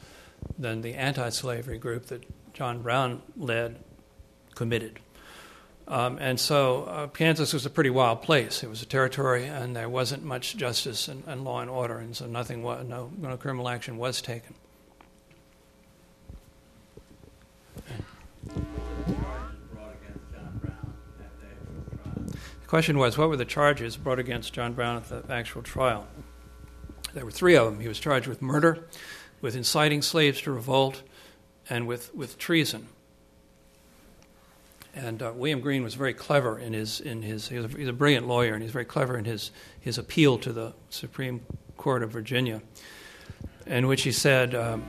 than 0.56 0.82
the 0.82 0.94
anti 0.94 1.30
slavery 1.30 1.76
group 1.76 2.06
that 2.06 2.22
John 2.60 2.82
Brown 2.82 3.22
led, 3.38 3.76
committed. 4.54 5.00
Um, 5.88 6.18
and 6.20 6.38
so 6.38 6.84
uh, 6.84 7.06
Kansas 7.06 7.54
was 7.54 7.64
a 7.64 7.70
pretty 7.70 7.88
wild 7.88 8.20
place. 8.20 8.62
It 8.62 8.68
was 8.68 8.82
a 8.82 8.84
territory, 8.84 9.46
and 9.46 9.74
there 9.74 9.88
wasn't 9.88 10.24
much 10.24 10.58
justice 10.58 11.08
and, 11.08 11.24
and 11.26 11.42
law 11.42 11.62
and 11.62 11.70
order, 11.70 11.96
and 11.96 12.14
so 12.14 12.26
nothing, 12.26 12.62
was, 12.62 12.86
no, 12.86 13.10
no 13.16 13.38
criminal 13.38 13.66
action 13.66 13.96
was 13.96 14.20
taken. 14.20 14.54
The 18.44 18.52
question 22.66 22.98
was, 22.98 23.16
what 23.16 23.30
were 23.30 23.38
the 23.38 23.46
charges 23.46 23.96
brought 23.96 24.18
against 24.18 24.52
John 24.52 24.74
Brown 24.74 24.98
at 24.98 25.08
the 25.08 25.24
actual 25.32 25.62
trial? 25.62 26.06
There 27.14 27.24
were 27.24 27.30
three 27.30 27.56
of 27.56 27.64
them. 27.64 27.80
He 27.80 27.88
was 27.88 27.98
charged 27.98 28.26
with 28.26 28.42
murder, 28.42 28.86
with 29.40 29.56
inciting 29.56 30.02
slaves 30.02 30.42
to 30.42 30.52
revolt, 30.52 31.04
and 31.70 31.86
with, 31.86 32.14
with 32.14 32.36
treason. 32.36 32.88
And 34.92 35.22
uh, 35.22 35.32
William 35.34 35.60
Green 35.60 35.84
was 35.84 35.94
very 35.94 36.12
clever 36.12 36.58
in 36.58 36.72
his, 36.72 37.00
in 37.00 37.22
his 37.22 37.48
he 37.48 37.56
a, 37.56 37.68
he's 37.68 37.88
a 37.88 37.92
brilliant 37.92 38.26
lawyer, 38.26 38.54
and 38.54 38.62
he's 38.62 38.72
very 38.72 38.84
clever 38.84 39.16
in 39.16 39.24
his, 39.24 39.52
his 39.80 39.96
appeal 39.96 40.36
to 40.38 40.52
the 40.52 40.74
Supreme 40.90 41.40
Court 41.76 42.02
of 42.02 42.10
Virginia, 42.10 42.60
in 43.66 43.86
which 43.86 44.02
he 44.02 44.10
said, 44.10 44.54
um, 44.54 44.84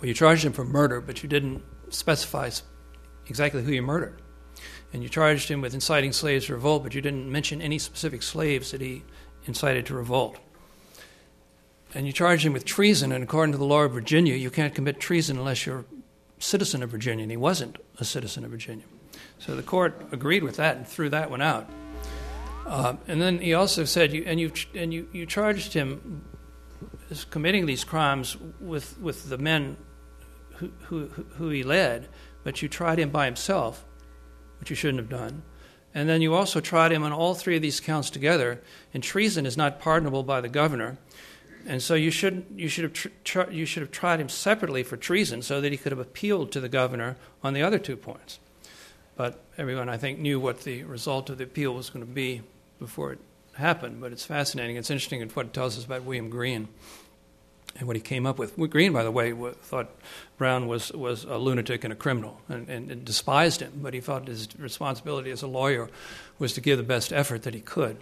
Well, 0.00 0.08
you 0.08 0.14
charged 0.14 0.46
him 0.46 0.54
for 0.54 0.64
murder, 0.64 1.02
but 1.02 1.22
you 1.22 1.28
didn't 1.28 1.62
specify 1.90 2.50
exactly 3.26 3.62
who 3.62 3.70
you 3.70 3.82
murdered. 3.82 4.22
And 4.94 5.02
you 5.02 5.10
charged 5.10 5.50
him 5.50 5.60
with 5.60 5.74
inciting 5.74 6.12
slaves 6.12 6.46
to 6.46 6.54
revolt, 6.54 6.84
but 6.84 6.94
you 6.94 7.02
didn't 7.02 7.30
mention 7.30 7.60
any 7.60 7.78
specific 7.78 8.22
slaves 8.22 8.70
that 8.70 8.80
he 8.80 9.02
incited 9.46 9.84
to 9.86 9.94
revolt 9.94 10.38
and 11.94 12.06
you 12.06 12.12
charge 12.12 12.44
him 12.44 12.52
with 12.52 12.64
treason, 12.64 13.12
and 13.12 13.22
according 13.22 13.52
to 13.52 13.58
the 13.58 13.64
law 13.64 13.82
of 13.82 13.92
Virginia, 13.92 14.34
you 14.34 14.50
can't 14.50 14.74
commit 14.74 14.98
treason 14.98 15.38
unless 15.38 15.64
you're 15.64 15.80
a 15.80 15.84
citizen 16.38 16.82
of 16.82 16.90
Virginia, 16.90 17.22
and 17.22 17.30
he 17.30 17.36
wasn't 17.36 17.78
a 17.98 18.04
citizen 18.04 18.44
of 18.44 18.50
Virginia. 18.50 18.84
So 19.38 19.54
the 19.54 19.62
court 19.62 20.08
agreed 20.10 20.42
with 20.42 20.56
that 20.56 20.76
and 20.76 20.86
threw 20.86 21.08
that 21.10 21.30
one 21.30 21.42
out. 21.42 21.68
Uh, 22.66 22.96
and 23.06 23.20
then 23.20 23.38
he 23.38 23.54
also 23.54 23.84
said, 23.84 24.12
you, 24.12 24.24
and, 24.26 24.40
you, 24.40 24.50
and 24.74 24.92
you, 24.92 25.08
you 25.12 25.26
charged 25.26 25.72
him 25.72 26.24
as 27.10 27.24
committing 27.24 27.66
these 27.66 27.84
crimes 27.84 28.36
with, 28.60 28.98
with 29.00 29.28
the 29.28 29.38
men 29.38 29.76
who, 30.54 30.72
who, 30.84 31.06
who 31.06 31.48
he 31.50 31.62
led, 31.62 32.08
but 32.42 32.62
you 32.62 32.68
tried 32.68 32.98
him 32.98 33.10
by 33.10 33.26
himself, 33.26 33.84
which 34.58 34.70
you 34.70 34.76
shouldn't 34.76 34.98
have 34.98 35.10
done. 35.10 35.42
And 35.94 36.08
then 36.08 36.22
you 36.22 36.34
also 36.34 36.60
tried 36.60 36.90
him 36.90 37.04
on 37.04 37.12
all 37.12 37.34
three 37.34 37.56
of 37.56 37.62
these 37.62 37.80
counts 37.80 38.10
together, 38.10 38.62
and 38.92 39.02
treason 39.02 39.46
is 39.46 39.56
not 39.56 39.78
pardonable 39.78 40.24
by 40.24 40.40
the 40.40 40.48
governor. 40.48 40.98
And 41.66 41.82
so 41.82 41.94
you 41.94 42.10
should 42.10 42.44
you 42.56 42.68
should 42.68 42.84
have 42.84 42.92
tr- 42.92 43.08
tr- 43.24 43.50
you 43.50 43.64
should 43.66 43.82
have 43.82 43.90
tried 43.90 44.20
him 44.20 44.28
separately 44.28 44.82
for 44.82 44.96
treason, 44.96 45.42
so 45.42 45.60
that 45.60 45.72
he 45.72 45.78
could 45.78 45.92
have 45.92 45.98
appealed 45.98 46.52
to 46.52 46.60
the 46.60 46.68
governor 46.68 47.16
on 47.42 47.54
the 47.54 47.62
other 47.62 47.78
two 47.78 47.96
points. 47.96 48.38
But 49.16 49.40
everyone, 49.56 49.88
I 49.88 49.96
think, 49.96 50.18
knew 50.18 50.40
what 50.40 50.62
the 50.62 50.84
result 50.84 51.30
of 51.30 51.38
the 51.38 51.44
appeal 51.44 51.74
was 51.74 51.90
going 51.90 52.04
to 52.04 52.10
be 52.10 52.42
before 52.78 53.12
it 53.12 53.18
happened. 53.54 54.00
But 54.00 54.12
it's 54.12 54.24
fascinating. 54.24 54.76
It's 54.76 54.90
interesting 54.90 55.26
what 55.30 55.46
it 55.46 55.52
tells 55.52 55.78
us 55.78 55.84
about 55.84 56.02
William 56.02 56.28
Green 56.28 56.68
and 57.76 57.86
what 57.86 57.96
he 57.96 58.02
came 58.02 58.26
up 58.26 58.38
with. 58.38 58.56
Green, 58.70 58.92
by 58.92 59.02
the 59.02 59.10
way, 59.10 59.32
thought 59.62 59.90
Brown 60.38 60.66
was, 60.66 60.92
was 60.92 61.24
a 61.24 61.36
lunatic 61.38 61.84
and 61.84 61.92
a 61.92 61.96
criminal 61.96 62.40
and, 62.48 62.68
and, 62.68 62.90
and 62.90 63.04
despised 63.04 63.60
him, 63.60 63.72
but 63.82 63.94
he 63.94 64.00
felt 64.00 64.28
his 64.28 64.48
responsibility 64.58 65.30
as 65.30 65.42
a 65.42 65.46
lawyer 65.46 65.88
was 66.38 66.52
to 66.54 66.60
give 66.60 66.78
the 66.78 66.84
best 66.84 67.12
effort 67.12 67.42
that 67.42 67.54
he 67.54 67.60
could. 67.60 67.96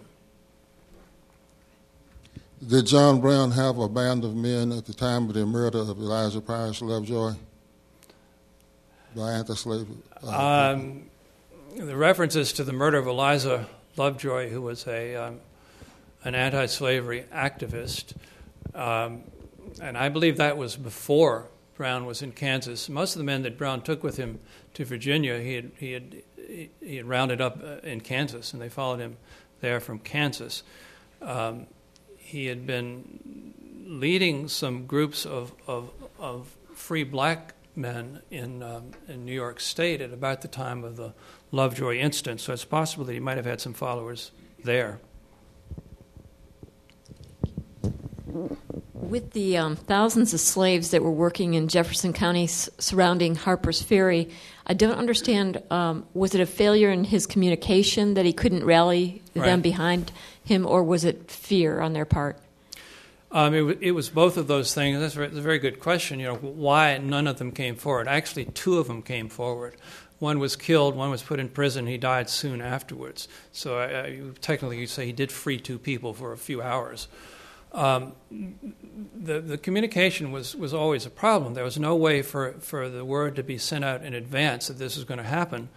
Did 2.64 2.86
John 2.86 3.20
Brown 3.20 3.50
have 3.50 3.78
a 3.78 3.88
band 3.88 4.22
of 4.24 4.36
men 4.36 4.70
at 4.70 4.84
the 4.84 4.92
time 4.92 5.28
of 5.28 5.34
the 5.34 5.44
murder 5.44 5.78
of 5.78 5.98
Elijah 5.98 6.40
Price 6.40 6.80
Lovejoy 6.80 7.32
by 9.16 9.32
anti-slavery? 9.32 9.96
Um, 10.24 11.10
the 11.76 11.96
references 11.96 12.52
to 12.52 12.62
the 12.62 12.72
murder 12.72 12.98
of 12.98 13.08
Eliza 13.08 13.66
Lovejoy, 13.96 14.50
who 14.50 14.62
was 14.62 14.86
a 14.86 15.16
um, 15.16 15.40
an 16.22 16.36
anti-slavery 16.36 17.24
activist, 17.34 18.14
um, 18.76 19.24
and 19.80 19.98
I 19.98 20.08
believe 20.08 20.36
that 20.36 20.56
was 20.56 20.76
before 20.76 21.48
Brown 21.76 22.06
was 22.06 22.22
in 22.22 22.30
Kansas. 22.30 22.88
Most 22.88 23.16
of 23.16 23.18
the 23.18 23.24
men 23.24 23.42
that 23.42 23.58
Brown 23.58 23.82
took 23.82 24.04
with 24.04 24.18
him 24.18 24.38
to 24.74 24.84
Virginia, 24.84 25.40
he 25.40 25.54
had 25.54 25.70
he 25.78 25.92
had 25.92 26.22
he 26.80 26.96
had 26.96 27.06
rounded 27.06 27.40
up 27.40 27.60
uh, 27.60 27.78
in 27.82 28.00
Kansas, 28.00 28.52
and 28.52 28.62
they 28.62 28.68
followed 28.68 29.00
him 29.00 29.16
there 29.60 29.80
from 29.80 29.98
Kansas. 29.98 30.62
Um, 31.20 31.66
he 32.32 32.46
had 32.46 32.66
been 32.66 33.52
leading 33.86 34.48
some 34.48 34.86
groups 34.86 35.26
of, 35.26 35.52
of, 35.66 35.90
of 36.18 36.56
free 36.74 37.04
black 37.04 37.52
men 37.76 38.22
in, 38.30 38.62
um, 38.62 38.92
in 39.06 39.26
New 39.26 39.34
York 39.34 39.60
State 39.60 40.00
at 40.00 40.14
about 40.14 40.40
the 40.40 40.48
time 40.48 40.82
of 40.82 40.96
the 40.96 41.12
Lovejoy 41.50 41.98
incident. 41.98 42.40
So 42.40 42.54
it's 42.54 42.64
possible 42.64 43.04
that 43.04 43.12
he 43.12 43.20
might 43.20 43.36
have 43.36 43.44
had 43.44 43.60
some 43.60 43.74
followers 43.74 44.30
there. 44.64 44.98
With 48.94 49.32
the 49.32 49.58
um, 49.58 49.76
thousands 49.76 50.32
of 50.32 50.40
slaves 50.40 50.90
that 50.92 51.02
were 51.02 51.10
working 51.10 51.52
in 51.52 51.68
Jefferson 51.68 52.14
County 52.14 52.44
s- 52.44 52.70
surrounding 52.78 53.34
Harper's 53.34 53.82
Ferry, 53.82 54.30
I 54.66 54.72
don't 54.72 54.96
understand. 54.96 55.62
Um, 55.70 56.06
was 56.14 56.34
it 56.34 56.40
a 56.40 56.46
failure 56.46 56.90
in 56.90 57.04
his 57.04 57.26
communication 57.26 58.14
that 58.14 58.24
he 58.24 58.32
couldn't 58.32 58.64
rally 58.64 59.22
right. 59.34 59.44
them 59.44 59.60
behind 59.60 60.12
him, 60.44 60.66
or 60.66 60.82
was 60.82 61.04
it 61.04 61.30
fear 61.30 61.80
on 61.80 61.92
their 61.92 62.04
part? 62.04 62.38
Um, 63.30 63.54
it, 63.54 63.78
it, 63.80 63.90
was 63.92 64.10
both 64.10 64.36
of 64.36 64.46
those 64.46 64.74
things. 64.74 64.98
That's 65.00 65.16
a 65.16 65.40
very 65.40 65.58
good 65.58 65.80
question. 65.80 66.20
You 66.20 66.26
know, 66.26 66.34
why 66.34 66.98
none 66.98 67.26
of 67.26 67.38
them 67.38 67.50
came 67.50 67.76
forward? 67.76 68.06
Actually, 68.06 68.44
two 68.46 68.78
of 68.78 68.88
them 68.88 69.00
came 69.00 69.30
forward. 69.30 69.76
One 70.18 70.38
was 70.38 70.54
killed. 70.54 70.94
One 70.94 71.10
was 71.10 71.22
put 71.22 71.40
in 71.40 71.48
prison. 71.48 71.86
He 71.86 71.96
died 71.96 72.28
soon 72.28 72.60
afterwards. 72.60 73.28
So 73.50 73.78
uh, 73.78 74.34
technically, 74.40 74.78
you 74.78 74.86
say 74.86 75.06
he 75.06 75.12
did 75.12 75.32
free 75.32 75.58
two 75.58 75.78
people 75.78 76.12
for 76.12 76.32
a 76.32 76.36
few 76.36 76.60
hours. 76.60 77.08
Um, 77.72 78.12
the, 78.30 79.40
the 79.40 79.56
communication 79.56 80.30
was, 80.30 80.54
was 80.54 80.74
always 80.74 81.06
a 81.06 81.10
problem. 81.10 81.54
There 81.54 81.64
was 81.64 81.78
no 81.78 81.96
way 81.96 82.20
for, 82.20 82.52
for 82.60 82.90
the 82.90 83.04
word 83.04 83.34
to 83.36 83.42
be 83.42 83.56
sent 83.56 83.82
out 83.82 84.04
in 84.04 84.12
advance 84.12 84.68
that 84.68 84.78
this 84.78 84.96
was 84.96 85.04
going 85.04 85.18
to 85.18 85.24
happen 85.24 85.70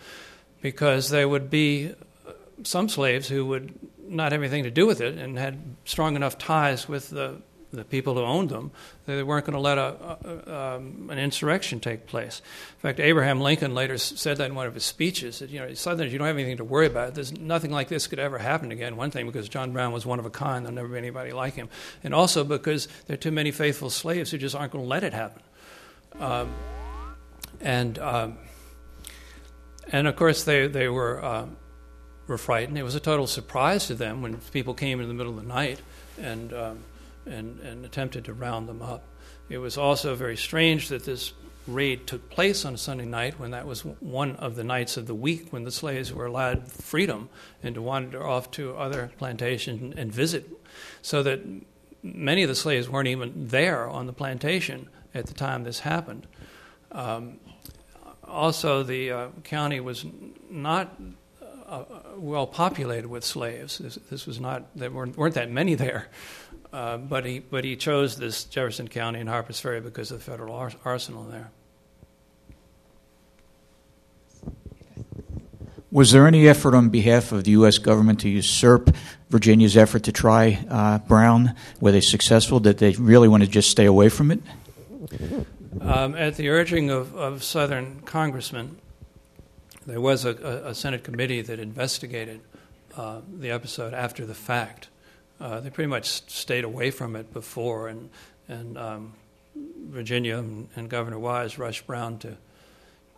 because 0.62 1.10
there 1.10 1.30
would 1.30 1.50
be 1.50 1.94
uh, 2.28 2.32
some 2.64 2.90
slaves 2.90 3.30
who 3.30 3.46
would 3.46 3.74
not 4.08 4.32
have 4.32 4.42
anything 4.42 4.64
to 4.64 4.72
do 4.72 4.86
with 4.86 5.02
it 5.02 5.18
and 5.18 5.38
had 5.38 5.60
strong 5.86 6.16
enough 6.16 6.38
ties 6.38 6.88
with 6.88 7.10
the 7.10 7.42
the 7.76 7.84
people 7.84 8.16
who 8.16 8.22
owned 8.22 8.50
them, 8.50 8.72
that 9.06 9.16
they 9.16 9.24
weren't 9.24 9.46
going 9.46 9.54
to 9.54 9.60
let 9.60 9.78
a, 9.78 10.18
a, 10.24 10.76
um, 10.76 11.10
an 11.12 11.20
insurrection 11.20 11.80
take 11.80 12.08
place. 12.08 12.42
In 12.78 12.80
fact, 12.80 13.00
Abraham 13.00 13.42
Lincoln 13.42 13.74
later 13.74 13.98
said 13.98 14.38
that 14.38 14.46
in 14.46 14.56
one 14.56 14.68
of 14.68 14.74
his 14.74 14.84
speeches 14.84 15.40
that, 15.40 15.50
you 15.50 15.60
know, 15.60 15.74
Southerners, 15.74 16.12
you 16.12 16.20
don't 16.20 16.28
have 16.28 16.38
anything 16.38 16.58
to 16.58 16.64
worry 16.64 16.88
about. 16.88 17.16
There's 17.16 17.38
nothing 17.38 17.72
like 17.72 17.88
this 17.88 18.08
could 18.08 18.20
ever 18.20 18.38
happen 18.38 18.72
again. 18.72 18.96
One 18.96 19.12
thing, 19.12 19.26
because 19.26 19.50
John 19.50 19.74
Brown 19.74 19.92
was 19.92 20.06
one 20.06 20.20
of 20.20 20.26
a 20.26 20.30
kind, 20.30 20.66
there'll 20.66 20.76
never 20.76 20.88
be 20.88 20.98
anybody 20.98 21.32
like 21.32 21.56
him. 21.56 21.70
And 22.04 22.14
also 22.14 22.44
because 22.44 22.88
there 23.08 23.16
are 23.16 23.18
too 23.18 23.32
many 23.32 23.52
faithful 23.52 23.90
slaves 23.90 24.32
who 24.32 24.38
just 24.38 24.56
aren't 24.56 24.72
going 24.72 24.86
to 24.86 24.90
let 24.90 25.04
it 25.04 25.14
happen. 25.14 25.44
Um, 26.20 26.54
and, 27.62 28.00
um, 28.00 28.38
and 29.92 30.08
of 30.08 30.16
course, 30.16 30.44
they, 30.44 30.68
they 30.68 30.88
were, 30.88 31.24
uh, 31.24 31.48
were 32.28 32.38
frightened. 32.38 32.78
It 32.78 32.84
was 32.84 32.96
a 32.96 33.00
total 33.00 33.28
surprise 33.28 33.88
to 33.88 33.96
them 33.96 34.22
when 34.22 34.38
people 34.52 34.74
came 34.74 35.00
in 35.00 35.08
the 35.08 35.14
middle 35.14 35.38
of 35.38 35.42
the 35.42 35.54
night 35.54 35.82
and 36.20 36.54
um, 36.54 36.80
and, 37.26 37.60
and 37.62 37.86
attempted 37.86 38.26
to 38.26 38.34
round 38.34 38.68
them 38.70 38.82
up. 38.82 39.04
It 39.50 39.58
was 39.58 39.78
also 39.78 40.16
very 40.16 40.38
strange 40.38 40.90
that 40.90 41.06
this 41.06 41.34
raid 41.68 42.06
took 42.06 42.30
place 42.30 42.66
on 42.66 42.76
a 42.76 42.78
Sunday 42.78 43.06
night 43.06 43.40
when 43.40 43.52
that 43.52 43.66
was 43.66 43.84
one 43.84 44.36
of 44.36 44.56
the 44.56 44.64
nights 44.64 44.98
of 44.98 45.08
the 45.08 45.16
week 45.16 45.52
when 45.52 45.64
the 45.64 45.72
slaves 45.72 46.14
were 46.14 46.26
allowed 46.26 46.72
freedom 46.72 47.30
and 47.64 47.76
to 47.76 47.82
wander 47.82 48.26
off 48.26 48.52
to 48.52 48.76
other 48.78 49.12
plantations 49.18 49.96
and 49.98 50.12
visit, 50.12 50.48
so 51.02 51.24
that 51.24 51.42
many 52.04 52.44
of 52.44 52.50
the 52.50 52.56
slaves 52.56 52.88
weren't 52.88 53.08
even 53.08 53.48
there 53.48 53.90
on 53.90 54.06
the 54.06 54.14
plantation 54.14 54.88
at 55.14 55.26
the 55.26 55.34
time 55.34 55.64
this 55.64 55.80
happened. 55.80 56.28
Um, 56.92 57.40
also, 58.24 58.84
the 58.84 59.12
uh, 59.12 59.28
county 59.44 59.80
was 59.80 60.06
not 60.50 61.00
uh, 61.68 61.84
well 62.18 62.48
populated 62.48 63.08
with 63.08 63.24
slaves. 63.24 63.80
This, 63.80 63.96
this, 64.10 64.28
was 64.28 64.40
not 64.40 64.66
there 64.76 64.92
weren't, 64.92 65.18
weren't 65.18 65.36
that 65.36 65.50
many 65.50 65.76
there. 65.76 66.10
Uh, 66.72 66.98
but 66.98 67.26
he 67.26 67.40
but 67.40 67.64
he 67.64 67.76
chose 67.76 68.18
this 68.18 68.44
Jefferson 68.44 68.88
County 68.88 69.20
and 69.20 69.30
Harpers 69.30 69.60
Ferry 69.60 69.82
because 69.82 70.12
of 70.12 70.20
the 70.20 70.24
federal 70.24 70.54
ar- 70.54 70.74
arsenal 70.84 71.24
there. 71.24 71.52
Was 75.92 76.12
there 76.12 76.28
any 76.28 76.46
effort 76.50 76.76
on 76.76 76.90
behalf 76.90 77.32
of 77.32 77.46
the 77.46 77.52
U.S. 77.52 77.78
government 77.78 78.20
to 78.20 78.30
usurp 78.30 78.94
Virginia's 79.30 79.78
effort 79.78 80.04
to 80.04 80.12
try 80.12 80.66
uh, 80.70 80.98
Brown? 81.00 81.56
Were 81.80 81.94
they 81.94 82.02
successful? 82.02 82.60
Did 82.60 82.80
they 82.80 82.92
really 82.96 83.30
want 83.30 83.44
to 83.44 83.50
just 83.50 83.72
stay 83.72 83.86
away 83.86 84.10
from 84.10 84.32
it? 84.32 84.42
Um, 85.80 86.16
at 86.16 86.36
the 86.36 86.50
urging 86.50 86.90
of, 86.90 87.16
of 87.16 87.46
Southern 87.46 88.02
congressmen, 88.02 88.78
there 89.86 90.02
was 90.02 90.26
a, 90.26 90.32
a, 90.66 90.74
Senate 90.74 91.04
committee 91.04 91.42
that 91.42 91.60
investigated 91.60 92.42
uh, 92.98 93.22
the 93.40 93.52
episode 93.52 93.94
after 93.94 94.26
the 94.26 94.34
fact. 94.34 94.90
Uh, 95.40 95.60
they 95.60 95.70
pretty 95.70 95.90
much 95.90 96.08
stayed 96.30 96.64
away 96.64 96.92
from 96.92 97.16
it 97.16 97.34
before, 97.34 97.88
and 97.88 98.10
and 98.48 98.78
um, 98.78 99.14
Virginia 99.56 100.38
and, 100.38 100.70
and, 100.76 100.90
Governor 100.90 101.20
Wise 101.20 101.58
rushed 101.58 101.86
Brown 101.86 102.18
to 102.20 102.38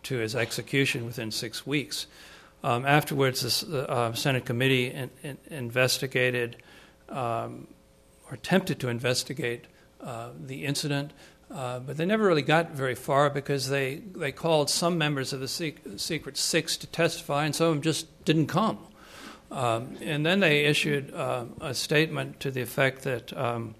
to 0.04 0.18
his 0.18 0.34
execution 0.34 1.06
within 1.06 1.30
six 1.30 1.66
weeks. 1.66 2.06
Um, 2.64 2.84
afterwards, 2.84 3.60
the 3.60 3.88
uh, 3.88 4.12
Senate 4.14 4.44
committee 4.44 4.86
in, 4.86 5.10
in, 5.22 5.38
investigated 5.48 6.56
um, 7.08 7.68
or 8.28 8.34
attempted 8.34 8.80
to 8.80 8.88
investigate 8.88 9.66
uh, 10.00 10.30
the 10.38 10.64
incident, 10.64 11.12
uh, 11.50 11.78
but 11.80 11.96
they 11.96 12.04
never 12.04 12.26
really 12.26 12.42
got 12.42 12.72
very 12.72 12.94
far 12.94 13.30
because 13.30 13.68
they, 13.68 13.96
they 13.96 14.32
called 14.32 14.68
some 14.68 14.98
members 14.98 15.32
of 15.32 15.40
the 15.40 15.48
Secret 15.48 16.36
Six 16.36 16.76
to 16.76 16.86
testify, 16.86 17.44
and 17.44 17.54
some 17.54 17.68
of 17.68 17.74
them 17.74 17.82
just 17.82 18.24
didn't 18.24 18.48
come. 18.48 18.78
Um, 19.50 19.96
and 20.02 20.26
then 20.26 20.40
they 20.40 20.66
issued 20.66 21.14
uh, 21.14 21.46
a 21.60 21.72
statement 21.72 22.40
to 22.40 22.50
the 22.50 22.60
effect 22.60 23.02
that, 23.04 23.34
um, 23.36 23.74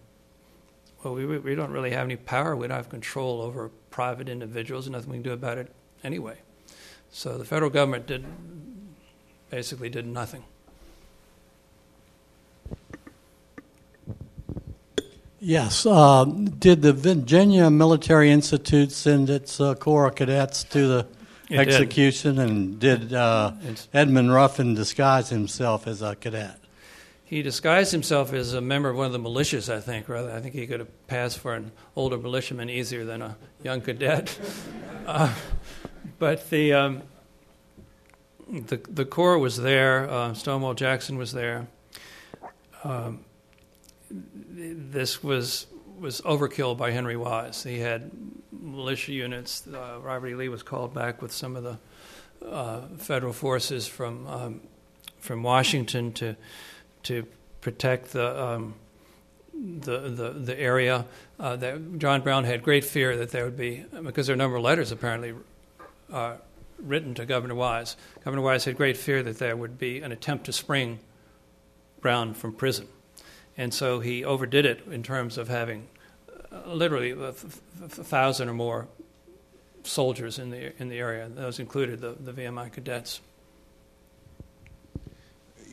well, 1.05 1.15
we, 1.15 1.27
we 1.27 1.55
don't 1.55 1.71
really 1.71 1.91
have 1.91 2.07
any 2.07 2.17
power, 2.17 2.57
we 2.57 2.69
don't 2.69 2.77
have 2.77 2.89
control 2.89 3.43
over 3.43 3.71
private 3.91 4.29
individuals, 4.29 4.87
and 4.87 4.95
nothing 4.95 5.11
we 5.11 5.17
can 5.17 5.23
do 5.23 5.33
about 5.33 5.59
it 5.59 5.71
anyway. 6.03 6.39
So 7.11 7.37
the 7.37 7.45
federal 7.45 7.71
government 7.71 8.07
did 8.07 8.25
basically 9.51 9.89
did 9.89 10.07
nothing. 10.07 10.45
Yes. 15.41 15.87
Uh, 15.87 16.25
did 16.25 16.83
the 16.83 16.93
Virginia 16.93 17.71
Military 17.71 18.31
Institute 18.31 18.91
send 18.91 19.31
its 19.31 19.61
uh, 19.61 19.75
Corps 19.75 20.09
of 20.09 20.15
cadets 20.17 20.65
to 20.65 20.87
the 20.87 21.07
it 21.49 21.59
execution, 21.61 22.37
did. 22.37 22.49
and 22.49 22.79
did 22.81 23.13
uh, 23.15 23.53
Edmund 23.95 24.33
Ruffin 24.35 24.75
disguise 24.75 25.31
himself 25.31 25.87
as 25.87 26.03
a 26.03 26.15
cadet? 26.17 26.59
He 27.25 27.43
disguised 27.43 27.93
himself 27.93 28.33
as 28.33 28.55
a 28.55 28.61
member 28.61 28.89
of 28.89 28.97
one 28.97 29.07
of 29.07 29.13
the 29.13 29.19
militias, 29.19 29.73
I 29.73 29.81
think. 29.81 30.09
Rather, 30.09 30.33
I 30.33 30.41
think 30.41 30.55
he 30.55 30.67
could 30.67 30.81
have 30.81 31.07
passed 31.07 31.39
for 31.39 31.55
an 31.55 31.73
older 31.95 32.17
militiaman 32.17 32.71
easier 32.71 33.05
than 33.05 33.23
a 33.23 33.37
young 33.63 33.81
cadet. 33.81 34.39
uh, 35.07 35.33
but 36.19 36.49
the, 36.51 36.73
um, 36.73 37.03
the 38.51 38.79
the 38.89 39.05
Corps 39.05 39.39
was 39.39 39.59
there. 39.59 40.09
Uh, 40.11 40.35
Stonewall 40.35 40.75
Jackson 40.75 41.19
was 41.19 41.33
there. 41.33 41.69
Um, 42.83 43.21
this 44.11 45.23
was 45.23 45.67
was 45.99 46.21
overkill 46.23 46.77
by 46.77 46.93
Henry 46.93 47.17
Wise. 47.17 47.63
He 47.65 47.81
had 47.81 48.11
militia 48.53 49.13
units. 49.13 49.67
Uh, 49.67 49.99
Robert 50.01 50.29
E. 50.29 50.35
Lee 50.35 50.49
was 50.49 50.63
called 50.63 50.95
back 50.95 51.21
with 51.21 51.33
some 51.33 51.57
of 51.57 51.65
the 51.65 51.79
uh, 52.47 52.83
federal 52.99 53.33
forces 53.33 53.87
from 53.87 54.27
um, 54.27 54.61
from 55.19 55.43
Washington 55.43 56.13
to 56.15 56.37
to 57.05 57.27
protect 57.61 58.13
the 58.13 58.43
um, 58.43 58.75
the, 59.53 60.01
the, 60.01 60.31
the 60.31 60.59
area. 60.59 61.07
Uh, 61.39 61.57
that 61.57 61.99
John 61.99 62.23
Brown 62.23 62.45
had 62.45 62.63
great 62.63 62.85
fear 62.85 63.17
that 63.17 63.31
there 63.31 63.45
would 63.45 63.57
be 63.57 63.85
because 64.03 64.27
there 64.27 64.35
are 64.35 64.37
a 64.37 64.39
number 64.39 64.57
of 64.57 64.63
letters 64.63 64.93
apparently 64.93 65.35
uh, 66.13 66.37
written 66.79 67.15
to 67.15 67.27
Governor 67.27 67.55
Wise. 67.55 67.97
Governor 68.25 68.43
Wise 68.43 68.65
had 68.65 68.77
great 68.77 68.97
fear 68.97 69.23
that 69.23 69.39
there 69.39 69.57
would 69.57 69.79
be 69.79 70.01
an 70.01 70.13
attempt 70.13 70.47
to 70.47 70.53
spring 70.53 71.01
Brown 72.01 72.35
from 72.35 72.53
prison. 72.53 72.89
And 73.59 73.75
so 73.75 73.99
he 73.99 74.25
overdid 74.25 74.65
it 74.65 74.87
in 74.89 75.03
terms 75.03 75.37
of 75.37 75.49
having 75.49 75.89
uh, 76.51 76.73
literally 76.73 77.11
a, 77.11 77.33
thousand 77.33 78.49
or 78.49 78.55
more 78.55 78.87
soldiers 79.83 80.39
in 80.39 80.51
the 80.51 80.81
in 80.81 80.89
the 80.89 80.99
area. 80.99 81.29
Those 81.29 81.59
included 81.59 82.01
the, 82.01 82.15
the 82.21 82.33
VMI 82.33 82.73
cadets. 82.73 83.21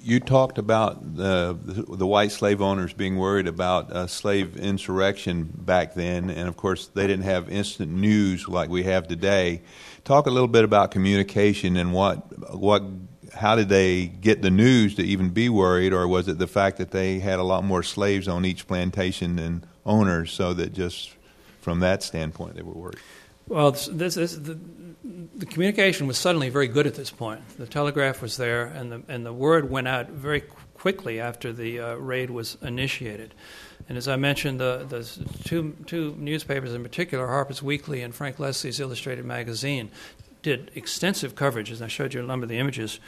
You 0.02 0.20
talked 0.20 0.60
about 0.60 1.16
the, 1.16 1.58
the, 1.64 2.06
white 2.06 2.32
slave 2.32 2.62
owners 2.62 2.94
being 2.94 3.18
worried 3.18 3.48
about 3.48 3.88
a 3.90 4.08
slave 4.08 4.56
insurrection 4.56 5.52
back 5.52 5.96
then, 5.96 6.30
and 6.30 6.48
of 6.48 6.56
course 6.56 6.88
they 6.88 7.08
didn't 7.08 7.24
have 7.24 7.50
instant 7.50 7.92
news 7.92 8.48
like 8.48 8.70
we 8.70 8.84
have 8.84 9.08
today. 9.08 9.64
Talk 10.04 10.28
a 10.28 10.30
little 10.30 10.48
bit 10.48 10.64
about 10.64 10.92
communication 10.92 11.76
and 11.76 11.92
what 11.92 12.56
what 12.56 12.84
how 13.36 13.56
did 13.56 13.70
they 13.70 14.08
get 14.08 14.42
the 14.42 14.50
news 14.50 14.96
to 14.96 15.04
even 15.04 15.30
be 15.30 15.50
worried, 15.50 15.94
or 15.94 16.08
was 16.08 16.28
it 16.28 16.38
the 16.38 16.48
fact 16.48 16.78
that 16.78 16.92
they 16.92 17.20
had 17.20 17.40
a 17.40 17.44
lot 17.44 17.64
more 17.64 17.84
slaves 17.84 18.28
on 18.28 18.46
each 18.46 18.68
plantation 18.68 19.36
than 19.36 19.64
owners, 19.86 20.32
so 20.32 20.54
that 20.54 20.74
just 20.74 21.12
from 21.62 21.80
that 21.82 22.04
standpoint 22.04 22.56
they 22.56 22.62
were 22.62 22.74
worried? 22.74 23.00
Well, 23.48 23.72
this, 23.72 24.16
this, 24.16 24.36
the, 24.36 24.58
the 25.36 25.46
communication 25.46 26.08
was 26.08 26.18
suddenly 26.18 26.50
very 26.50 26.68
good 26.68 26.88
at 26.88 26.96
this 26.96 27.12
point. 27.12 27.42
The 27.58 27.68
telegraph 27.68 28.22
was 28.22 28.38
there, 28.38 28.66
and 28.66 28.92
the 28.92 29.04
and 29.08 29.26
the 29.26 29.34
word 29.34 29.70
went 29.70 29.88
out 29.88 30.10
very 30.10 30.42
quickly 30.74 31.20
after 31.20 31.54
the 31.54 31.80
uh, 31.80 31.96
raid 31.96 32.30
was 32.30 32.58
initiated. 32.62 33.34
And 33.88 34.00
as 34.00 34.08
I 34.08 34.16
mentioned, 34.16 34.60
the, 34.60 34.86
the 34.90 35.04
two 35.44 35.76
two 35.86 36.16
newspapers 36.18 36.74
in 36.74 36.82
particular, 36.82 37.28
Harper's 37.28 37.62
Weekly 37.62 38.02
and 38.02 38.16
Frank 38.16 38.40
Leslie's 38.40 38.80
Illustrated 38.80 39.26
Magazine, 39.26 39.92
did 40.46 40.70
extensive 40.76 41.34
coverage, 41.34 41.72
as 41.72 41.82
I 41.82 41.88
showed 41.88 42.14
you 42.14 42.20
a 42.20 42.24
number 42.24 42.44
of 42.44 42.50
the 42.50 42.60
images 42.60 43.00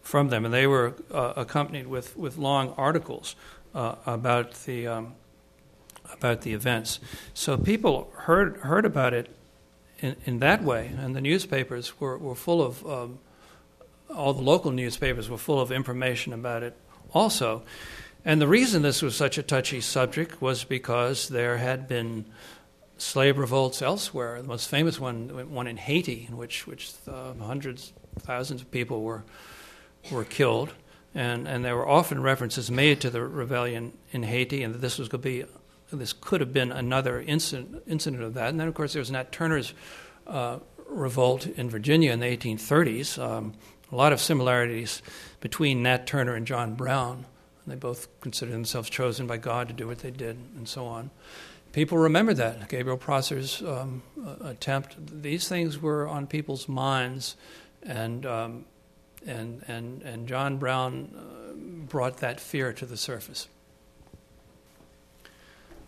from 0.00 0.30
them, 0.30 0.46
and 0.46 0.54
they 0.54 0.66
were 0.66 0.94
uh, 1.12 1.34
accompanied 1.36 1.86
with, 1.86 2.16
with 2.16 2.38
long 2.38 2.72
articles 2.78 3.36
uh, 3.74 3.96
about 4.06 4.54
the 4.64 4.86
um, 4.86 5.14
about 6.10 6.40
the 6.40 6.54
events. 6.54 7.00
So 7.34 7.58
people 7.58 8.10
heard 8.16 8.56
heard 8.60 8.86
about 8.86 9.12
it 9.12 9.28
in, 9.98 10.16
in 10.24 10.38
that 10.38 10.64
way, 10.64 10.90
and 10.98 11.14
the 11.14 11.20
newspapers 11.20 12.00
were, 12.00 12.16
were 12.16 12.34
full 12.34 12.62
of 12.62 12.86
um, 12.86 13.18
all 14.08 14.32
the 14.32 14.42
local 14.42 14.70
newspapers 14.70 15.28
were 15.28 15.36
full 15.36 15.60
of 15.60 15.70
information 15.70 16.32
about 16.32 16.62
it 16.62 16.74
also. 17.12 17.62
And 18.24 18.40
the 18.40 18.48
reason 18.48 18.80
this 18.80 19.02
was 19.02 19.14
such 19.14 19.36
a 19.36 19.42
touchy 19.42 19.82
subject 19.82 20.40
was 20.40 20.64
because 20.64 21.28
there 21.28 21.58
had 21.58 21.86
been 21.86 22.24
slave 22.98 23.38
revolts 23.38 23.80
elsewhere. 23.80 24.42
The 24.42 24.48
most 24.48 24.68
famous 24.68 25.00
one, 25.00 25.28
one 25.52 25.66
in 25.66 25.76
Haiti, 25.76 26.26
in 26.28 26.36
which 26.36 26.66
which 26.66 26.92
uh, 27.06 27.32
hundreds, 27.34 27.92
thousands 28.18 28.60
of 28.60 28.70
people 28.70 29.02
were 29.02 29.24
were 30.10 30.24
killed, 30.24 30.74
and 31.14 31.48
and 31.48 31.64
there 31.64 31.76
were 31.76 31.88
often 31.88 32.22
references 32.22 32.70
made 32.70 33.00
to 33.00 33.10
the 33.10 33.22
rebellion 33.22 33.92
in 34.10 34.24
Haiti, 34.24 34.62
and 34.62 34.74
that 34.74 34.78
this 34.78 34.98
was 34.98 35.08
going 35.08 35.22
to 35.22 35.28
be 35.28 35.44
this 35.92 36.12
could 36.12 36.40
have 36.40 36.52
been 36.52 36.72
another 36.72 37.20
incident 37.20 37.82
incident 37.86 38.22
of 38.22 38.34
that. 38.34 38.50
And 38.50 38.60
then 38.60 38.68
of 38.68 38.74
course 38.74 38.92
there 38.92 39.00
was 39.00 39.10
Nat 39.10 39.32
Turner's 39.32 39.72
uh, 40.26 40.58
revolt 40.88 41.46
in 41.46 41.70
Virginia 41.70 42.12
in 42.12 42.20
the 42.20 42.36
1830s. 42.36 43.18
Um, 43.22 43.54
a 43.90 43.96
lot 43.96 44.12
of 44.12 44.20
similarities 44.20 45.00
between 45.40 45.82
Nat 45.82 46.06
Turner 46.06 46.34
and 46.34 46.46
John 46.46 46.74
Brown. 46.74 47.24
They 47.66 47.76
both 47.76 48.08
considered 48.20 48.52
themselves 48.52 48.88
chosen 48.88 49.26
by 49.26 49.36
God 49.36 49.68
to 49.68 49.74
do 49.74 49.86
what 49.86 49.98
they 49.98 50.10
did, 50.10 50.36
and 50.56 50.66
so 50.66 50.86
on. 50.86 51.10
People 51.72 51.98
remember 51.98 52.34
that 52.34 52.68
Gabriel 52.68 52.96
Prosser's 52.96 53.62
um, 53.62 54.02
attempt. 54.42 54.96
These 55.22 55.48
things 55.48 55.78
were 55.78 56.08
on 56.08 56.26
people's 56.26 56.68
minds, 56.68 57.36
and 57.82 58.24
um, 58.24 58.64
and 59.26 59.62
and 59.68 60.02
and 60.02 60.26
John 60.26 60.56
Brown 60.56 61.14
uh, 61.14 61.52
brought 61.88 62.18
that 62.18 62.40
fear 62.40 62.72
to 62.72 62.86
the 62.86 62.96
surface. 62.96 63.48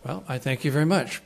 Well, 0.03 0.23
I 0.27 0.37
thank 0.37 0.63
you 0.63 0.71
very 0.71 0.85
much. 0.85 1.21